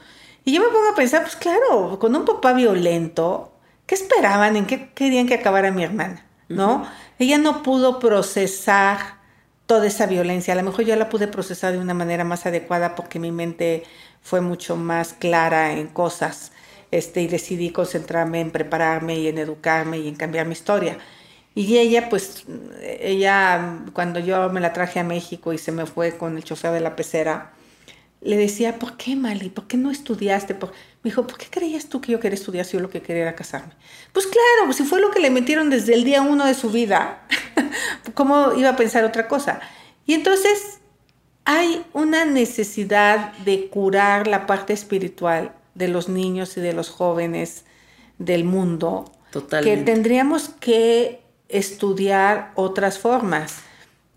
Y 0.46 0.54
yo 0.54 0.62
me 0.62 0.68
pongo 0.68 0.90
a 0.92 0.96
pensar, 0.96 1.22
pues 1.22 1.36
claro, 1.36 2.00
con 2.00 2.16
un 2.16 2.26
papá 2.26 2.54
violento, 2.54 3.54
¿qué 3.86 3.96
esperaban? 3.96 4.56
¿En 4.56 4.66
qué 4.66 4.90
querían 4.94 5.28
que 5.28 5.36
acabara 5.36 5.72
mi 5.72 5.84
hermana? 5.84 6.26
¿No? 6.50 6.86
Ella 7.18 7.38
no 7.38 7.64
pudo 7.64 8.00
procesar 8.00 9.22
toda 9.74 9.88
esa 9.88 10.06
violencia. 10.06 10.54
A 10.54 10.58
lo 10.58 10.62
mejor 10.62 10.86
yo 10.86 10.96
la 10.96 11.10
pude 11.10 11.28
procesar 11.28 11.74
de 11.74 11.80
una 11.80 11.96
manera 11.96 12.24
más 12.24 12.46
adecuada 12.46 12.94
porque 12.94 13.18
mi 13.18 13.32
mente 13.32 13.84
fue 14.22 14.40
mucho 14.40 14.76
más 14.76 15.14
clara 15.14 15.74
en 15.74 15.88
cosas. 15.88 16.52
Este, 16.92 17.24
y 17.24 17.28
decidí 17.28 17.72
concentrarme 17.72 18.40
en 18.40 18.52
prepararme 18.52 19.18
y 19.18 19.28
en 19.28 19.40
educarme 19.40 19.98
y 19.98 20.08
en 20.08 20.16
cambiar 20.16 20.46
mi 20.46 20.54
historia. 20.54 21.00
Y 21.56 21.80
ella, 21.80 22.08
pues, 22.08 22.46
ella, 22.84 23.80
cuando 23.94 24.20
yo 24.20 24.48
me 24.52 24.60
la 24.60 24.74
traje 24.74 25.00
a 25.00 25.04
México 25.04 25.54
y 25.54 25.58
se 25.58 25.72
me 25.72 25.88
fue 25.88 26.18
con 26.18 26.38
el 26.38 26.44
chofer 26.44 26.72
de 26.72 26.80
la 26.80 26.96
pecera, 26.96 27.54
le 28.24 28.38
decía, 28.38 28.80
¿por 28.80 28.98
qué, 28.98 29.16
Mali? 29.16 29.50
¿Por 29.50 29.68
qué 29.68 29.78
no 29.78 29.92
estudiaste? 29.92 30.54
Me 30.54 30.70
dijo, 31.04 31.28
¿por 31.28 31.38
qué 31.38 31.48
creías 31.50 31.88
tú 31.88 32.00
que 32.00 32.12
yo 32.12 32.20
quería 32.20 32.36
estudiar 32.36 32.66
si 32.66 32.74
yo 32.74 32.80
lo 32.80 32.90
que 32.90 33.02
quería 33.02 33.24
era 33.24 33.36
casarme? 33.36 33.74
Pues 34.14 34.28
claro, 34.28 34.72
si 34.74 34.84
fue 34.84 35.02
lo 35.02 35.12
que 35.12 35.20
le 35.20 35.30
metieron 35.30 35.70
desde 35.70 35.94
el 35.94 36.04
día 36.04 36.22
uno 36.22 36.46
de 36.46 36.54
su 36.54 36.70
vida, 36.70 37.28
¿cómo 38.14 38.54
iba 38.54 38.70
a 38.70 38.76
pensar 38.76 39.04
otra 39.04 39.28
cosa? 39.28 39.60
Y 40.06 40.14
entonces 40.14 40.80
hay 41.46 41.86
una 41.94 42.24
necesidad 42.26 43.34
de 43.40 43.68
curar 43.68 44.28
la 44.28 44.46
parte 44.46 44.74
espiritual 44.74 45.54
de 45.76 45.90
los 45.90 46.08
niños 46.08 46.56
y 46.58 46.62
de 46.62 46.74
los 46.74 46.90
jóvenes 46.90 47.66
del 48.20 48.46
mundo. 48.46 49.12
Totalmente. 49.32 49.80
Que 49.80 49.92
tendríamos 49.92 50.50
que 50.60 51.22
estudiar 51.50 52.52
otras 52.56 53.00
formas. 53.00 53.58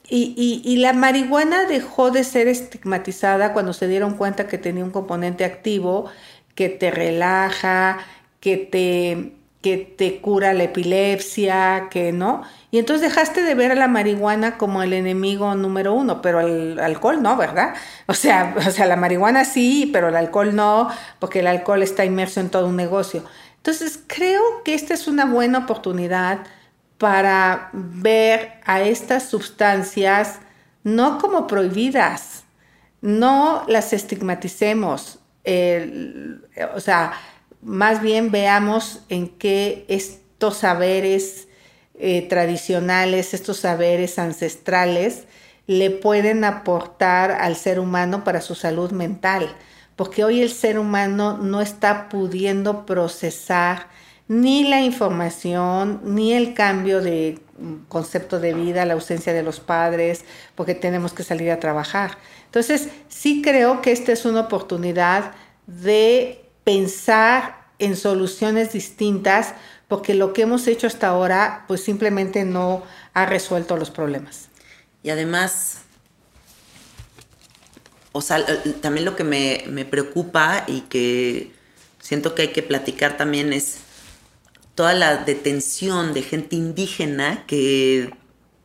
Y, 0.09 0.77
la 0.79 0.93
marihuana 0.93 1.65
dejó 1.65 2.11
de 2.11 2.25
ser 2.25 2.49
estigmatizada 2.49 3.53
cuando 3.53 3.73
se 3.73 3.89
dieron 3.89 4.17
cuenta 4.17 4.47
que 4.47 4.59
tenía 4.59 4.85
un 4.85 4.91
componente 4.91 5.45
activo 5.45 6.07
que 6.55 6.69
te 6.69 6.91
relaja, 6.91 7.99
que 8.41 8.57
te, 8.57 9.33
que 9.63 9.79
te 9.79 10.21
cura 10.21 10.55
la 10.55 10.65
epilepsia, 10.65 11.89
que 11.91 12.13
no. 12.13 12.43
Y 12.71 12.79
entonces 12.79 13.09
dejaste 13.09 13.43
de 13.43 13.55
ver 13.55 13.73
a 13.73 13.75
la 13.75 13.89
marihuana 13.89 14.59
como 14.59 14.83
el 14.83 14.93
enemigo 14.93 15.55
número 15.55 15.93
uno, 15.93 16.23
pero 16.23 16.41
el 16.41 16.79
alcohol 16.79 17.23
no, 17.23 17.37
¿verdad? 17.37 17.75
O 18.07 18.15
sea, 18.15 18.55
o 18.67 18.71
sea, 18.71 18.87
la 18.87 18.97
marihuana 18.97 19.45
sí, 19.45 19.91
pero 19.93 20.09
el 20.09 20.17
alcohol 20.17 20.55
no, 20.55 20.89
porque 21.19 21.41
el 21.41 21.47
alcohol 21.49 21.83
está 21.83 22.05
inmerso 22.05 22.41
en 22.41 22.51
todo 22.51 22.67
un 22.69 22.77
negocio. 22.77 23.25
Entonces 23.57 23.99
creo 24.07 24.43
que 24.65 24.75
esta 24.75 24.95
es 24.95 25.09
una 25.09 25.25
buena 25.27 25.59
oportunidad 25.59 26.41
para 26.99 27.71
ver 27.73 28.61
a 28.65 28.81
estas 28.81 29.29
sustancias 29.29 30.39
no 30.85 31.19
como 31.19 31.47
prohibidas, 31.47 32.45
no 33.01 33.65
las 33.69 33.93
estigmaticemos, 33.93 35.19
o 36.75 36.81
sea, 36.81 37.13
más 37.63 38.01
bien 38.01 38.31
veamos 38.31 39.01
en 39.09 39.29
qué 39.29 39.85
es 39.89 40.21
estos 40.37 40.59
saberes 40.59 41.49
eh, 41.99 42.29
tradicionales, 42.29 43.33
estos 43.33 43.57
saberes 43.57 44.19
ancestrales, 44.19 45.25
le 45.67 45.89
pueden 45.89 46.45
aportar 46.45 47.31
al 47.31 47.57
ser 47.57 47.81
humano 47.81 48.23
para 48.23 48.43
su 48.43 48.55
salud 48.55 48.91
mental, 48.91 49.57
porque 49.97 50.23
hoy 50.23 50.43
el 50.43 50.51
ser 50.51 50.79
humano 50.79 51.39
no 51.39 51.63
está 51.63 52.11
pudiendo 52.11 52.85
procesar 52.85 53.89
ni 54.29 54.65
la 54.65 54.81
información, 54.81 56.01
ni 56.05 56.33
el 56.33 56.55
cambio 56.55 57.01
de 57.01 57.39
concepto 57.89 58.41
de 58.41 58.55
vida, 58.55 58.85
la 58.85 58.95
ausencia 58.95 59.33
de 59.33 59.43
los 59.43 59.61
padres, 59.61 60.25
porque 60.55 60.75
tenemos 60.75 61.13
que 61.13 61.23
salir 61.23 61.51
a 61.51 61.61
trabajar. 61.61 62.19
Entonces, 62.47 62.89
sí 63.09 63.43
creo 63.43 63.83
que 63.83 63.93
esta 63.93 64.13
es 64.13 64.25
una 64.25 64.41
oportunidad 64.41 65.33
de 65.67 66.45
pensar 66.65 67.67
en 67.79 67.97
soluciones 67.97 68.73
distintas, 68.73 69.55
porque 69.89 70.15
lo 70.15 70.33
que 70.33 70.43
hemos 70.43 70.67
hecho 70.67 70.87
hasta 70.87 71.09
ahora, 71.09 71.65
pues 71.69 71.83
simplemente 71.83 72.45
no 72.45 72.83
ha 73.15 73.27
resuelto 73.27 73.77
los 73.77 73.91
problemas. 73.91 74.49
Y 75.03 75.11
además, 75.11 75.83
o 78.13 78.21
sea, 78.21 78.45
también 78.81 79.05
lo 79.05 79.15
que 79.15 79.25
me, 79.25 79.65
me 79.69 79.85
preocupa 79.85 80.65
y 80.67 80.81
que 80.83 81.53
siento 82.01 82.35
que 82.35 82.43
hay 82.43 82.49
que 82.49 82.63
platicar 82.63 83.17
también 83.17 83.53
es 83.53 83.86
toda 84.77 84.95
la 84.95 85.17
detención 85.17 86.15
de 86.15 86.23
gente 86.23 86.55
indígena 86.55 87.45
que 87.47 88.15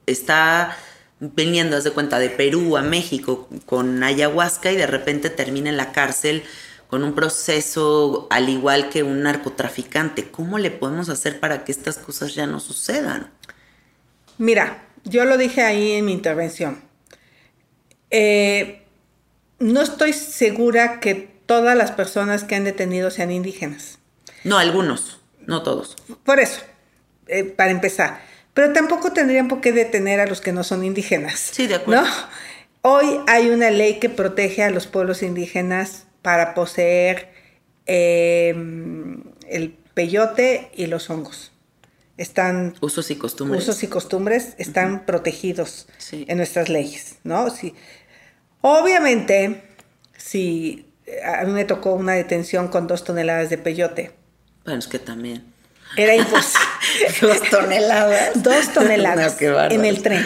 está 0.06 0.78
viniendo, 1.20 1.78
haz 1.78 1.86
de 1.86 1.92
cuenta, 1.92 2.20
de 2.20 2.30
Perú 2.30 2.78
a 2.78 2.82
México 2.82 3.50
con 3.66 4.04
ayahuasca 4.04 4.72
y 4.72 4.76
de 4.76 4.88
repente 4.88 5.30
termina 5.30 5.70
en 5.70 5.78
la 5.78 5.92
cárcel 5.92 6.44
con 6.88 7.04
un 7.06 7.16
proceso 7.16 8.28
al 8.30 8.50
igual 8.50 8.90
que 8.90 9.04
un 9.04 9.24
narcotraficante. 9.24 10.30
¿Cómo 10.30 10.60
le 10.60 10.70
podemos 10.70 11.08
hacer 11.08 11.40
para 11.40 11.64
que 11.64 11.72
estas 11.72 11.98
cosas 11.98 12.36
ya 12.36 12.46
no 12.46 12.60
sucedan? 12.60 13.32
Mira, 14.38 14.84
yo 15.06 15.24
lo 15.24 15.38
dije 15.38 15.62
ahí 15.62 15.94
en 15.94 16.06
mi 16.06 16.12
intervención. 16.12 16.82
Eh, 18.10 18.84
no 19.60 19.82
estoy 19.82 20.12
segura 20.12 21.00
que 21.00 21.14
todas 21.46 21.78
las 21.78 21.92
personas 21.92 22.44
que 22.44 22.56
han 22.56 22.66
detenido 22.66 23.12
sean 23.12 23.32
indígenas. 23.32 24.00
No, 24.44 24.58
algunos, 24.58 25.21
no 25.52 25.62
todos. 25.64 25.96
Por 26.24 26.40
eso, 26.40 26.62
eh, 27.28 27.44
para 27.44 27.70
empezar. 27.70 28.22
Pero 28.54 28.74
tampoco 28.74 29.14
tendrían 29.14 29.48
por 29.48 29.62
qué 29.62 29.72
detener 29.72 30.20
a 30.20 30.26
los 30.26 30.42
que 30.42 30.52
no 30.52 30.64
son 30.64 30.84
indígenas. 30.84 31.40
Sí, 31.52 31.68
de 31.68 31.76
acuerdo. 31.76 32.04
Hoy 32.82 33.20
hay 33.28 33.50
una 33.50 33.70
ley 33.70 34.00
que 34.00 34.10
protege 34.10 34.64
a 34.64 34.72
los 34.72 34.88
pueblos 34.88 35.22
indígenas 35.22 36.08
para 36.22 36.54
poseer 36.54 37.30
em, 37.86 39.24
el 39.48 39.72
peyote 39.94 40.72
y 40.74 40.88
los 40.88 41.10
hongos. 41.10 41.52
Están 42.18 42.76
usos 42.82 43.10
y 43.12 43.16
costumbres. 43.16 43.64
Usos 43.64 43.84
y 43.84 43.88
costumbres 43.88 44.56
están 44.58 45.06
protegidos 45.06 45.88
en 46.12 46.38
nuestras 46.38 46.70
leyes, 46.70 47.18
¿no? 47.24 47.50
Sí. 47.50 47.74
Obviamente, 48.62 49.64
si 50.18 50.92
a 51.24 51.44
mí 51.44 51.52
me 51.52 51.66
tocó 51.66 51.94
una 51.94 52.14
detención 52.14 52.68
con 52.68 52.88
dos 52.88 53.04
toneladas 53.04 53.50
de 53.50 53.58
peyote. 53.58 54.12
Bueno, 54.64 54.80
es 54.80 54.88
que 54.88 55.00
también. 55.00 55.44
Era 55.98 56.16
imposible. 56.16 56.66
dos 57.22 57.50
toneladas. 57.50 58.44
Dos 58.44 58.74
toneladas 58.74 59.38
en 59.42 59.86
el 59.86 60.02
tren. 60.02 60.26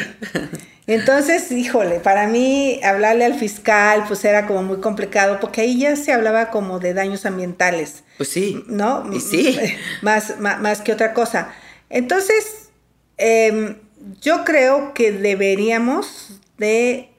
Entonces, 0.87 1.51
híjole, 1.51 1.99
para 1.99 2.27
mí 2.27 2.79
hablarle 2.83 3.25
al 3.25 3.33
fiscal 3.33 4.03
pues 4.07 4.23
era 4.23 4.45
como 4.45 4.61
muy 4.61 4.77
complicado 4.77 5.39
porque 5.39 5.61
ahí 5.61 5.79
ya 5.79 5.95
se 5.95 6.13
hablaba 6.13 6.51
como 6.51 6.79
de 6.79 6.93
daños 6.93 7.25
ambientales. 7.25 8.03
Pues 8.17 8.29
sí. 8.29 8.63
¿No? 8.67 9.11
Y 9.11 9.19
sí. 9.19 9.57
Más, 10.01 10.39
más, 10.39 10.81
que 10.81 10.93
otra 10.93 11.13
cosa. 11.13 11.51
Entonces, 11.89 12.69
em, 13.17 13.77
yo 14.21 14.43
creo 14.43 14.93
que 14.93 15.11
deberíamos 15.11 16.39
de 16.57 17.09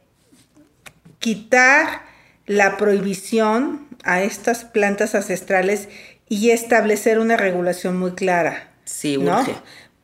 quitar 1.19 2.03
la 2.47 2.77
prohibición 2.77 3.89
a 4.05 4.23
estas 4.23 4.65
plantas 4.65 5.17
ancestrales 5.17 5.89
y 6.29 6.51
establecer 6.51 7.19
una 7.19 7.37
regulación 7.37 7.99
muy 7.99 8.13
clara. 8.13 8.71
Sí, 8.85 9.17
¿no? 9.19 9.45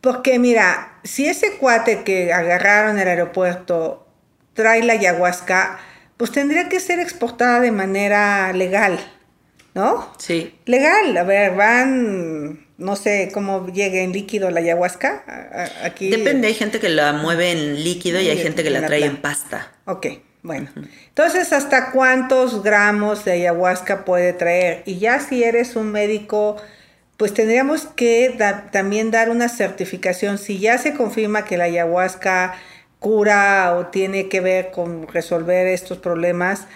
Porque 0.01 0.39
mira, 0.39 0.99
si 1.05 1.27
ese 1.27 1.57
cuate 1.59 2.03
que 2.03 2.33
agarraron 2.33 2.97
en 2.97 3.03
el 3.03 3.09
aeropuerto 3.09 4.07
trae 4.55 4.83
la 4.83 4.95
ayahuasca, 4.95 5.79
pues 6.16 6.33
tendría 6.33 6.68
que 6.68 6.81
ser 6.81 6.99
exportada 6.99 7.61
de 7.61 7.70
manera 7.70 8.53
legal, 8.53 8.99
¿no? 9.75 10.12
Sí. 10.18 10.59
Legal, 10.66 11.16
a 11.16 11.23
ver, 11.23 11.55
van, 11.55 12.66
no 12.79 12.97
sé 12.97 13.31
cómo 13.33 13.68
llegue 13.68 14.03
en 14.03 14.12
líquido 14.12 14.51
la 14.51 14.61
ayahuasca. 14.61 15.25
Aquí. 15.85 16.11
Depende, 16.11 16.49
hay 16.49 16.55
gente 16.55 16.81
que 16.81 16.89
la 16.89 17.12
mueve 17.12 17.53
en 17.53 17.83
líquido 17.83 18.20
y 18.20 18.29
hay 18.29 18.39
gente 18.39 18.62
que 18.62 18.70
la 18.70 18.85
trae 18.87 19.05
en 19.05 19.18
pasta. 19.18 19.73
Ok, 19.85 20.07
bueno. 20.43 20.68
Entonces, 21.09 21.53
¿hasta 21.53 21.93
cuántos 21.93 22.62
gramos 22.62 23.24
de 23.24 23.32
ayahuasca 23.32 24.05
puede 24.05 24.32
traer? 24.32 24.82
Y 24.86 24.99
ya 24.99 25.20
si 25.20 25.45
eres 25.45 25.76
un 25.76 25.93
médico 25.93 26.57
pues 27.22 27.34
tendríamos 27.34 27.86
que 27.86 28.36
también 28.72 29.12
dar 29.12 29.30
una 29.30 29.49
certificación. 29.49 30.38
Si 30.38 30.59
ya 30.59 30.76
se 30.78 30.95
confirma 30.95 31.45
que 31.45 31.57
la 31.57 31.64
ayahuasca 31.64 32.55
cura 32.99 33.76
o 33.76 33.86
tiene 33.86 34.28
que 34.28 34.40
ver 34.40 34.72
con 34.72 35.07
resolver 35.07 35.68
estos 35.68 35.99
problemas, 35.99 36.66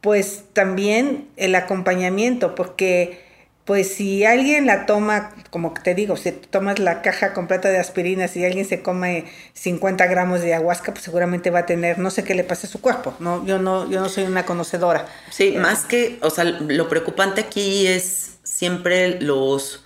pues 0.00 0.44
también 0.52 1.26
el 1.36 1.56
acompañamiento, 1.56 2.54
porque 2.54 3.25
pues 3.66 3.94
si 3.94 4.24
alguien 4.24 4.64
la 4.64 4.86
toma, 4.86 5.34
como 5.50 5.74
te 5.74 5.94
digo, 5.96 6.16
si 6.16 6.30
tomas 6.30 6.78
la 6.78 7.02
caja 7.02 7.34
completa 7.34 7.68
de 7.68 7.78
aspirinas 7.78 8.30
si 8.30 8.44
alguien 8.44 8.64
se 8.64 8.80
come 8.80 9.26
50 9.54 10.06
gramos 10.06 10.40
de 10.40 10.54
ayahuasca, 10.54 10.92
pues 10.92 11.04
seguramente 11.04 11.50
va 11.50 11.60
a 11.60 11.66
tener, 11.66 11.98
no 11.98 12.10
sé 12.10 12.22
qué 12.22 12.36
le 12.36 12.44
pasa 12.44 12.68
a 12.68 12.70
su 12.70 12.80
cuerpo, 12.80 13.14
no, 13.18 13.44
yo 13.44 13.58
no, 13.58 13.90
yo 13.90 14.00
no 14.00 14.08
soy 14.08 14.22
una 14.22 14.46
conocedora. 14.46 15.06
Sí, 15.30 15.56
más 15.58 15.84
que, 15.84 16.18
o 16.22 16.30
sea, 16.30 16.44
lo 16.44 16.88
preocupante 16.88 17.40
aquí 17.40 17.88
es 17.88 18.38
siempre 18.44 19.20
los 19.20 19.84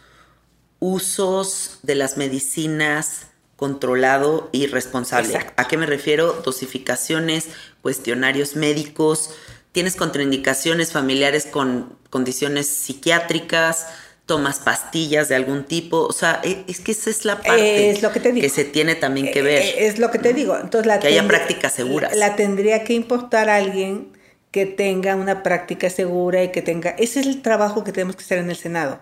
usos 0.78 1.78
de 1.82 1.94
las 1.94 2.18
medicinas 2.18 3.28
controlado 3.56 4.50
y 4.52 4.66
responsable. 4.66 5.38
¿A 5.56 5.68
qué 5.68 5.78
me 5.78 5.86
refiero? 5.86 6.32
Dosificaciones, 6.44 7.48
cuestionarios 7.80 8.56
médicos, 8.56 9.34
tienes 9.72 9.96
contraindicaciones 9.96 10.92
familiares 10.92 11.46
con 11.46 11.96
condiciones 12.10 12.68
psiquiátricas, 12.68 13.86
tomas 14.26 14.60
pastillas 14.60 15.28
de 15.28 15.34
algún 15.34 15.64
tipo, 15.64 16.06
o 16.06 16.12
sea, 16.12 16.40
e, 16.44 16.64
es 16.68 16.80
que 16.80 16.92
esa 16.92 17.10
es 17.10 17.24
la 17.24 17.40
parte 17.40 17.90
es 17.90 18.02
lo 18.02 18.12
que, 18.12 18.20
te 18.20 18.32
digo. 18.32 18.42
que 18.42 18.48
se 18.48 18.64
tiene 18.64 18.94
también 18.94 19.32
que 19.32 19.42
ver. 19.42 19.62
Es 19.76 19.98
lo 19.98 20.10
que 20.10 20.18
te 20.18 20.32
digo. 20.32 20.56
Entonces, 20.56 20.86
la 20.86 21.00
que 21.00 21.08
haya 21.08 21.26
prácticas 21.26 21.72
seguras. 21.72 22.16
La, 22.16 22.28
la 22.28 22.36
tendría 22.36 22.84
que 22.84 22.92
importar 22.92 23.50
alguien 23.50 24.16
que 24.50 24.66
tenga 24.66 25.16
una 25.16 25.42
práctica 25.42 25.90
segura 25.90 26.42
y 26.42 26.50
que 26.50 26.62
tenga... 26.62 26.90
Ese 26.90 27.20
es 27.20 27.26
el 27.26 27.42
trabajo 27.42 27.84
que 27.84 27.92
tenemos 27.92 28.16
que 28.16 28.24
hacer 28.24 28.38
en 28.38 28.50
el 28.50 28.56
Senado 28.56 29.00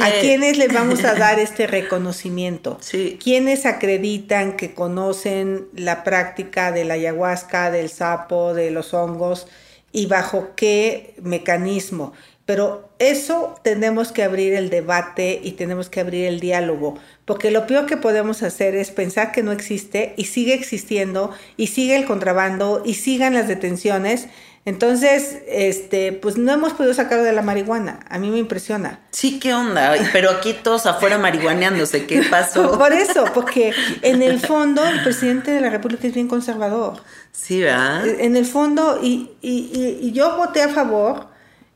¿A 0.00 0.10
quiénes 0.20 0.58
les 0.58 0.72
vamos 0.72 1.04
a 1.04 1.14
dar 1.14 1.38
este 1.38 1.66
reconocimiento? 1.66 2.78
Sí. 2.80 3.18
¿Quiénes 3.22 3.66
acreditan 3.66 4.56
que 4.56 4.74
conocen 4.74 5.68
la 5.74 6.02
práctica 6.02 6.72
de 6.72 6.84
la 6.84 6.94
ayahuasca, 6.94 7.70
del 7.70 7.88
sapo, 7.88 8.52
de 8.52 8.72
los 8.72 8.94
hongos 8.94 9.46
y 9.92 10.06
bajo 10.06 10.50
qué 10.56 11.14
mecanismo? 11.22 12.12
Pero 12.46 12.90
eso 12.98 13.54
tenemos 13.62 14.10
que 14.10 14.24
abrir 14.24 14.54
el 14.54 14.70
debate 14.70 15.40
y 15.40 15.52
tenemos 15.52 15.88
que 15.88 16.00
abrir 16.00 16.26
el 16.26 16.40
diálogo, 16.40 16.96
porque 17.24 17.52
lo 17.52 17.66
peor 17.68 17.86
que 17.86 17.96
podemos 17.96 18.42
hacer 18.42 18.74
es 18.74 18.90
pensar 18.90 19.30
que 19.30 19.44
no 19.44 19.52
existe 19.52 20.14
y 20.16 20.24
sigue 20.24 20.54
existiendo 20.54 21.30
y 21.56 21.68
sigue 21.68 21.94
el 21.94 22.06
contrabando 22.06 22.82
y 22.84 22.94
sigan 22.94 23.34
las 23.34 23.46
detenciones 23.46 24.26
entonces, 24.66 25.38
este, 25.48 26.12
pues 26.12 26.36
no 26.36 26.52
hemos 26.52 26.74
podido 26.74 26.92
sacarlo 26.92 27.24
de 27.24 27.32
la 27.32 27.40
marihuana. 27.40 28.00
A 28.08 28.18
mí 28.18 28.30
me 28.30 28.38
impresiona. 28.38 29.00
Sí, 29.10 29.40
qué 29.40 29.54
onda. 29.54 29.94
Pero 30.12 30.30
aquí 30.30 30.52
todos 30.52 30.84
afuera 30.86 31.16
marihuaneándose. 31.16 32.06
¿Qué 32.06 32.22
pasó? 32.30 32.78
Por 32.78 32.92
eso, 32.92 33.24
porque 33.32 33.72
en 34.02 34.22
el 34.22 34.38
fondo 34.38 34.84
el 34.84 35.02
presidente 35.02 35.50
de 35.50 35.62
la 35.62 35.70
República 35.70 36.06
es 36.06 36.14
bien 36.14 36.28
conservador. 36.28 37.02
Sí, 37.32 37.62
¿verdad? 37.62 38.06
En 38.06 38.36
el 38.36 38.44
fondo, 38.44 39.00
y, 39.02 39.30
y, 39.40 39.98
y 40.02 40.12
yo 40.12 40.36
voté 40.36 40.62
a 40.62 40.68
favor 40.68 41.29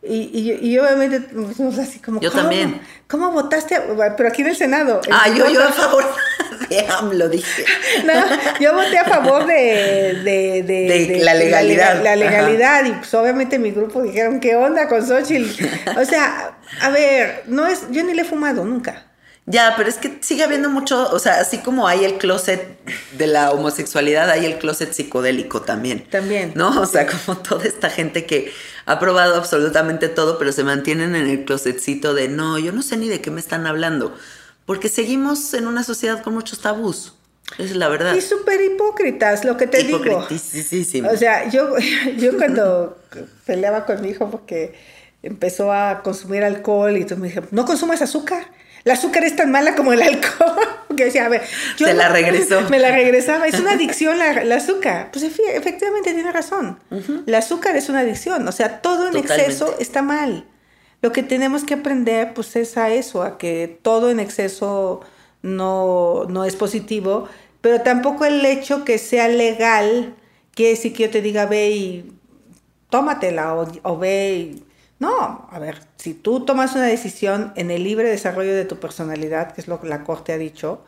y, 0.06 0.58
y, 0.60 0.78
obviamente, 0.78 1.20
pues, 1.20 1.78
así 1.78 1.98
como. 1.98 2.20
Yo 2.20 2.30
también. 2.30 2.80
¿Cómo 3.08 3.30
votaste? 3.30 3.80
Pero 4.16 4.28
aquí 4.28 4.42
en 4.42 4.48
el 4.48 4.56
Senado. 4.56 5.00
Ah, 5.10 5.28
yo, 5.28 5.48
yo 5.48 5.62
a 5.62 5.72
favor 5.72 6.04
de 6.68 6.86
AMLO, 6.86 7.28
dije. 7.28 7.64
No, 8.04 8.12
yo 8.60 8.74
voté 8.74 8.98
a 8.98 9.04
favor 9.04 9.46
de. 9.46 10.20
De, 10.24 10.62
de, 10.62 11.18
la 11.22 11.34
legalidad. 11.34 12.02
La, 12.02 12.16
legalidad. 12.16 12.84
Y 12.84 12.92
pues 12.92 13.14
obviamente 13.14 13.58
mi 13.58 13.70
grupo 13.70 14.02
dijeron, 14.02 14.40
¿qué 14.40 14.56
onda 14.56 14.88
con 14.88 15.06
Xochitl? 15.06 15.64
O 15.98 16.04
sea, 16.04 16.56
a 16.80 16.90
ver, 16.90 17.44
no 17.46 17.66
es. 17.66 17.90
Yo 17.90 18.02
ni 18.02 18.12
le 18.12 18.22
he 18.22 18.24
fumado 18.24 18.64
nunca. 18.64 19.06
Ya, 19.46 19.74
pero 19.76 19.90
es 19.90 19.96
que 19.96 20.18
sigue 20.22 20.42
habiendo 20.42 20.70
mucho, 20.70 21.10
o 21.10 21.18
sea, 21.18 21.38
así 21.38 21.58
como 21.58 21.86
hay 21.86 22.04
el 22.04 22.16
closet 22.16 22.78
de 23.12 23.26
la 23.26 23.50
homosexualidad, 23.50 24.30
hay 24.30 24.46
el 24.46 24.58
closet 24.58 24.92
psicodélico 24.92 25.60
también. 25.60 26.04
También. 26.08 26.52
¿No? 26.54 26.80
O 26.80 26.86
sea, 26.86 27.06
como 27.06 27.38
toda 27.38 27.64
esta 27.64 27.90
gente 27.90 28.24
que 28.24 28.52
ha 28.86 28.98
probado 28.98 29.34
absolutamente 29.34 30.08
todo, 30.08 30.38
pero 30.38 30.50
se 30.50 30.64
mantienen 30.64 31.14
en 31.14 31.26
el 31.26 31.44
closetcito 31.44 32.14
de, 32.14 32.28
no, 32.28 32.58
yo 32.58 32.72
no 32.72 32.82
sé 32.82 32.96
ni 32.96 33.08
de 33.08 33.20
qué 33.20 33.30
me 33.30 33.40
están 33.40 33.66
hablando. 33.66 34.14
Porque 34.64 34.88
seguimos 34.88 35.52
en 35.52 35.66
una 35.66 35.84
sociedad 35.84 36.22
con 36.22 36.32
muchos 36.32 36.60
tabús. 36.60 37.14
Es 37.58 37.76
la 37.76 37.88
verdad. 37.88 38.14
Y 38.14 38.22
súper 38.22 38.60
hipócritas, 38.62 39.44
lo 39.44 39.58
que 39.58 39.66
te 39.66 39.82
digo. 39.82 40.26
O 41.10 41.16
sea, 41.18 41.50
yo, 41.50 41.74
yo 42.16 42.36
cuando 42.38 42.98
peleaba 43.44 43.84
con 43.84 44.00
mi 44.00 44.08
hijo 44.08 44.30
porque 44.30 44.74
empezó 45.22 45.70
a 45.70 46.02
consumir 46.02 46.44
alcohol 46.44 46.92
y 46.92 47.02
entonces 47.02 47.18
me 47.18 47.28
dije, 47.28 47.42
no 47.50 47.66
consumas 47.66 48.00
azúcar. 48.00 48.46
El 48.84 48.92
azúcar 48.92 49.24
es 49.24 49.34
tan 49.34 49.50
mala 49.50 49.74
como 49.74 49.92
el 49.92 50.02
alcohol. 50.02 50.54
Porque 50.88 51.06
decía, 51.06 51.26
a 51.26 51.28
ver, 51.28 51.42
yo 51.76 51.86
Te 51.86 51.94
la 51.94 52.08
regresó. 52.08 52.60
Me 52.70 52.78
la 52.78 52.90
regresaba. 52.90 53.46
Es 53.46 53.58
una 53.58 53.72
adicción 53.72 54.18
la, 54.18 54.32
el 54.32 54.52
azúcar. 54.52 55.10
Pues 55.10 55.24
efectivamente 55.24 56.12
tiene 56.12 56.30
razón. 56.32 56.78
El 57.26 57.34
azúcar 57.34 57.76
es 57.76 57.88
una 57.88 58.00
adicción. 58.00 58.46
O 58.46 58.52
sea, 58.52 58.82
todo 58.82 59.06
en 59.06 59.12
Totalmente. 59.12 59.42
exceso 59.42 59.74
está 59.78 60.02
mal. 60.02 60.44
Lo 61.00 61.12
que 61.12 61.22
tenemos 61.22 61.64
que 61.64 61.74
aprender, 61.74 62.32
pues, 62.34 62.56
es 62.56 62.76
a 62.76 62.90
eso, 62.90 63.22
a 63.22 63.36
que 63.36 63.78
todo 63.82 64.10
en 64.10 64.20
exceso 64.20 65.00
no, 65.42 66.24
no 66.28 66.44
es 66.44 66.56
positivo, 66.56 67.28
pero 67.60 67.82
tampoco 67.82 68.24
el 68.24 68.44
hecho 68.46 68.84
que 68.84 68.98
sea 68.98 69.28
legal 69.28 70.14
quiere 70.54 70.70
decir 70.72 70.94
que 70.94 71.04
yo 71.04 71.10
te 71.10 71.20
diga 71.20 71.44
ve 71.46 71.70
y 71.70 72.12
tómatela 72.90 73.54
o, 73.54 73.66
o 73.82 73.98
ve 73.98 74.54
y... 74.54 74.64
No, 75.04 75.48
a 75.50 75.58
ver, 75.58 75.80
si 75.96 76.14
tú 76.14 76.44
tomas 76.46 76.74
una 76.74 76.86
decisión 76.86 77.52
en 77.56 77.70
el 77.70 77.84
libre 77.84 78.08
desarrollo 78.08 78.54
de 78.54 78.64
tu 78.64 78.78
personalidad, 78.80 79.52
que 79.52 79.60
es 79.60 79.68
lo 79.68 79.78
que 79.80 79.86
la 79.86 80.02
Corte 80.02 80.32
ha 80.32 80.38
dicho, 80.38 80.82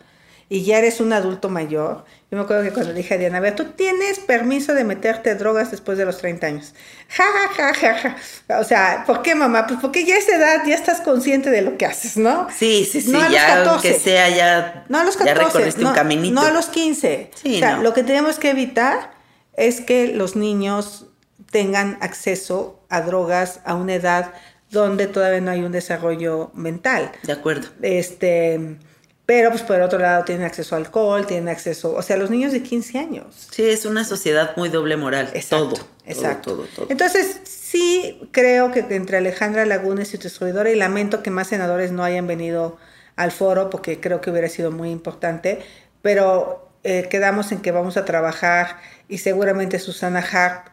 y 0.49 0.63
ya 0.63 0.79
eres 0.79 1.01
un 1.01 1.13
adulto 1.13 1.51
mayor, 1.51 2.05
yo 2.31 2.39
me 2.39 2.45
acuerdo 2.45 2.63
que 2.63 2.71
cuando 2.71 2.93
le 2.93 2.99
dije 2.99 3.15
a 3.15 3.19
Diana, 3.19 3.39
a 3.39 3.41
ver, 3.41 3.55
tú 3.57 3.65
tienes 3.77 4.21
permiso 4.21 4.73
de 4.75 4.85
meterte 4.85 5.35
drogas 5.35 5.71
después 5.71 5.99
de 5.99 6.07
los 6.07 6.17
30 6.19 6.47
años. 6.47 6.75
Ja, 7.09 7.25
ja, 7.57 7.75
ja, 7.75 7.95
ja, 7.95 8.17
ja. 8.49 8.61
O 8.61 8.65
sea, 8.65 9.05
¿por 9.07 9.23
qué 9.23 9.35
mamá? 9.35 9.67
Pues 9.67 9.81
porque 9.81 10.05
ya 10.05 10.15
a 10.15 10.19
esa 10.19 10.37
edad 10.37 10.63
ya 10.67 10.75
estás 10.75 11.01
consciente 11.03 11.51
de 11.51 11.63
lo 11.63 11.77
que 11.77 11.85
haces, 11.85 12.17
¿no? 12.17 12.49
Sí, 12.57 12.89
sí, 12.91 13.03
sí, 13.03 13.11
No 13.11 13.19
a 13.21 13.25
los 13.25 13.33
ya 13.33 13.47
14. 13.47 13.69
aunque 13.71 13.95
sea 13.95 14.29
ya, 14.31 14.85
No 14.89 14.99
a 14.99 15.05
los 15.05 15.19
ya 15.19 15.27
14. 15.27 15.45
recorriste 15.47 15.83
no, 15.83 15.91
un 15.91 15.95
caminito. 15.95 16.35
No 16.35 16.43
a 16.43 16.51
los 16.51 16.67
15. 16.67 17.31
Sí, 17.35 17.57
o 17.57 17.59
sea, 17.59 17.77
no. 17.77 17.83
lo 17.83 17.93
que 17.93 18.03
tenemos 18.03 18.39
que 18.39 18.51
evitar 18.51 19.11
es 19.57 19.81
que 19.81 20.09
los 20.09 20.37
niños 20.37 21.07
tengan 21.51 21.99
acceso 22.01 22.81
a 22.89 23.03
drogas 23.03 23.61
a 23.65 23.75
una 23.75 23.95
edad 23.95 24.33
donde 24.71 25.07
todavía 25.07 25.41
no 25.41 25.51
hay 25.51 25.63
un 25.63 25.73
desarrollo 25.73 26.51
mental. 26.55 27.13
De 27.23 27.33
acuerdo. 27.33 27.69
Este, 27.83 28.79
pero 29.27 29.51
pues 29.51 29.63
por 29.63 29.81
otro 29.81 29.99
lado 29.99 30.25
tienen 30.25 30.45
acceso 30.45 30.75
a 30.75 30.79
alcohol, 30.79 31.27
tienen 31.27 31.49
acceso, 31.49 31.95
o 31.95 32.03
sea, 32.03 32.17
los 32.17 32.31
niños 32.31 32.53
de 32.53 32.63
15 32.63 32.99
años. 32.99 33.49
Sí, 33.51 33.69
es 33.69 33.85
una 33.85 34.05
sociedad 34.05 34.57
muy 34.57 34.69
doble 34.69 34.97
moral. 34.97 35.31
Exacto, 35.35 35.75
todo. 35.75 35.87
exacto. 36.07 36.51
Todo, 36.51 36.63
todo, 36.63 36.75
todo. 36.75 36.87
Entonces, 36.91 37.41
sí 37.45 38.29
creo 38.33 38.71
que 38.71 38.87
entre 38.91 39.19
Alejandra 39.19 39.67
Lagunes 39.67 40.15
y 40.15 40.19
tu 40.19 40.25
distribuidora, 40.25 40.71
y 40.71 40.77
lamento 40.77 41.23
que 41.23 41.31
más 41.31 41.49
senadores 41.49 41.93
no 41.93 42.05
hayan 42.05 42.27
venido 42.27 42.77
al 43.17 43.33
foro, 43.33 43.71
porque 43.71 44.01
creo 44.01 44.21
que 44.21 44.31
hubiera 44.31 44.49
sido 44.49 44.71
muy 44.71 44.91
importante, 44.91 45.61
pero 46.03 46.71
eh, 46.85 47.09
quedamos 47.11 47.51
en 47.51 47.63
que 47.63 47.73
vamos 47.73 47.97
a 47.97 48.05
trabajar 48.05 48.79
y 49.09 49.19
seguramente 49.19 49.81
Susana 49.81 50.21
Hart 50.21 50.69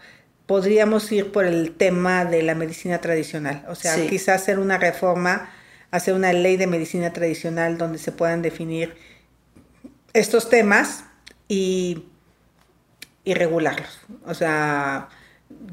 podríamos 0.45 1.11
ir 1.11 1.31
por 1.31 1.45
el 1.45 1.71
tema 1.71 2.25
de 2.25 2.43
la 2.43 2.55
medicina 2.55 2.99
tradicional, 2.99 3.65
o 3.69 3.75
sea, 3.75 3.95
Sí. 3.95 4.07
quizás 4.07 4.41
hacer 4.41 4.59
una 4.59 4.77
reforma, 4.77 5.49
hacer 5.91 6.13
una 6.13 6.33
ley 6.33 6.57
de 6.57 6.67
medicina 6.67 7.13
tradicional 7.13 7.77
donde 7.77 7.97
se 7.99 8.11
puedan 8.11 8.41
definir 8.41 8.95
estos 10.13 10.49
temas 10.49 11.05
y 11.47 12.05
y 13.25 13.35
regularlos. 13.35 14.01
O 14.25 14.33
sea, 14.33 15.07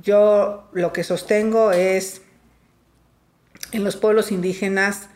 yo 0.04 0.68
lo 0.72 0.92
que 0.92 1.02
sostengo 1.02 1.72
es, 1.72 2.22
en 3.72 3.82
los 3.82 3.96
pueblos 3.96 4.30
indígenas 4.30 5.08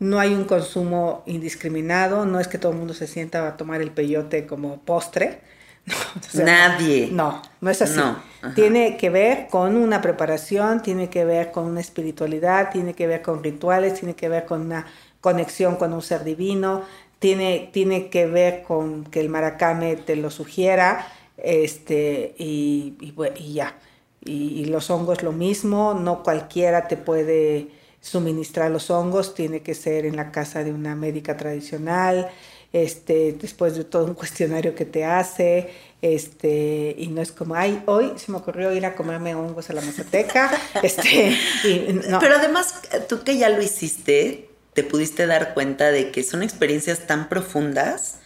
no 0.00 0.18
hay 0.18 0.34
un 0.34 0.44
consumo 0.46 1.22
indiscriminado, 1.26 2.26
no 2.26 2.40
es 2.40 2.48
que 2.48 2.58
todo 2.58 2.72
el 2.72 2.78
mundo 2.78 2.92
se 2.92 3.06
sienta 3.06 3.46
a 3.46 3.56
tomar 3.56 3.82
el 3.82 3.92
peyote 3.92 4.46
como 4.46 4.80
postre. 4.80 5.40
No, 5.86 5.94
o 5.94 6.28
sea, 6.28 6.44
Nadie. 6.44 7.08
No, 7.12 7.40
no 7.60 7.70
es 7.70 7.80
así. 7.80 7.94
No, 7.96 8.20
Tiene 8.54 8.96
que 8.96 9.10
ver 9.10 9.48
con 9.48 9.76
una 9.76 10.00
preparación, 10.02 10.82
tiene 10.82 11.10
que 11.10 11.24
ver 11.24 11.52
con 11.52 11.64
una 11.66 11.80
espiritualidad, 11.80 12.70
tiene 12.70 12.94
que 12.94 13.06
ver 13.06 13.22
con 13.22 13.42
rituales, 13.42 13.94
tiene 13.94 14.14
que 14.14 14.28
ver 14.28 14.46
con 14.46 14.62
una 14.62 14.86
conexión 15.20 15.76
con 15.76 15.92
un 15.92 16.02
ser 16.02 16.24
divino, 16.24 16.82
tiene, 17.18 17.70
tiene 17.72 18.08
que 18.10 18.26
ver 18.26 18.62
con 18.62 19.04
que 19.04 19.20
el 19.20 19.28
maracame 19.28 19.96
te 19.96 20.16
lo 20.16 20.30
sugiera, 20.30 21.06
este, 21.36 22.34
y, 22.38 22.96
y 23.00 23.14
y 23.36 23.52
ya. 23.54 23.76
Y, 24.24 24.60
y 24.60 24.64
los 24.66 24.90
hongos 24.90 25.22
lo 25.22 25.32
mismo, 25.32 25.94
no 25.94 26.22
cualquiera 26.22 26.88
te 26.88 26.96
puede 26.96 27.68
suministrar 28.00 28.70
los 28.70 28.90
hongos, 28.90 29.34
tiene 29.34 29.62
que 29.62 29.74
ser 29.74 30.06
en 30.06 30.16
la 30.16 30.30
casa 30.32 30.62
de 30.64 30.72
una 30.72 30.94
médica 30.94 31.36
tradicional, 31.36 32.30
este, 32.72 33.32
después 33.32 33.76
de 33.76 33.84
todo 33.84 34.04
un 34.04 34.14
cuestionario 34.14 34.74
que 34.74 34.84
te 34.84 35.04
hace, 35.04 35.70
este, 36.02 36.94
y 36.98 37.08
no 37.08 37.22
es 37.22 37.32
como, 37.32 37.54
ay, 37.54 37.82
hoy 37.86 38.12
se 38.16 38.30
me 38.30 38.38
ocurrió 38.38 38.72
ir 38.72 38.84
a 38.86 38.94
comerme 38.94 39.34
hongos 39.34 39.70
a 39.70 39.72
la 39.72 39.80
mazateca, 39.80 40.50
este, 40.82 41.36
y 41.64 42.00
no. 42.08 42.18
Pero 42.18 42.36
además, 42.36 42.82
tú 43.08 43.22
que 43.24 43.38
ya 43.38 43.48
lo 43.48 43.62
hiciste, 43.62 44.50
te 44.74 44.82
pudiste 44.84 45.26
dar 45.26 45.54
cuenta 45.54 45.90
de 45.90 46.10
que 46.10 46.22
son 46.22 46.42
experiencias 46.42 47.06
tan 47.06 47.28
profundas, 47.28 48.16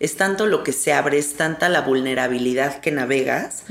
es 0.00 0.16
tanto 0.16 0.46
lo 0.46 0.64
que 0.64 0.72
se 0.72 0.92
abre, 0.92 1.18
es 1.18 1.34
tanta 1.34 1.68
la 1.68 1.82
vulnerabilidad 1.82 2.80
que 2.80 2.90
navegas, 2.90 3.64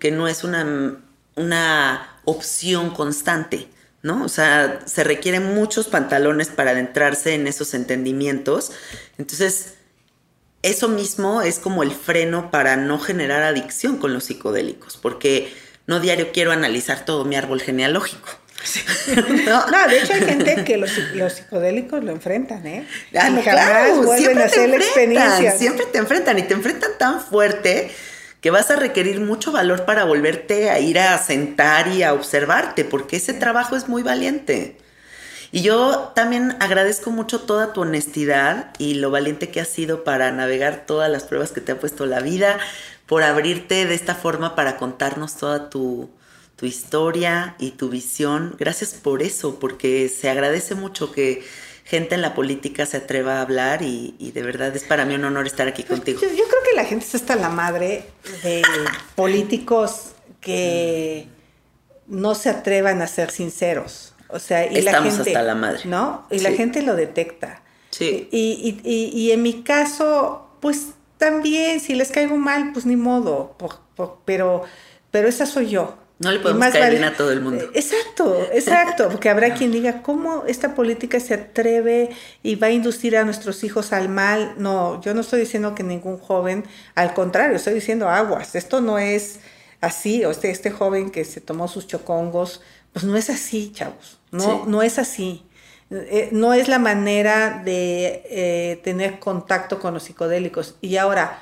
que 0.00 0.10
no 0.10 0.26
es 0.26 0.42
una, 0.42 1.00
una 1.36 2.20
opción 2.24 2.90
constante, 2.90 3.68
¿no? 4.02 4.24
O 4.24 4.28
sea, 4.28 4.80
se 4.84 5.04
requieren 5.04 5.54
muchos 5.54 5.86
pantalones 5.86 6.48
para 6.48 6.72
adentrarse 6.72 7.34
en 7.34 7.46
esos 7.46 7.72
entendimientos. 7.72 8.72
Entonces, 9.16 9.75
eso 10.70 10.88
mismo 10.88 11.42
es 11.42 11.58
como 11.58 11.82
el 11.82 11.92
freno 11.92 12.50
para 12.50 12.76
no 12.76 12.98
generar 12.98 13.42
adicción 13.42 13.98
con 13.98 14.12
los 14.12 14.24
psicodélicos, 14.24 14.96
porque 14.96 15.52
no 15.86 16.00
diario 16.00 16.32
quiero 16.32 16.52
analizar 16.52 17.04
todo 17.04 17.24
mi 17.24 17.36
árbol 17.36 17.60
genealógico. 17.60 18.28
¿No? 19.46 19.66
No, 19.66 19.88
de 19.88 19.98
hecho 19.98 20.14
hay 20.14 20.22
gente 20.22 20.64
que 20.64 20.76
los, 20.76 20.90
los 21.14 21.32
psicodélicos 21.34 22.02
lo 22.02 22.10
enfrentan, 22.12 22.66
¿eh? 22.66 22.86
Ah, 23.14 23.28
y 23.28 23.32
no, 23.32 23.42
jamás 23.42 23.64
claro, 23.64 23.96
vuelven 23.96 24.18
siempre 24.18 24.42
a 24.42 24.46
hacer 24.46 24.68
la 24.68 24.76
enfrentan, 24.76 25.22
experiencia. 25.22 25.50
siempre 25.52 25.86
te 25.86 25.98
enfrentan 25.98 26.38
y 26.38 26.42
te 26.42 26.54
enfrentan 26.54 26.90
tan 26.98 27.20
fuerte 27.20 27.90
que 28.40 28.50
vas 28.50 28.70
a 28.70 28.76
requerir 28.76 29.20
mucho 29.20 29.52
valor 29.52 29.84
para 29.84 30.04
volverte 30.04 30.70
a 30.70 30.78
ir 30.78 30.98
a 30.98 31.16
sentar 31.18 31.88
y 31.88 32.02
a 32.02 32.12
observarte, 32.12 32.84
porque 32.84 33.16
ese 33.16 33.34
trabajo 33.34 33.76
es 33.76 33.88
muy 33.88 34.02
valiente. 34.02 34.76
Y 35.52 35.62
yo 35.62 36.12
también 36.14 36.56
agradezco 36.60 37.10
mucho 37.10 37.40
toda 37.40 37.72
tu 37.72 37.82
honestidad 37.82 38.72
y 38.78 38.94
lo 38.94 39.10
valiente 39.10 39.50
que 39.50 39.60
has 39.60 39.68
sido 39.68 40.04
para 40.04 40.32
navegar 40.32 40.84
todas 40.86 41.10
las 41.10 41.24
pruebas 41.24 41.52
que 41.52 41.60
te 41.60 41.72
ha 41.72 41.80
puesto 41.80 42.06
la 42.06 42.20
vida, 42.20 42.58
por 43.06 43.22
abrirte 43.22 43.86
de 43.86 43.94
esta 43.94 44.14
forma 44.14 44.56
para 44.56 44.76
contarnos 44.76 45.36
toda 45.36 45.70
tu, 45.70 46.10
tu 46.56 46.66
historia 46.66 47.54
y 47.58 47.72
tu 47.72 47.88
visión. 47.88 48.56
Gracias 48.58 48.94
por 48.94 49.22
eso, 49.22 49.58
porque 49.60 50.08
se 50.08 50.28
agradece 50.28 50.74
mucho 50.74 51.12
que 51.12 51.44
gente 51.84 52.16
en 52.16 52.22
la 52.22 52.34
política 52.34 52.84
se 52.84 52.96
atreva 52.96 53.38
a 53.38 53.42
hablar 53.42 53.82
y, 53.82 54.16
y 54.18 54.32
de 54.32 54.42
verdad 54.42 54.74
es 54.74 54.82
para 54.82 55.04
mí 55.04 55.14
un 55.14 55.24
honor 55.24 55.46
estar 55.46 55.68
aquí 55.68 55.84
contigo. 55.84 56.20
Yo, 56.20 56.28
yo 56.28 56.44
creo 56.48 56.62
que 56.68 56.74
la 56.74 56.84
gente 56.84 57.04
está 57.04 57.18
hasta 57.18 57.36
la 57.36 57.48
madre 57.48 58.04
de 58.42 58.62
políticos 59.14 60.08
que 60.40 61.28
no 62.08 62.34
se 62.34 62.50
atrevan 62.50 63.02
a 63.02 63.06
ser 63.06 63.30
sinceros. 63.30 64.15
O 64.28 64.38
sea, 64.38 64.66
y 64.66 64.80
la 64.82 64.90
Estamos 64.90 65.14
gente, 65.14 65.30
hasta 65.30 65.42
la 65.42 65.54
madre. 65.54 65.80
¿no? 65.84 66.26
Y 66.30 66.40
la 66.40 66.52
gente 66.52 66.82
lo 66.82 66.94
detecta. 66.96 67.62
Sí. 67.90 68.28
Y, 68.32 68.80
y- 68.84 68.90
y- 68.90 69.10
y 69.18 69.30
en 69.32 69.42
mi 69.42 69.62
caso, 69.62 70.48
pues 70.60 70.88
también, 71.18 71.80
si 71.80 71.94
les 71.94 72.10
caigo 72.10 72.36
mal, 72.36 72.72
pues 72.72 72.86
ni 72.86 72.96
modo. 72.96 73.54
por- 73.58 73.78
por- 73.94 74.18
pero, 74.24 74.64
pero 75.10 75.28
esa 75.28 75.46
soy 75.46 75.68
yo. 75.70 75.96
No 76.18 76.32
le 76.32 76.40
podemos 76.40 76.62
caer 76.68 76.80
vale- 76.84 76.90
bien 76.98 77.04
a 77.04 77.14
todo 77.14 77.30
el 77.30 77.42
mundo. 77.42 77.62
Exacto, 77.74 78.36
exacto, 78.52 79.08
porque 79.10 79.28
habrá 79.28 79.52
quien 79.54 79.70
diga, 79.70 80.02
¿cómo 80.02 80.44
esta 80.46 80.74
política 80.74 81.20
se 81.20 81.34
atreve 81.34 82.08
y 82.42 82.54
va 82.56 82.68
a 82.68 82.70
inducir 82.70 83.16
a 83.18 83.24
nuestros 83.24 83.62
hijos 83.64 83.92
al 83.92 84.08
mal? 84.08 84.54
No, 84.56 85.00
yo 85.02 85.12
no 85.14 85.20
estoy 85.20 85.40
diciendo 85.40 85.74
que 85.74 85.82
ningún 85.82 86.18
joven, 86.18 86.64
al 86.94 87.12
contrario, 87.14 87.56
estoy 87.56 87.74
diciendo 87.74 88.08
aguas, 88.08 88.54
esto 88.54 88.80
no 88.80 88.98
es 88.98 89.40
así, 89.82 90.24
o 90.24 90.30
este, 90.30 90.50
este 90.50 90.70
joven 90.70 91.10
que 91.10 91.24
se 91.26 91.42
tomó 91.42 91.68
sus 91.68 91.86
chocongos, 91.86 92.62
pues 92.94 93.04
no 93.04 93.14
es 93.16 93.28
así, 93.28 93.70
chavos, 93.74 94.15
no, 94.30 94.40
Sí. 94.40 94.50
no 94.66 94.82
es 94.82 94.98
así. 94.98 95.42
Eh, 95.90 96.30
no 96.32 96.52
es 96.52 96.68
la 96.68 96.78
manera 96.80 97.62
de 97.64 98.22
eh, 98.28 98.80
tener 98.82 99.18
contacto 99.20 99.78
con 99.78 99.94
los 99.94 100.02
psicodélicos. 100.04 100.76
Y 100.80 100.96
ahora, 100.96 101.38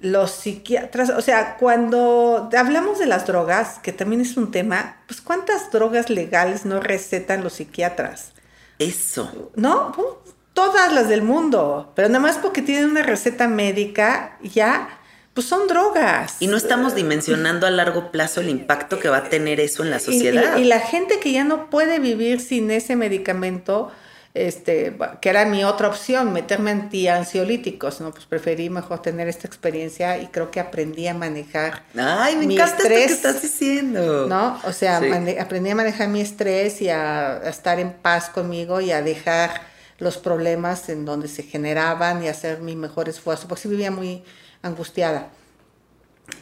los 0.00 0.30
psiquiatras, 0.32 1.10
o 1.10 1.20
sea, 1.20 1.56
cuando 1.58 2.50
hablamos 2.58 2.98
de 2.98 3.06
las 3.06 3.26
drogas, 3.26 3.78
que 3.80 3.92
también 3.92 4.20
es 4.22 4.36
un 4.36 4.50
tema, 4.50 5.02
pues 5.06 5.20
¿cuántas 5.20 5.70
drogas 5.70 6.10
legales 6.10 6.64
no 6.64 6.80
recetan 6.80 7.44
los 7.44 7.52
psiquiatras? 7.54 8.32
Eso. 8.78 9.50
¿No? 9.54 9.92
Pum, 9.92 10.04
Todas 10.54 10.92
las 10.92 11.08
del 11.08 11.22
mundo, 11.22 11.92
pero 11.96 12.08
nada 12.08 12.20
más 12.20 12.36
porque 12.36 12.60
tienen 12.60 12.90
una 12.90 13.02
receta 13.02 13.48
médica, 13.48 14.36
ya, 14.42 14.98
pues 15.34 15.46
son 15.46 15.66
drogas. 15.68 16.36
Y 16.40 16.46
no 16.46 16.56
estamos 16.56 16.94
dimensionando 16.94 17.66
a 17.66 17.70
largo 17.70 18.10
plazo 18.10 18.40
el 18.40 18.48
impacto 18.50 18.98
que 18.98 19.08
va 19.08 19.18
a 19.18 19.24
tener 19.28 19.60
eso 19.60 19.82
en 19.82 19.90
la 19.90 19.96
Y- 19.96 20.00
y- 20.00 20.02
sociedad. 20.04 20.56
Y, 20.58 20.64
la 20.64 20.80
gente 20.80 21.20
que 21.20 21.32
ya 21.32 21.44
no 21.44 21.70
puede 21.70 21.98
vivir 21.98 22.40
sin 22.40 22.70
ese 22.70 22.96
medicamento, 22.96 23.90
este, 24.34 24.96
que 25.20 25.28
era 25.28 25.44
mi 25.44 25.62
otra 25.64 25.88
opción, 25.88 26.32
meterme 26.32 26.70
antiansiolíticos, 26.70 28.00
¿no? 28.00 28.10
Pues 28.12 28.24
preferí 28.26 28.70
mejor 28.70 29.00
tener 29.02 29.28
esta 29.28 29.46
experiencia 29.46 30.18
y 30.18 30.26
creo 30.28 30.50
que 30.50 30.60
aprendí 30.60 31.06
a 31.06 31.14
manejar 31.14 31.82
Ay, 31.96 32.36
me 32.36 32.46
mi 32.46 32.54
encanta 32.54 32.76
esto 32.76 32.82
estrés, 32.88 33.06
que 33.06 33.12
estás 33.12 33.42
diciendo. 33.42 34.26
¿no? 34.28 34.58
O 34.64 34.72
sea, 34.72 35.00
Sí. 35.00 35.06
aprendí 35.38 35.70
a 35.70 35.74
manejar 35.74 36.08
mi 36.08 36.20
estrés 36.20 36.80
y 36.82 36.88
a, 36.88 37.32
a 37.38 37.48
estar 37.48 37.78
en 37.78 37.92
paz 37.92 38.28
conmigo 38.30 38.80
y 38.80 38.90
a 38.90 39.02
dejar 39.02 39.50
los 39.98 40.16
problemas 40.18 40.88
en 40.88 41.04
donde 41.04 41.28
se 41.28 41.42
generaban 41.42 42.22
y 42.24 42.28
hacer 42.28 42.60
mi 42.60 42.74
mejor 42.74 43.08
esfuerzo, 43.08 43.46
porque 43.48 43.62
sí 43.62 43.68
vivía 43.68 43.90
muy 43.90 44.24
angustiada. 44.62 45.28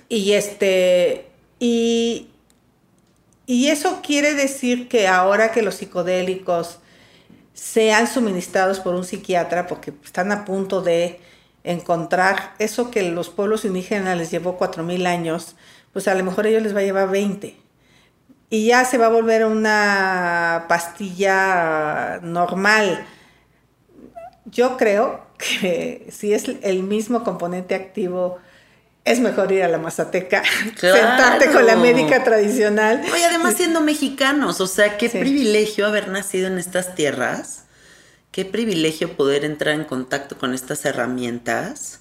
Y 0.09 0.33
este, 0.33 1.31
y, 1.59 2.29
y 3.47 3.69
eso 3.69 4.01
quiere 4.03 4.35
decir 4.35 4.89
que 4.89 5.09
ahora 5.09 5.53
que 5.53 5.63
los 5.63 5.77
psicodélicos 5.77 6.79
sean 7.55 8.07
suministrados 8.07 8.81
por 8.81 8.95
un 8.95 9.05
psiquiatra, 9.05 9.67
porque 9.67 9.93
están 10.05 10.33
a 10.33 10.45
punto 10.45 10.83
de 10.83 11.21
encontrar 11.63 12.55
eso 12.59 12.91
que 12.91 13.03
los 13.03 13.29
pueblos 13.29 13.65
indígenas 13.65 14.17
les 14.17 14.31
llevó 14.31 14.59
4.000 14.59 15.07
años, 15.07 15.57
pues 15.93 16.09
a 16.09 16.15
lo 16.15 16.25
mejor 16.25 16.47
a 16.47 16.49
ellos 16.49 16.63
les 16.63 16.75
va 16.75 16.81
a 16.81 16.85
llevar 16.85 17.11
20. 17.11 17.57
Y 18.49 18.67
ya 18.67 18.85
se 18.85 18.99
va 18.99 19.07
a 19.07 19.11
volver 19.11 19.45
una 19.45 20.65
pastilla 20.69 22.19
normal. 22.23 23.07
Yo 24.47 24.77
creo 24.77 25.30
que 25.61 26.07
si 26.11 26.33
es 26.35 26.45
el 26.63 26.83
mismo 26.83 27.25
componente 27.25 27.75
activo, 27.75 28.39
es 29.05 29.19
mejor 29.21 29.51
ir 29.53 29.63
a 29.63 29.69
la 29.69 29.79
mazateca, 29.79 30.43
Claro. 30.79 30.97
sentarte 30.97 31.51
con 31.51 31.67
la 31.67 31.77
médica 31.77 32.23
tradicional. 32.23 33.03
Y 33.19 33.23
además 33.23 33.55
siendo 33.57 33.81
mexicanos, 33.81 34.61
o 34.61 34.67
sea, 34.67 34.99
qué 34.99 35.09
Sí. 35.09 35.19
privilegio 35.19 35.87
haber 35.87 36.09
nacido 36.09 36.47
en 36.49 36.59
estas 36.59 36.95
tierras, 36.95 37.65
qué 38.31 38.45
privilegio 38.45 39.17
poder 39.17 39.45
entrar 39.45 39.75
en 39.75 39.85
contacto 39.85 40.37
con 40.39 40.55
estas 40.55 40.85
herramientas 40.85 42.01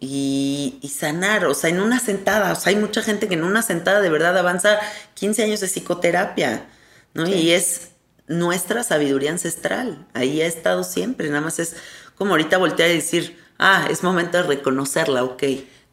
y, 0.00 0.78
y 0.82 0.88
sanar, 0.90 1.44
o 1.46 1.54
sea, 1.54 1.70
en 1.70 1.80
una 1.80 1.98
sentada, 2.00 2.52
o 2.52 2.56
sea, 2.56 2.70
hay 2.70 2.76
mucha 2.76 3.02
gente 3.02 3.28
que 3.28 3.34
en 3.34 3.44
una 3.44 3.62
sentada 3.62 4.00
de 4.00 4.10
verdad 4.10 4.36
avanza 4.38 4.78
15 5.14 5.42
años 5.44 5.60
de 5.60 5.66
psicoterapia, 5.68 6.66
¿no? 7.14 7.26
Sí. 7.26 7.32
Y 7.32 7.50
es 7.52 7.88
nuestra 8.28 8.82
sabiduría 8.84 9.30
ancestral, 9.30 10.06
ahí 10.14 10.40
ha 10.42 10.46
estado 10.46 10.84
siempre, 10.84 11.28
nada 11.28 11.40
más 11.40 11.58
es 11.58 11.76
como 12.18 12.32
ahorita 12.32 12.58
voltear 12.58 12.90
y 12.90 12.94
decir, 12.96 13.38
ah, 13.58 13.86
es 13.90 14.02
momento 14.02 14.36
de 14.38 14.42
reconocerla, 14.44 15.24
ok. 15.24 15.42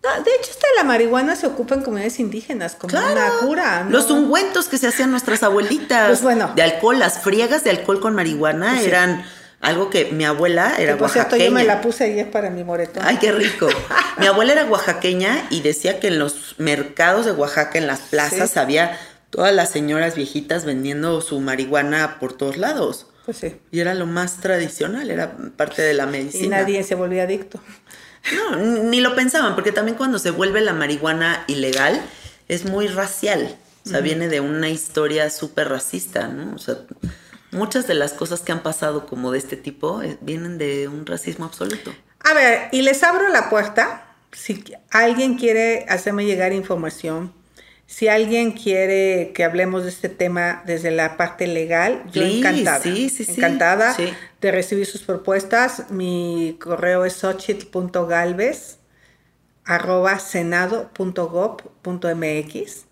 No, 0.03 0.23
de 0.23 0.31
hecho, 0.39 0.51
hasta 0.51 0.67
la 0.77 0.83
marihuana 0.83 1.35
se 1.35 1.47
ocupa 1.47 1.73
en 1.75 1.81
comunidades 1.81 2.19
indígenas 2.19 2.75
como 2.75 2.95
una 2.97 3.29
cura. 3.41 3.83
¿no? 3.85 3.89
Los 3.91 4.11
ungüentos 4.11 4.67
que 4.67 4.77
se 4.77 4.87
hacían 4.87 5.09
nuestras 5.09 5.41
abuelitas 5.41 6.07
Pues 6.09 6.21
bueno. 6.21 6.51
de 6.55 6.61
alcohol, 6.61 6.99
las 6.99 7.19
friegas 7.21 7.63
de 7.63 7.71
alcohol 7.71 7.99
con 7.99 8.13
marihuana 8.13 8.69
Pues 8.71 8.81
sí. 8.81 8.87
eran 8.89 9.25
algo 9.61 9.89
que 9.89 10.11
mi 10.11 10.23
abuela 10.25 10.75
era 10.77 10.93
Que, 10.93 10.99
por 10.99 11.09
cierto, 11.09 11.37
yo 11.37 11.49
me 11.51 11.63
la 11.63 11.81
puse 11.81 12.03
ayer 12.03 12.29
para 12.29 12.51
mi 12.51 12.63
moretón. 12.63 13.01
Ay, 13.03 13.17
qué 13.17 13.31
rico. 13.31 13.67
mi 14.19 14.27
abuela 14.27 14.51
era 14.51 14.65
oaxaqueña 14.65 15.47
y 15.49 15.61
decía 15.61 15.99
que 15.99 16.09
en 16.09 16.19
los 16.19 16.53
mercados 16.59 17.25
de 17.25 17.31
Oaxaca, 17.31 17.79
en 17.79 17.87
las 17.87 18.01
plazas, 18.01 18.51
Sí. 18.51 18.59
había 18.59 18.99
todas 19.31 19.55
las 19.55 19.71
señoras 19.71 20.13
viejitas 20.13 20.65
vendiendo 20.65 21.19
su 21.21 21.39
marihuana 21.39 22.19
por 22.19 22.33
todos 22.33 22.57
lados. 22.57 23.07
Pues 23.25 23.37
sí. 23.37 23.55
Y 23.71 23.79
era 23.79 23.93
lo 23.95 24.05
más 24.05 24.37
tradicional, 24.37 25.09
era 25.09 25.35
parte 25.57 25.81
de 25.81 25.93
la 25.93 26.03
Y 26.05 26.07
medicina. 26.07 26.57
nadie 26.59 26.83
se 26.83 26.95
volvió 26.95 27.23
adicto. 27.23 27.59
No, 28.33 28.55
ni 28.57 29.01
lo 29.01 29.15
pensaban, 29.15 29.55
porque 29.55 29.71
también 29.71 29.97
cuando 29.97 30.17
se 30.19 30.31
vuelve 30.31 30.61
la 30.61 30.73
marihuana 30.73 31.43
ilegal 31.47 32.01
es 32.47 32.65
muy 32.65 32.87
racial. 32.87 33.55
O 33.85 33.89
sea, 33.89 33.99
viene 33.99 34.27
de 34.29 34.39
una 34.39 34.69
historia 34.69 35.29
súper 35.29 35.69
racista, 35.69 36.27
¿no? 36.27 36.55
O 36.55 36.57
sea, 36.57 36.77
muchas 37.51 37.85
de 37.85 37.93
las 37.93 38.13
cosas 38.13 38.41
que 38.41 38.51
han 38.51 38.63
pasado 38.63 39.05
como 39.05 39.31
de 39.31 39.37
este 39.37 39.57
tipo 39.57 40.01
eh, 40.01 40.17
vienen 40.21 40.57
de 40.57 40.87
un 40.87 41.05
racismo 41.05 41.45
absoluto. 41.45 41.93
A 42.21 42.33
ver, 42.33 42.69
y 42.71 42.81
les 42.81 43.03
abro 43.03 43.29
la 43.29 43.47
puerta. 43.51 44.07
Si 44.31 44.63
alguien 44.89 45.37
quiere 45.37 45.85
hacerme 45.87 46.25
llegar 46.25 46.51
información, 46.51 47.31
si 47.87 48.07
alguien 48.07 48.51
quiere 48.51 49.31
que 49.33 49.43
hablemos 49.43 49.83
de 49.83 49.89
este 49.89 50.09
tema 50.09 50.63
desde 50.65 50.91
la 50.91 51.17
parte 51.17 51.45
legal, 51.45 52.03
yo 52.11 52.23
encantada. 52.23 52.81
sí, 52.81 53.09
sí, 53.09 53.23
sí, 53.23 53.33
encantada 53.37 53.95
de 54.41 54.51
recibir 54.51 54.87
sus 54.87 55.03
propuestas. 55.03 55.91
Mi 55.91 56.57
correo 56.59 57.05
es 57.05 57.13
xochitl.galvez 57.13 58.79
arroba 59.65 60.19
senado.gov.mx. 60.19 62.85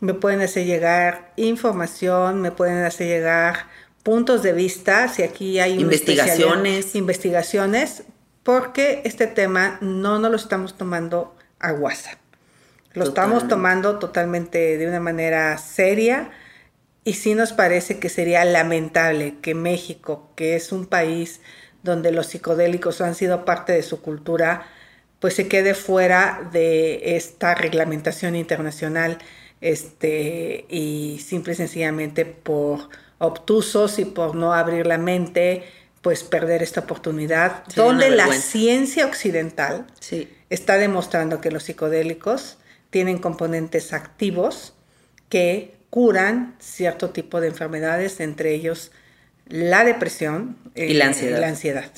Me 0.00 0.14
pueden 0.14 0.40
hacer 0.40 0.66
llegar 0.66 1.32
información, 1.36 2.40
me 2.40 2.50
pueden 2.50 2.84
hacer 2.84 3.06
llegar 3.06 3.66
puntos 4.02 4.42
de 4.42 4.52
vista, 4.52 5.08
si 5.08 5.22
aquí 5.22 5.60
hay 5.60 5.78
Investigaciones. 5.78 6.96
investigaciones, 6.96 8.02
porque 8.42 9.02
este 9.04 9.26
tema 9.26 9.78
no 9.80 10.18
nos 10.18 10.30
lo 10.30 10.36
estamos 10.36 10.76
tomando 10.76 11.36
a 11.60 11.72
guasa. 11.72 12.18
Lo 12.94 13.04
estamos 13.04 13.48
tomando 13.48 13.98
totalmente 13.98 14.76
de 14.76 14.86
una 14.86 15.00
manera 15.00 15.56
seria 15.58 16.30
y 17.04 17.14
sí 17.14 17.34
nos 17.34 17.52
parece 17.52 17.98
que 17.98 18.08
sería 18.08 18.44
lamentable 18.44 19.36
que 19.40 19.54
México, 19.54 20.30
que 20.36 20.56
es 20.56 20.72
un 20.72 20.86
país 20.86 21.40
donde 21.82 22.12
los 22.12 22.26
psicodélicos 22.26 23.00
han 23.00 23.14
sido 23.14 23.44
parte 23.44 23.72
de 23.72 23.82
su 23.82 24.00
cultura, 24.00 24.66
pues 25.18 25.34
se 25.34 25.48
quede 25.48 25.74
fuera 25.74 26.48
de 26.52 27.16
esta 27.16 27.54
reglamentación 27.54 28.36
internacional 28.36 29.18
este, 29.60 30.64
y 30.68 31.20
simple 31.24 31.52
y 31.54 31.56
sencillamente 31.56 32.24
por 32.24 32.88
obtusos 33.18 33.98
y 33.98 34.04
por 34.04 34.34
no 34.34 34.52
abrir 34.52 34.86
la 34.86 34.98
mente, 34.98 35.64
pues 36.02 36.24
perder 36.24 36.62
esta 36.62 36.80
oportunidad, 36.80 37.64
donde 37.76 38.10
la 38.10 38.32
ciencia 38.32 39.06
occidental 39.06 39.86
Sí. 40.00 40.28
está 40.50 40.76
demostrando 40.76 41.40
que 41.40 41.52
los 41.52 41.62
psicodélicos 41.62 42.58
tienen 42.92 43.18
componentes 43.18 43.94
activos 43.94 44.74
que 45.30 45.74
curan 45.88 46.54
cierto 46.60 47.08
tipo 47.08 47.40
de 47.40 47.48
enfermedades, 47.48 48.20
entre 48.20 48.54
ellos 48.54 48.92
la 49.46 49.82
depresión 49.82 50.58
eh, 50.74 50.88
Y 50.88 50.94
la 50.94 51.06
ansiedad. 51.06 51.40
la 51.40 51.48
ansiedad. 51.48 51.90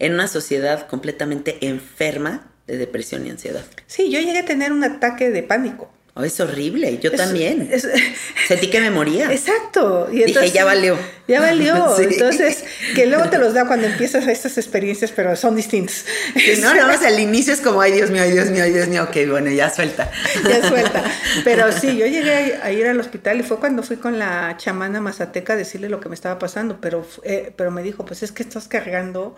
En 0.00 0.12
una 0.14 0.26
sociedad 0.26 0.88
completamente 0.88 1.64
enferma 1.68 2.50
de 2.66 2.78
depresión 2.78 3.24
y 3.26 3.30
ansiedad. 3.30 3.64
Sí, 3.86 4.10
yo 4.10 4.18
llegué 4.18 4.40
a 4.40 4.44
tener 4.44 4.72
un 4.72 4.82
ataque 4.82 5.30
de 5.30 5.44
pánico. 5.44 5.88
Oh, 6.14 6.24
es 6.24 6.40
horrible, 6.40 6.98
yo 6.98 7.10
Es- 7.10 7.16
también. 7.16 7.68
es- 7.72 7.88
Sentí 8.48 8.68
que 8.68 8.80
me 8.80 8.90
moría. 8.90 9.30
exacto. 9.32 10.08
Y 10.12 10.24
Dije, 10.24 10.50
"Ya 10.50 10.64
valió". 10.64 10.98
Ya 11.28 11.40
valió. 11.40 11.94
Sí. 11.96 12.02
Entonces, 12.10 12.64
que 12.96 13.06
luego 13.06 13.30
te 13.30 13.38
los 13.38 13.54
da 13.54 13.66
cuando 13.66 13.86
empiezas 13.86 14.26
estas 14.26 14.58
experiencias, 14.58 15.12
pero 15.14 15.36
son 15.36 15.54
distintas. 15.54 16.04
Sí, 16.34 16.60
no, 16.60 16.74
nada 16.74 16.88
más 16.88 17.02
al 17.04 17.18
inicio 17.20 17.52
es 17.54 17.60
como, 17.60 17.80
ay 17.80 17.92
Dios 17.92 18.10
mío, 18.10 18.22
ay 18.24 18.32
Dios 18.32 18.50
mío, 18.50 18.64
ay 18.64 18.72
Dios 18.72 18.88
mío, 18.88 19.04
ok, 19.04 19.16
bueno, 19.30 19.50
ya 19.52 19.70
suelta. 19.70 20.10
ya 20.48 20.68
suelta. 20.68 21.04
Pero 21.44 21.70
sí, 21.70 21.96
yo 21.96 22.06
llegué 22.06 22.56
a, 22.60 22.66
a 22.66 22.72
ir 22.72 22.86
al 22.88 22.98
hospital 22.98 23.38
y 23.40 23.42
fue 23.44 23.58
cuando 23.60 23.82
fui 23.84 23.96
con 23.96 24.18
la 24.18 24.56
chamana 24.58 25.00
mazateca 25.00 25.52
a 25.52 25.56
decirle 25.56 25.88
lo 25.88 26.00
que 26.00 26.08
me 26.08 26.16
estaba 26.16 26.40
pasando, 26.40 26.78
pero, 26.80 27.06
eh, 27.22 27.52
pero 27.56 27.70
me 27.70 27.82
dijo, 27.84 28.04
pues 28.04 28.24
es 28.24 28.32
que 28.32 28.42
estás 28.42 28.66
cargando 28.66 29.36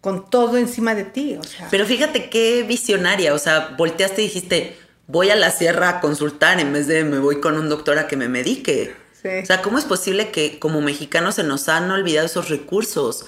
con 0.00 0.28
todo 0.30 0.56
encima 0.56 0.94
de 0.94 1.04
ti, 1.04 1.36
o 1.38 1.44
sea. 1.44 1.68
Pero 1.70 1.86
fíjate 1.86 2.30
qué 2.30 2.64
visionaria, 2.66 3.34
o 3.34 3.38
sea, 3.38 3.74
volteaste 3.76 4.22
y 4.22 4.24
dijiste, 4.24 4.76
voy 5.10 5.30
a 5.30 5.36
la 5.36 5.50
sierra 5.50 5.88
a 5.88 6.00
consultar 6.00 6.60
en 6.60 6.72
vez 6.72 6.86
de 6.86 7.04
me 7.04 7.18
voy 7.18 7.40
con 7.40 7.56
un 7.58 7.68
doctor 7.68 7.98
a 7.98 8.06
que 8.06 8.16
me 8.16 8.28
medique. 8.28 8.94
Sí. 9.20 9.28
O 9.42 9.46
sea, 9.46 9.60
¿cómo 9.60 9.78
es 9.78 9.84
posible 9.84 10.30
que 10.30 10.58
como 10.58 10.80
mexicanos 10.80 11.34
se 11.34 11.42
nos 11.42 11.68
han 11.68 11.90
olvidado 11.90 12.26
esos 12.26 12.48
recursos? 12.48 13.26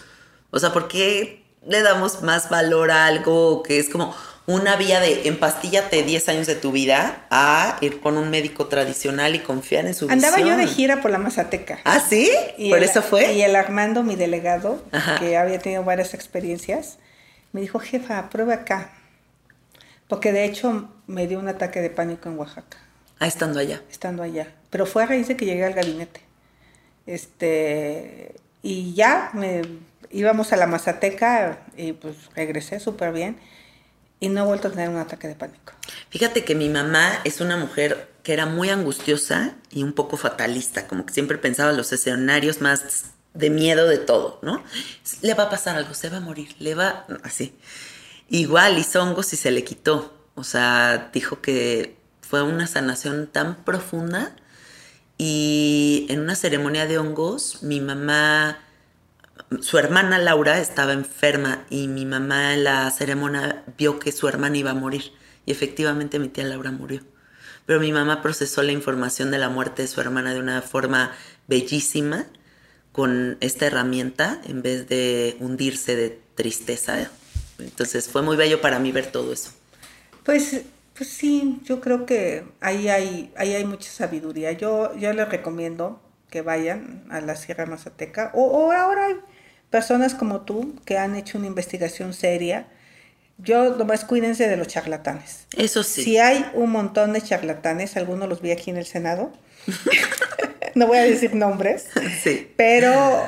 O 0.51 0.59
sea, 0.59 0.73
¿por 0.73 0.89
qué 0.89 1.45
le 1.67 1.83
damos 1.83 2.23
más 2.23 2.49
valor 2.51 2.91
a 2.91 3.07
algo 3.07 3.63
que 3.63 3.79
es 3.79 3.89
como 3.89 4.15
una 4.47 4.75
vía 4.77 5.01
de 5.01 5.29
empastíllate 5.29 6.03
10 6.03 6.29
años 6.29 6.47
de 6.47 6.55
tu 6.57 6.73
vida 6.73 7.27
a 7.31 7.79
ir 7.81 8.01
con 8.01 8.17
un 8.17 8.31
médico 8.31 8.67
tradicional 8.67 9.35
y 9.35 9.39
confiar 9.41 9.87
en 9.87 9.95
su 9.95 10.09
Andaba 10.11 10.39
yo 10.39 10.45
visión? 10.45 10.61
de 10.61 10.67
gira 10.67 11.01
por 11.01 11.11
la 11.11 11.19
mazateca. 11.19 11.79
¿Ah, 11.85 12.01
sí? 12.01 12.31
¿Por 12.69 12.79
el- 12.79 12.85
eso 12.85 13.03
fue? 13.03 13.35
Y 13.35 13.43
el 13.43 13.55
Armando, 13.55 14.03
mi 14.03 14.17
delegado, 14.17 14.83
Ajá. 14.93 15.19
que 15.21 15.37
había 15.37 15.59
tenido 15.61 15.85
varias 15.85 16.15
experiencias, 16.15 16.99
me 17.53 17.61
dijo, 17.61 17.79
jefa, 17.79 18.31
prueba 18.31 18.55
acá. 18.55 18.93
Porque 20.09 20.33
de 20.33 20.45
hecho 20.45 20.92
me 21.13 21.27
dio 21.27 21.39
un 21.39 21.49
ataque 21.49 21.81
de 21.81 21.91
pánico 21.91 22.29
en 22.29 22.39
Oaxaca. 22.39 22.79
Ah, 23.19 23.27
estando 23.27 23.61
allá. 23.61 23.83
estando 23.91 24.23
allá. 24.23 24.53
Pero 24.71 24.87
fue 24.87 25.05
a 25.05 25.07
raíz 25.07 25.29
de 25.29 25.37
que 25.37 25.45
llegué 25.45 25.65
al 25.65 25.75
gabinete. 25.75 26.21
Este, 27.07 28.35
y 28.63 28.95
ya 28.95 29.31
me 29.35 29.63
íbamos 30.11 30.53
a 30.53 30.57
la 30.57 30.67
Mazateca 30.67 31.61
y 31.77 31.93
pues 31.93 32.17
regresé 32.35 32.81
súper 32.81 33.13
bien 33.13 33.37
y 34.21 34.29
no 34.29 34.43
he 34.43 34.47
vuelto 34.47 34.69
a 34.69 34.71
tener 34.71 34.89
un 34.89 34.97
ataque 34.97 35.29
de 35.29 35.35
pánico. 35.35 35.73
Fíjate 36.11 36.45
que 36.45 36.55
mi 36.55 36.69
mamá 36.69 37.21
es 37.25 37.41
una 37.41 37.57
mujer 37.57 38.09
que 38.23 38.33
era 38.33 38.47
muy 38.47 38.71
angustiosa 38.71 39.57
y 39.71 39.83
un 39.83 39.93
poco 39.93 40.17
fatalista, 40.17 40.87
como 40.87 41.05
que 41.07 41.13
siempre 41.13 41.39
pensaba 41.39 41.73
los 41.73 41.93
escenarios 41.93 42.61
más 42.61 43.07
de 43.35 43.51
miedo 43.51 43.89
de 43.89 43.99
todo, 43.99 44.39
¿no? 44.43 44.63
Le 45.23 45.35
va 45.35 45.45
a 45.45 45.51
pasar 45.51 45.77
algo, 45.77 45.95
se 45.95 46.09
va 46.09 46.19
a 46.19 46.21
morir, 46.21 46.55
le 46.59 46.75
va 46.75 47.07
así. 47.25 47.57
Igual 48.29 48.79
hizo 48.79 49.03
hongos 49.03 49.33
y 49.33 49.37
se 49.37 49.51
le 49.51 49.65
quitó. 49.65 50.22
O 50.35 50.45
sea, 50.45 51.11
dijo 51.13 51.41
que 51.41 51.97
fue 52.21 52.43
una 52.43 52.67
sanación 52.67 53.27
tan 53.27 53.65
profunda 53.65 54.35
y 55.19 56.07
en 56.09 56.21
una 56.21 56.35
ceremonia 56.35 56.87
de 56.87 56.99
hongos 56.99 57.63
mi 57.63 57.81
mamá 57.81 58.59
su 59.61 59.79
hermana 59.79 60.19
Laura 60.19 60.59
estaba 60.59 60.93
enferma 60.93 61.65
y 61.69 61.89
mi 61.89 62.07
mamá 62.07 62.55
en 62.55 62.65
la 62.65 62.91
ceremonia 62.91 63.65
vio 63.77 63.99
que 63.99 64.13
su 64.13 64.29
hermana 64.29 64.57
iba 64.57 64.71
a 64.71 64.75
morir. 64.75 65.13
Y 65.45 65.53
efectivamente 65.53 66.19
mi 66.19 66.29
tía 66.29 66.45
Laura 66.45 66.71
murió. 66.71 67.01
Pero 67.67 67.81
mi 67.81 67.93
mamá 67.93 68.23
procesó 68.23 68.63
la 68.63 68.73
información 68.73 69.31
de 69.31 69.39
la 69.39 69.49
muerte 69.49 69.83
de 69.83 69.89
su 69.89 70.01
hermana 70.01 70.35
de 70.35 70.41
una 70.41 70.63
forma 70.63 71.13
bellísima 71.49 72.27
con 72.93 73.37
esta 73.41 73.67
herramienta 73.67 74.41
en 74.45 74.63
vez 74.63 74.89
de 74.89 75.37
hundirse 75.41 75.97
de 75.97 76.21
tristeza. 76.35 77.11
Entonces 77.59 78.09
fue 78.09 78.23
muy 78.23 78.37
bello 78.37 78.61
para 78.61 78.79
mí 78.79 78.93
ver 78.93 79.11
todo 79.11 79.33
eso. 79.33 79.53
Pues, 80.25 80.63
pues 80.97 81.09
sí, 81.11 81.61
yo 81.65 81.81
creo 81.81 82.07
que 82.07 82.45
ahí 82.61 82.89
hay, 82.89 83.33
ahí 83.37 83.55
hay 83.55 83.65
mucha 83.65 83.91
sabiduría. 83.91 84.53
Yo, 84.53 84.97
yo 84.97 85.13
les 85.13 85.29
recomiendo 85.29 86.01
que 86.31 86.43
vayan 86.43 87.05
a 87.11 87.21
la 87.21 87.37
Sierra 87.37 87.67
Mazateca. 87.67 88.31
O, 88.35 88.45
o 88.45 88.73
ahora 88.73 89.07
hay 89.07 89.17
personas 89.71 90.15
como 90.15 90.43
tú 90.43 90.75
que 90.85 90.99
han 90.99 91.17
hecho 91.17 91.39
una 91.39 91.47
investigación 91.47 92.13
seria. 92.15 92.67
Yo 93.39 93.77
nomás 93.77 94.05
cuídense 94.05 94.49
de 94.49 94.57
los 94.57 94.69
charlatanes. 94.69 95.47
Eso 95.57 95.83
sí. 95.83 96.05
Si 96.05 96.19
hay 96.19 96.45
un 96.55 96.71
montón 96.71 97.13
de 97.13 97.23
charlatanes, 97.23 97.97
algunos 97.97 98.29
los 98.29 98.41
vi 98.41 98.53
aquí 98.53 98.71
en 98.71 98.77
el 98.77 98.87
Senado. 98.87 99.33
no 100.75 100.87
voy 100.87 100.99
a 100.99 101.03
decir 101.03 101.35
nombres, 101.35 101.87
Sí. 102.23 102.53
pero 102.57 103.25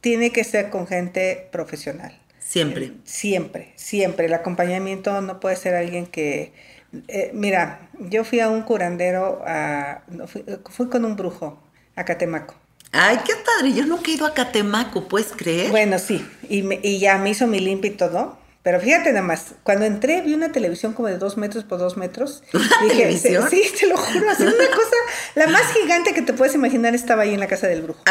tiene 0.00 0.30
que 0.30 0.44
ser 0.44 0.70
con 0.70 0.86
gente 0.86 1.48
profesional. 1.50 2.16
Siempre. 2.46 2.92
Siempre, 3.04 3.72
siempre. 3.76 4.26
El 4.26 4.34
acompañamiento 4.34 5.20
no 5.20 5.40
puede 5.40 5.56
ser 5.56 5.74
alguien 5.74 6.06
que... 6.06 6.52
eh, 7.08 7.30
mira, 7.34 7.88
yo 7.98 8.24
fui 8.24 8.40
a 8.40 8.48
un 8.48 8.62
curandero, 8.62 9.42
a, 9.46 10.02
fui, 10.26 10.44
fui 10.70 10.88
con 10.88 11.04
un 11.04 11.16
brujo 11.16 11.60
a 11.96 12.04
Catemaco. 12.04 12.54
Ay, 12.92 13.18
qué 13.26 13.32
padre. 13.34 13.74
Yo 13.74 13.84
nunca 13.84 14.10
he 14.10 14.14
ido 14.14 14.26
a 14.26 14.32
Catemaco, 14.34 15.08
¿puedes 15.08 15.32
creer? 15.32 15.70
Bueno, 15.70 15.98
sí, 15.98 16.24
y, 16.48 16.62
me- 16.62 16.80
y 16.82 16.98
ya 16.98 17.18
me 17.18 17.30
hizo 17.30 17.46
mi 17.46 17.58
limpia 17.60 17.90
y 17.90 17.94
todo. 17.94 18.38
Pero 18.62 18.80
fíjate 18.80 19.10
nada 19.12 19.22
más, 19.24 19.54
cuando 19.62 19.84
entré 19.84 20.22
vi 20.22 20.34
una 20.34 20.50
televisión 20.50 20.92
como 20.92 21.06
de 21.06 21.18
dos 21.18 21.36
metros 21.36 21.62
por 21.64 21.78
dos 21.78 21.96
metros. 21.96 22.42
¿Una 22.52 22.64
Dije, 22.82 22.94
televisión? 23.02 23.48
Sí, 23.50 23.62
te 23.78 23.86
lo 23.86 23.96
juro, 23.96 24.28
así 24.30 24.42
una 24.42 24.54
cosa, 24.54 24.96
la 25.36 25.46
más 25.48 25.72
gigante 25.72 26.12
que 26.14 26.22
te 26.22 26.32
puedes 26.32 26.54
imaginar 26.56 26.92
estaba 26.94 27.22
ahí 27.22 27.34
en 27.34 27.38
la 27.40 27.46
casa 27.46 27.68
del 27.68 27.82
brujo. 27.82 28.02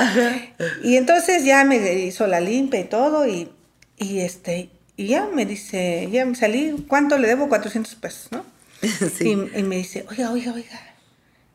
Y 0.81 0.95
entonces 0.95 1.43
ya 1.43 1.63
me 1.65 1.75
hizo 1.95 2.25
la 2.27 2.39
limpia 2.39 2.79
y 2.79 2.85
todo, 2.85 3.27
y, 3.27 3.51
y 3.97 4.19
este, 4.19 4.69
y 4.97 5.07
ya 5.07 5.27
me 5.33 5.45
dice, 5.45 6.07
ya 6.11 6.25
me 6.25 6.35
salí, 6.35 6.85
¿cuánto 6.87 7.17
le 7.17 7.27
debo? 7.27 7.49
400 7.49 7.95
pesos, 7.95 8.31
¿no? 8.31 8.45
sí. 8.81 9.29
Y, 9.53 9.59
y 9.59 9.63
me 9.63 9.77
dice, 9.77 10.05
oiga, 10.09 10.31
oiga, 10.31 10.53
oiga, 10.53 10.79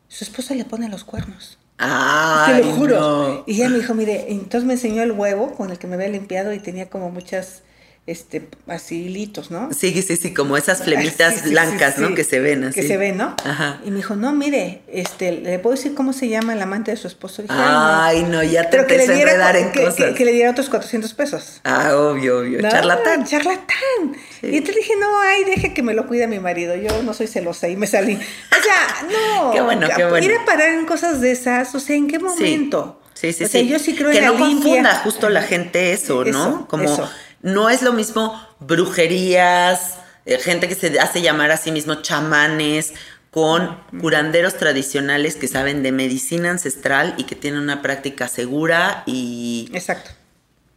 su 0.07 0.23
esposa 0.23 0.53
le 0.55 0.65
pone 0.65 0.89
los 0.89 1.03
cuernos. 1.03 1.57
Ay, 1.77 2.61
Te 2.61 2.67
lo 2.67 2.73
juro. 2.75 2.99
no. 2.99 3.43
Y 3.47 3.55
ella 3.55 3.69
me 3.69 3.77
dijo, 3.79 3.93
mire, 3.95 4.31
entonces 4.31 4.65
me 4.65 4.73
enseñó 4.73 5.01
el 5.01 5.13
huevo 5.13 5.53
con 5.55 5.71
el 5.71 5.79
que 5.79 5.87
me 5.87 5.95
había 5.95 6.09
limpiado 6.09 6.53
y 6.53 6.59
tenía 6.59 6.89
como 6.89 7.09
muchas, 7.09 7.63
este, 8.07 8.49
así 8.67 9.03
hilitos, 9.05 9.51
¿no? 9.51 9.69
Sí, 9.71 10.01
sí, 10.01 10.17
sí, 10.17 10.33
como 10.33 10.57
esas 10.57 10.83
flemitas 10.83 11.33
Sí, 11.33 11.39
sí, 11.39 11.45
sí, 11.45 11.49
blancas, 11.51 11.97
¿no? 11.99 12.13
Que 12.15 12.23
se 12.23 12.39
ven 12.39 12.63
así. 12.63 12.81
Que 12.81 12.87
se 12.87 12.97
ven, 12.97 13.15
¿no? 13.17 13.35
Ajá. 13.45 13.79
Y 13.85 13.91
me 13.91 13.97
dijo, 13.97 14.15
no, 14.15 14.33
mire, 14.33 14.81
este, 14.91 15.31
¿le 15.31 15.59
puedo 15.59 15.75
decir 15.75 15.93
cómo 15.93 16.11
se 16.11 16.27
llama 16.27 16.53
el 16.53 16.61
amante 16.61 16.91
de 16.91 16.97
su 16.97 17.07
esposo? 17.07 17.43
Dije, 17.43 17.53
"Ay, 17.55 18.23
no, 18.23 18.41
ya 18.43 18.63
te 18.63 18.69
Pero 18.71 18.87
que 18.87 18.97
le, 18.97 19.03
empecé 19.03 19.11
a 19.13 19.15
diera, 19.15 19.31
enredar 19.33 19.55
en 19.55 19.71
que, 19.71 19.79
cosas. 19.83 19.95
que- 19.95 20.13
que 20.15 20.25
le 20.25 20.33
diera 20.33 20.49
otros 20.51 20.67
400 20.69 21.13
pesos. 21.13 21.61
Ah, 21.63 21.95
obvio, 21.95 22.39
obvio. 22.39 22.61
¿no? 22.61 22.69
Charlatán. 22.69 23.23
Charlatán. 23.25 24.15
Y 24.41 24.57
entonces 24.57 24.75
dije, 24.77 24.93
no, 24.99 25.19
ay, 25.21 25.43
deje 25.45 25.73
que 25.73 25.83
me 25.83 25.93
lo 25.93 26.07
cuide 26.07 26.25
mi 26.27 26.39
marido. 26.39 26.75
Yo 26.75 27.03
no 27.03 27.13
soy 27.13 27.27
celosa 27.27 27.67
y 27.69 27.75
me 27.77 27.85
salí. 27.87 28.15
O 28.15 28.63
sea, 28.63 29.07
no. 29.09 29.51
Qué 29.53 29.61
bueno, 29.61 29.87
qué 29.95 30.05
bueno. 30.05 30.25
Ir 30.25 30.33
a 30.33 30.43
parar 30.45 30.69
en 30.69 30.85
cosas 30.85 31.21
de 31.21 31.31
esas, 31.31 31.73
o 31.75 31.79
sea, 31.79 31.95
¿en 31.95 32.07
qué 32.07 32.17
momento? 32.19 32.99
Sí, 33.13 33.31
sí, 33.33 33.43
o 33.43 33.47
sea, 33.47 33.61
sí. 33.61 33.67
yo 33.67 33.77
sí 33.77 33.93
creo 33.95 34.09
que 34.09 34.17
en 34.17 34.23
la 34.23 34.31
no 34.31 34.47
limpia. 34.47 34.63
confunda 34.69 34.95
justo 35.03 35.29
la 35.29 35.43
gente 35.43 35.93
eso, 35.93 36.25
¿no? 36.25 36.29
Eso, 36.29 36.67
Como 36.67 36.83
eso. 36.85 37.07
No 37.41 37.69
es 37.69 37.81
lo 37.81 37.93
mismo 37.93 38.39
brujerías, 38.59 39.95
eh, 40.25 40.37
gente 40.39 40.67
que 40.67 40.75
se 40.75 40.99
hace 40.99 41.21
llamar 41.21 41.51
a 41.51 41.57
sí 41.57 41.71
mismo 41.71 41.95
chamanes, 41.95 42.93
con 43.31 43.79
curanderos 44.01 44.55
tradicionales 44.57 45.35
que 45.37 45.47
saben 45.47 45.83
de 45.83 45.91
medicina 45.93 46.51
ancestral 46.51 47.15
y 47.17 47.23
que 47.23 47.35
tienen 47.35 47.61
una 47.61 47.81
práctica 47.81 48.27
segura 48.27 49.03
y, 49.05 49.69
Exacto. 49.73 50.11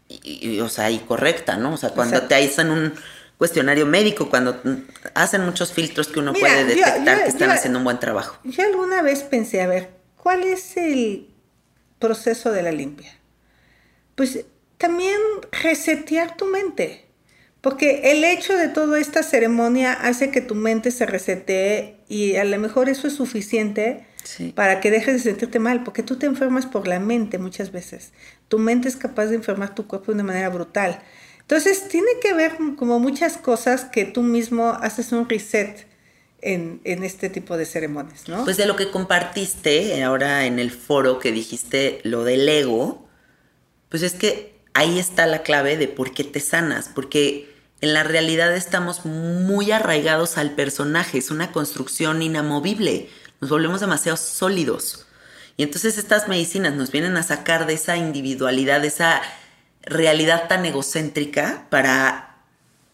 y- 0.09 0.51
y, 0.55 0.61
o 0.61 0.69
sea, 0.69 0.89
y 0.93 1.01
correcta, 1.01 1.57
¿no? 1.57 1.75
O 1.75 1.77
sea, 1.77 1.91
cuando 1.91 2.15
Exacto. 2.17 2.37
te 2.37 2.45
hacen 2.47 2.71
un 2.71 2.95
cuestionario 3.39 3.87
médico, 3.87 4.31
cuando 4.31 4.62
hacen 5.15 5.45
muchos 5.45 5.73
filtros 5.73 6.07
que 6.07 6.21
uno 6.21 6.33
Mira, 6.33 6.47
puede 6.49 6.61
yo- 6.77 6.87
detectar 6.87 7.19
yo- 7.19 7.23
que 7.25 7.29
están 7.29 7.49
yo- 7.49 7.55
haciendo 7.55 7.79
un 7.81 7.85
buen 7.85 7.99
trabajo. 7.99 8.39
Yo 8.45 8.62
alguna 8.62 9.03
vez 9.03 9.25
pensé, 9.25 9.61
a 9.61 9.67
ver, 9.67 9.91
¿cuál 10.17 10.45
es 10.45 10.77
el 10.77 11.27
proceso 11.99 12.53
de 12.53 12.62
la 12.62 12.71
limpia? 12.71 13.17
Pues 14.15 14.45
también 14.85 15.18
resetear 15.62 16.37
tu 16.37 16.45
mente. 16.45 17.07
Porque 17.62 18.12
el 18.12 18.22
hecho 18.22 18.55
de 18.55 18.68
toda 18.68 19.01
esta 19.01 19.22
ceremonia 19.22 19.95
hace 19.95 20.30
que 20.30 20.43
tu 20.43 20.55
mente 20.55 20.91
se 20.91 21.07
resetee 21.07 21.97
y 22.07 22.37
a 22.37 22.45
lo 22.45 22.59
mejor 22.59 22.91
eso 22.91 23.07
es 23.09 23.14
suficiente 23.14 24.07
Sí. 24.24 24.53
para 24.55 24.80
que 24.80 24.91
dejes 24.91 25.14
de 25.14 25.20
sentirte 25.20 25.59
mal, 25.59 25.82
porque 25.85 26.03
tú 26.03 26.16
te 26.16 26.24
enfermas 26.26 26.64
por 26.66 26.87
la 26.89 26.99
mente 26.99 27.37
muchas 27.39 27.72
veces. 27.72 28.12
Tu 28.49 28.59
mente 28.59 28.89
es 28.89 28.97
capaz 28.97 29.26
de 29.26 29.37
enfermar 29.37 29.74
tu 29.74 29.87
cuerpo 29.87 30.07
de 30.07 30.14
una 30.14 30.24
manera 30.24 30.49
brutal. 30.49 30.99
Entonces, 31.41 31.89
tiene 31.89 32.09
que 32.22 32.28
haber 32.30 32.57
como 32.76 32.99
muchas 32.99 33.37
cosas 33.37 33.85
que 33.85 34.05
tú 34.07 34.22
mismo 34.22 34.70
haces 34.80 35.12
un 35.12 35.28
reset 35.28 35.87
en, 36.41 36.80
en 36.85 37.05
este 37.05 37.28
tipo 37.28 37.57
de 37.59 37.66
ceremonias, 37.66 38.28
¿no? 38.28 38.45
Pues 38.45 38.57
de 38.57 38.64
lo 38.66 38.76
que 38.76 38.91
compartiste 38.91 40.03
ahora 40.03 40.47
en 40.47 40.59
el 40.59 40.70
foro 40.70 41.18
que 41.18 41.30
dijiste 41.32 42.01
lo 42.03 42.24
del 42.24 42.49
ego, 42.49 43.07
pues 43.91 44.03
es 44.03 44.14
que 44.14 44.53
ahí 44.75 44.99
está 44.99 45.27
la 45.27 45.43
clave 45.43 45.77
de 45.77 45.89
por 45.89 46.12
qué 46.12 46.25
te 46.25 46.41
sanas, 46.41 46.91
porque 46.95 47.55
en 47.81 47.95
la 47.95 48.03
realidad 48.03 48.55
estamos 48.55 49.05
muy 49.05 49.72
arraigados 49.72 50.37
al 50.37 50.51
personaje, 50.51 51.18
es 51.18 51.31
una 51.31 51.53
construcción 51.53 52.22
inamovible, 52.22 53.09
nos 53.41 53.51
volvemos 53.51 53.81
demasiado 53.81 54.16
sólidos. 54.16 55.07
Y 55.57 55.62
entonces 55.62 55.99
estas 55.99 56.29
medicinas 56.29 56.75
nos 56.75 56.91
vienen 56.91 57.16
a 57.16 57.22
sacar 57.22 57.66
de 57.66 57.75
esa 57.75 57.97
individualidad, 57.97 58.81
de 58.81 58.89
esa 58.89 59.22
realidad 59.83 60.49
tan 60.49 60.64
egocéntrica 60.66 61.66
para 61.70 62.37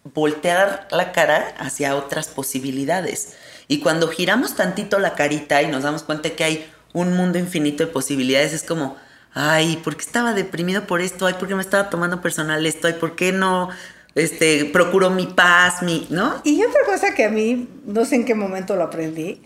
voltear 0.04 0.88
la 0.90 1.12
cara 1.12 1.54
hacia 1.58 1.96
otras 1.96 2.28
posibilidades. 2.28 3.36
Y 3.68 3.78
cuando 3.80 4.08
giramos 4.08 4.56
tantito 4.56 4.98
la 4.98 5.14
carita 5.14 5.62
y 5.62 5.68
nos 5.68 5.84
damos 5.84 6.02
cuenta 6.02 6.30
que 6.30 6.44
hay 6.44 6.70
un 6.92 7.16
mundo 7.16 7.38
infinito 7.38 7.86
de 7.86 7.92
posibilidades, 7.92 8.52
es 8.52 8.64
como, 8.64 8.96
ay, 9.34 9.76
¿por 9.84 9.96
qué 9.96 10.02
estaba 10.02 10.32
deprimido 10.34 10.86
por 10.86 11.00
esto? 11.00 11.26
Ay, 11.26 11.34
¿por 11.34 11.48
qué 11.48 11.54
me 11.54 11.62
estaba 11.62 11.90
tomando 11.90 12.20
personal 12.20 12.64
esto? 12.66 12.86
Ay, 12.86 12.94
¿por 12.94 13.16
qué 13.16 13.32
no 13.32 13.68
este, 14.14 14.64
procuro 14.66 15.10
mi 15.10 15.26
paz, 15.26 15.82
mi, 15.82 16.06
¿no? 16.10 16.40
Y 16.44 16.62
otra 16.64 16.84
cosa 16.84 17.14
que 17.14 17.24
a 17.24 17.28
mí, 17.30 17.68
no 17.86 18.04
sé 18.04 18.16
en 18.16 18.24
qué 18.24 18.34
momento 18.34 18.74
lo 18.76 18.84
aprendí, 18.84 19.42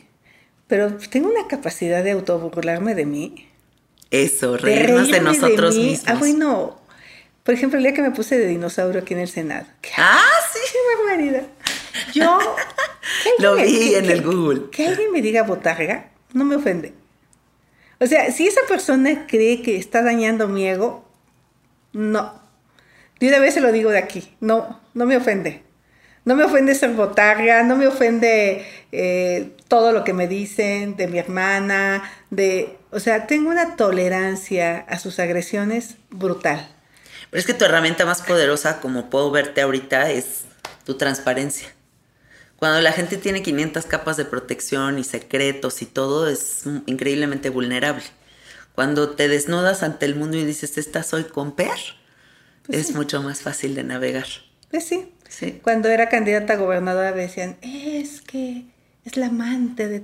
pero 0.66 0.96
tengo 1.10 1.28
una 1.30 1.46
capacidad 1.48 2.02
de 2.02 2.12
autoburlarme 2.12 2.94
de 2.94 3.04
mí. 3.06 3.48
Eso, 4.10 4.52
de 4.52 4.58
reírnos 4.58 5.08
de 5.08 5.12
reírme 5.20 5.32
nosotros 5.38 5.76
mí. 5.76 5.84
mismos. 5.90 6.08
Ah, 6.08 6.14
bueno, 6.14 6.80
por 7.42 7.54
ejemplo, 7.54 7.76
el 7.78 7.84
día 7.84 7.92
que 7.94 8.02
me 8.02 8.10
puse 8.12 8.38
de 8.38 8.46
dinosaurio 8.46 9.02
aquí 9.02 9.12
en 9.14 9.20
el 9.20 9.28
Senado. 9.28 9.66
¡Qué 9.82 9.90
Ah, 9.98 10.20
sí. 10.52 10.58
barbaridad! 11.06 11.42
Yo... 12.14 12.38
Lo 13.38 13.56
vi 13.56 13.94
en 13.94 14.06
que- 14.06 14.12
el 14.12 14.22
Google. 14.22 14.70
Que 14.70 14.86
alguien 14.88 15.12
me 15.12 15.20
diga 15.20 15.42
botarga, 15.42 16.10
no 16.32 16.44
me 16.44 16.56
ofende. 16.56 16.94
O 18.04 18.06
sea, 18.06 18.30
si 18.30 18.46
esa 18.46 18.60
persona 18.68 19.26
cree 19.26 19.62
que 19.62 19.78
está 19.78 20.02
dañando 20.02 20.46
mi 20.46 20.68
ego, 20.68 21.08
no. 21.94 22.38
De 23.18 23.28
una 23.28 23.38
vez 23.38 23.54
se 23.54 23.62
lo 23.62 23.72
digo 23.72 23.90
de 23.90 23.96
aquí, 23.96 24.36
no, 24.40 24.78
no 24.92 25.06
me 25.06 25.16
ofende. 25.16 25.62
No 26.26 26.36
me 26.36 26.44
ofende 26.44 26.74
ser 26.74 26.90
botarga, 26.90 27.62
no 27.62 27.76
me 27.76 27.86
ofende 27.86 28.66
eh, 28.92 29.56
todo 29.68 29.92
lo 29.92 30.04
que 30.04 30.12
me 30.12 30.28
dicen 30.28 30.96
de 30.96 31.06
mi 31.08 31.18
hermana, 31.18 32.02
de... 32.28 32.76
O 32.90 33.00
sea, 33.00 33.26
tengo 33.26 33.48
una 33.48 33.74
tolerancia 33.74 34.84
a 34.86 34.98
sus 34.98 35.18
agresiones 35.18 35.96
brutal. 36.10 36.68
Pero 37.30 37.40
es 37.40 37.46
que 37.46 37.54
tu 37.54 37.64
herramienta 37.64 38.04
más 38.04 38.20
poderosa, 38.20 38.80
como 38.82 39.08
puedo 39.08 39.30
verte 39.30 39.62
ahorita, 39.62 40.10
es 40.10 40.42
tu 40.84 40.98
transparencia. 40.98 41.68
Cuando 42.64 42.80
la 42.80 42.92
gente 42.92 43.18
tiene 43.18 43.42
500 43.42 43.84
capas 43.84 44.16
de 44.16 44.24
protección 44.24 44.98
y 44.98 45.04
secretos 45.04 45.82
y 45.82 45.84
todo, 45.84 46.26
es 46.30 46.62
increíblemente 46.86 47.50
vulnerable. 47.50 48.04
Cuando 48.74 49.10
te 49.10 49.28
desnudas 49.28 49.82
ante 49.82 50.06
el 50.06 50.14
mundo 50.14 50.38
y 50.38 50.46
dices, 50.46 50.78
esta 50.78 51.02
soy 51.02 51.24
comper, 51.24 51.76
es 52.70 52.94
mucho 52.94 53.22
más 53.22 53.42
fácil 53.42 53.74
de 53.74 53.84
navegar. 53.84 54.24
Pues 54.70 54.86
sí. 54.86 55.12
Sí. 55.28 55.60
Cuando 55.62 55.90
era 55.90 56.08
candidata 56.08 56.54
a 56.54 56.56
gobernadora 56.56 57.12
decían, 57.12 57.58
es 57.60 58.22
que 58.22 58.64
es 59.04 59.18
la 59.18 59.26
amante 59.26 59.86
de 59.86 60.02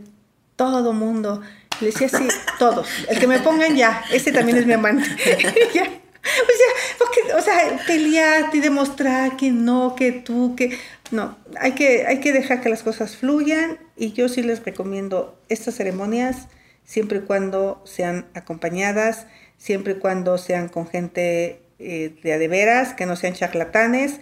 todo 0.56 0.92
mundo. 0.92 1.40
Le 1.80 1.86
decía, 1.86 2.11
sí, 2.11 2.28
todos. 2.58 2.86
El 3.08 3.18
que 3.18 3.26
me 3.26 3.38
pongan 3.38 3.74
ya, 3.74 4.04
ese 4.12 4.32
también 4.32 4.58
es 4.58 4.66
mi 4.66 4.74
amante. 4.74 5.08
ya. 5.74 5.99
O 6.23 6.57
sea, 6.61 6.99
porque, 6.99 7.33
o 7.33 7.41
sea, 7.41 7.81
pelearte 7.87 8.59
y 8.59 8.61
demostrar 8.61 9.37
que 9.37 9.51
no, 9.51 9.95
que 9.97 10.12
tú, 10.12 10.55
que... 10.55 10.77
No, 11.11 11.37
hay 11.59 11.73
que, 11.73 12.07
hay 12.07 12.21
que 12.21 12.33
dejar 12.33 12.61
que 12.61 12.68
las 12.68 12.83
cosas 12.83 13.16
fluyan 13.16 13.79
y 13.97 14.12
yo 14.12 14.29
sí 14.29 14.43
les 14.43 14.64
recomiendo 14.64 15.41
estas 15.49 15.75
ceremonias 15.75 16.49
siempre 16.85 17.18
y 17.18 17.23
cuando 17.23 17.83
sean 17.85 18.27
acompañadas, 18.35 19.27
siempre 19.59 19.95
y 19.95 19.97
cuando 19.97 20.39
sean 20.39 20.68
con 20.68 20.89
gente 20.89 21.62
eh, 21.79 22.14
de 22.23 22.33
a 22.33 22.39
de 22.39 22.49
veras, 22.49 22.95
que 22.95 23.07
no 23.07 23.16
sean 23.16 23.35
charlatanes. 23.35 24.21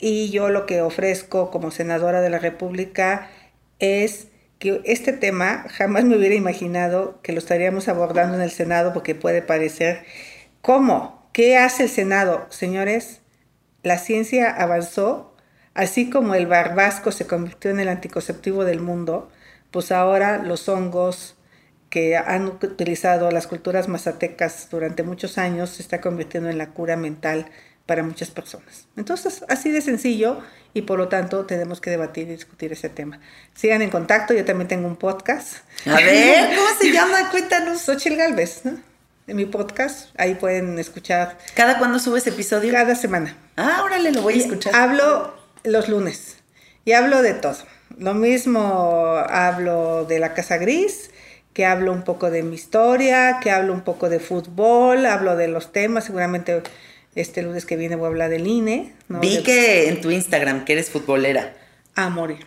Y 0.00 0.30
yo 0.30 0.48
lo 0.48 0.66
que 0.66 0.82
ofrezco 0.82 1.50
como 1.50 1.70
senadora 1.70 2.20
de 2.20 2.30
la 2.30 2.38
República 2.38 3.30
es 3.78 4.28
que 4.58 4.80
este 4.84 5.12
tema 5.12 5.66
jamás 5.68 6.04
me 6.04 6.16
hubiera 6.16 6.34
imaginado 6.34 7.20
que 7.22 7.32
lo 7.32 7.38
estaríamos 7.38 7.88
abordando 7.88 8.36
en 8.36 8.42
el 8.42 8.50
Senado 8.50 8.92
porque 8.92 9.14
puede 9.14 9.42
parecer, 9.42 10.04
¿cómo? 10.62 11.28
¿Qué 11.32 11.58
hace 11.58 11.84
el 11.84 11.88
Senado? 11.90 12.46
Señores, 12.50 13.20
la 13.82 13.98
ciencia 13.98 14.50
avanzó, 14.50 15.34
así 15.74 16.08
como 16.08 16.34
el 16.34 16.46
barbasco 16.46 17.12
se 17.12 17.26
convirtió 17.26 17.70
en 17.70 17.80
el 17.80 17.88
anticonceptivo 17.88 18.64
del 18.64 18.80
mundo, 18.80 19.30
pues 19.70 19.92
ahora 19.92 20.38
los 20.38 20.68
hongos 20.68 21.36
que 21.90 22.16
han 22.16 22.46
utilizado 22.46 23.30
las 23.30 23.46
culturas 23.46 23.88
mazatecas 23.88 24.68
durante 24.70 25.02
muchos 25.02 25.36
años 25.36 25.70
se 25.70 25.82
está 25.82 26.00
convirtiendo 26.00 26.48
en 26.48 26.56
la 26.56 26.70
cura 26.70 26.96
mental 26.96 27.50
para 27.84 28.02
muchas 28.02 28.30
personas. 28.30 28.86
Entonces, 28.96 29.44
así 29.48 29.70
de 29.70 29.82
sencillo 29.82 30.38
y 30.72 30.82
por 30.82 30.98
lo 30.98 31.08
tanto 31.08 31.44
tenemos 31.44 31.80
que 31.80 31.90
debatir 31.90 32.28
y 32.28 32.32
discutir 32.32 32.72
ese 32.72 32.88
tema. 32.88 33.20
Sigan 33.54 33.82
en 33.82 33.90
contacto, 33.90 34.32
yo 34.32 34.44
también 34.44 34.68
tengo 34.68 34.86
un 34.86 34.96
podcast. 34.96 35.58
A 35.86 35.96
ver, 35.96 36.56
¿cómo 36.56 36.68
se 36.80 36.92
llama? 36.92 37.30
Cuéntanos. 37.30 37.82
Xochil 37.82 38.16
Galvez, 38.16 38.64
¿no? 38.64 38.91
En 39.32 39.36
mi 39.38 39.46
podcast, 39.46 40.10
ahí 40.18 40.34
pueden 40.34 40.78
escuchar. 40.78 41.38
¿Cada 41.54 41.78
cuándo 41.78 41.98
subes 41.98 42.26
episodio? 42.26 42.70
Cada 42.70 42.94
semana. 42.94 43.34
Ah, 43.56 43.80
órale, 43.82 44.12
lo 44.12 44.20
voy 44.20 44.34
a 44.34 44.36
escuchar. 44.36 44.74
Hablo 44.76 45.32
los 45.64 45.88
lunes 45.88 46.36
y 46.84 46.92
hablo 46.92 47.22
de 47.22 47.32
todo. 47.32 47.56
Lo 47.96 48.12
mismo 48.12 49.14
hablo 49.26 50.04
de 50.04 50.18
la 50.18 50.34
Casa 50.34 50.58
Gris, 50.58 51.08
que 51.54 51.64
hablo 51.64 51.92
un 51.92 52.02
poco 52.02 52.30
de 52.30 52.42
mi 52.42 52.56
historia, 52.56 53.38
que 53.42 53.50
hablo 53.50 53.72
un 53.72 53.80
poco 53.80 54.10
de 54.10 54.20
fútbol, 54.20 55.06
hablo 55.06 55.34
de 55.34 55.48
los 55.48 55.72
temas, 55.72 56.04
seguramente 56.04 56.62
este 57.14 57.40
lunes 57.40 57.64
que 57.64 57.76
viene 57.76 57.96
voy 57.96 58.04
a 58.04 58.08
hablar 58.08 58.28
del 58.28 58.46
INE. 58.46 58.92
¿no? 59.08 59.20
Vi 59.20 59.38
De- 59.38 59.42
que 59.44 59.88
en 59.88 60.02
tu 60.02 60.10
Instagram 60.10 60.66
que 60.66 60.74
eres 60.74 60.90
futbolera. 60.90 61.54
A 61.94 62.10
morir. 62.10 62.44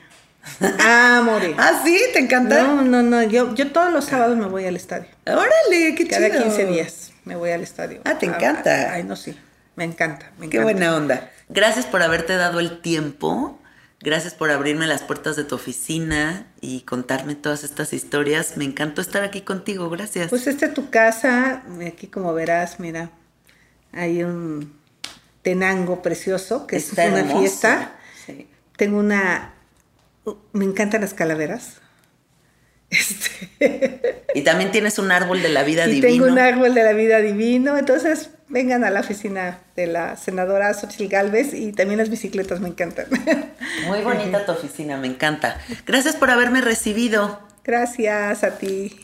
A 0.80 1.22
morir. 1.24 1.56
Ah, 1.58 1.82
sí, 1.84 2.00
te 2.14 2.20
encanta. 2.20 2.64
No, 2.64 2.82
no, 2.82 3.02
no, 3.02 3.24
yo, 3.24 3.54
yo 3.56 3.72
todos 3.72 3.92
los 3.92 4.06
sábados 4.06 4.38
me 4.38 4.46
voy 4.46 4.66
al 4.66 4.76
estadio. 4.76 5.08
Órale, 5.26 5.96
qué 5.96 6.08
Cada 6.08 6.30
chido. 6.30 6.44
15 6.44 6.66
días 6.66 7.12
me 7.26 7.36
voy 7.36 7.52
al 7.52 7.62
estadio. 7.62 8.02
Ah, 8.06 8.18
te 8.18 8.26
encanta. 8.26 8.94
Ay, 8.94 9.04
no, 9.04 9.16
sí. 9.16 9.38
Me 9.76 9.84
encanta, 9.84 10.32
me 10.38 10.48
Qué 10.50 10.60
buena 10.62 10.96
onda. 10.96 11.30
Gracias 11.50 11.86
por 11.86 12.02
haberte 12.02 12.36
dado 12.36 12.60
el 12.60 12.82
tiempo. 12.82 13.60
Gracias 14.00 14.34
por 14.34 14.52
abrirme 14.52 14.88
las 14.88 15.02
puertas 15.02 15.36
de 15.36 15.44
tu 15.44 15.56
oficina 15.56 16.46
y 16.62 16.82
contarme 16.82 17.34
todas 17.36 17.64
estas 17.64 17.92
historias. 17.92 18.56
Me 18.56 18.64
encantó 18.66 19.02
estar 19.02 19.24
aquí 19.24 19.42
contigo. 19.42 19.90
Gracias. 19.90 20.30
Pues 20.30 20.48
esta 20.48 20.68
es 20.68 20.74
tu 20.74 20.90
casa. 20.90 21.64
Aquí 21.86 22.08
como 22.08 22.34
verás, 22.34 22.80
mira, 22.80 23.10
hay 23.92 24.24
un 24.24 24.74
tenango 25.42 26.02
precioso, 26.02 26.68
que 26.68 26.76
Está 26.78 27.06
es 27.06 27.10
una 27.12 27.20
hermoso. 27.22 27.40
fiesta. 27.40 27.92
Sí. 28.26 28.48
Tengo 28.78 29.00
una... 29.00 29.55
Me 30.54 30.66
encantan 30.66 31.02
las 31.02 31.14
calaveras. 31.14 31.76
Este, 32.90 34.24
Y 34.36 34.42
también 34.44 34.72
tienes 34.72 35.00
un 35.00 35.12
árbol 35.12 35.42
de 35.42 35.50
la 35.50 35.64
vida 35.64 35.86
y 35.88 35.96
divino. 35.96 36.08
tengo 36.26 36.26
un 36.34 36.40
árbol 36.40 36.74
de 36.76 36.84
la 36.84 36.94
vida 36.94 37.20
divino. 37.20 37.78
Entonces, 37.78 38.30
vengan 38.48 38.84
a 38.84 38.90
la 38.90 39.00
oficina 39.02 39.60
de 39.76 39.88
la 39.88 40.16
senadora 40.18 40.74
Xochitl 40.74 41.08
Galvez 41.08 41.54
y 41.54 41.72
también 41.72 41.98
las 41.98 42.10
bicicletas 42.10 42.60
me 42.60 42.70
encantan. 42.70 43.08
Muy 43.88 44.02
bonita 44.02 44.46
tu 44.46 44.52
oficina, 44.52 44.98
me 44.98 45.08
encanta. 45.08 45.60
Gracias 45.86 46.16
por 46.16 46.30
haberme 46.30 46.62
recibido. 46.62 47.40
Gracias 47.64 48.44
a 48.44 48.58
ti. 48.60 48.96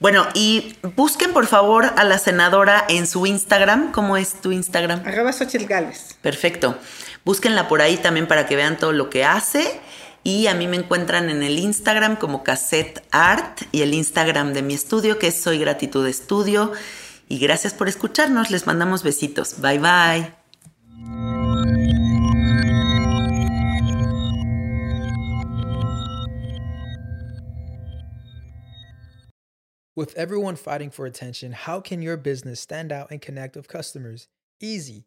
Bueno, 0.00 0.26
y 0.34 0.76
busquen 0.96 1.32
por 1.32 1.46
favor 1.46 1.86
a 1.96 2.02
la 2.04 2.18
senadora 2.18 2.84
en 2.88 3.06
su 3.06 3.26
Instagram. 3.26 3.92
¿Cómo 3.92 4.16
es 4.16 4.40
tu 4.40 4.50
Instagram? 4.50 5.02
Arroba 5.06 5.32
Xochitl 5.32 5.66
Galvez. 5.66 6.16
Perfecto. 6.20 6.76
Búsquenla 7.24 7.68
por 7.68 7.80
ahí 7.80 7.96
también 7.96 8.26
para 8.26 8.46
que 8.46 8.56
vean 8.56 8.76
todo 8.76 8.92
lo 8.92 9.10
que 9.10 9.24
hace. 9.24 9.80
Y 10.22 10.46
a 10.46 10.54
mí 10.54 10.66
me 10.66 10.76
encuentran 10.76 11.30
en 11.30 11.42
el 11.42 11.58
Instagram 11.58 12.16
como 12.16 12.44
Cassette 12.44 13.02
Art 13.10 13.62
y 13.72 13.82
el 13.82 13.94
Instagram 13.94 14.52
de 14.52 14.62
mi 14.62 14.74
estudio 14.74 15.18
que 15.18 15.28
es 15.28 15.40
Soy 15.40 15.58
Gratitud 15.58 16.06
Estudio. 16.06 16.72
Y 17.28 17.38
gracias 17.38 17.74
por 17.74 17.88
escucharnos. 17.88 18.50
Les 18.50 18.66
mandamos 18.66 19.02
besitos. 19.02 19.60
Bye 19.60 19.78
bye. 19.78 20.38
With 29.98 30.16
everyone 30.16 30.54
fighting 30.54 30.90
for 30.90 31.06
attention, 31.06 31.50
how 31.50 31.80
can 31.80 32.02
your 32.02 32.16
business 32.16 32.60
stand 32.60 32.92
out 32.92 33.10
and 33.10 33.20
connect 33.20 33.56
with 33.56 33.66
customers? 33.66 34.28
Easy. 34.60 35.06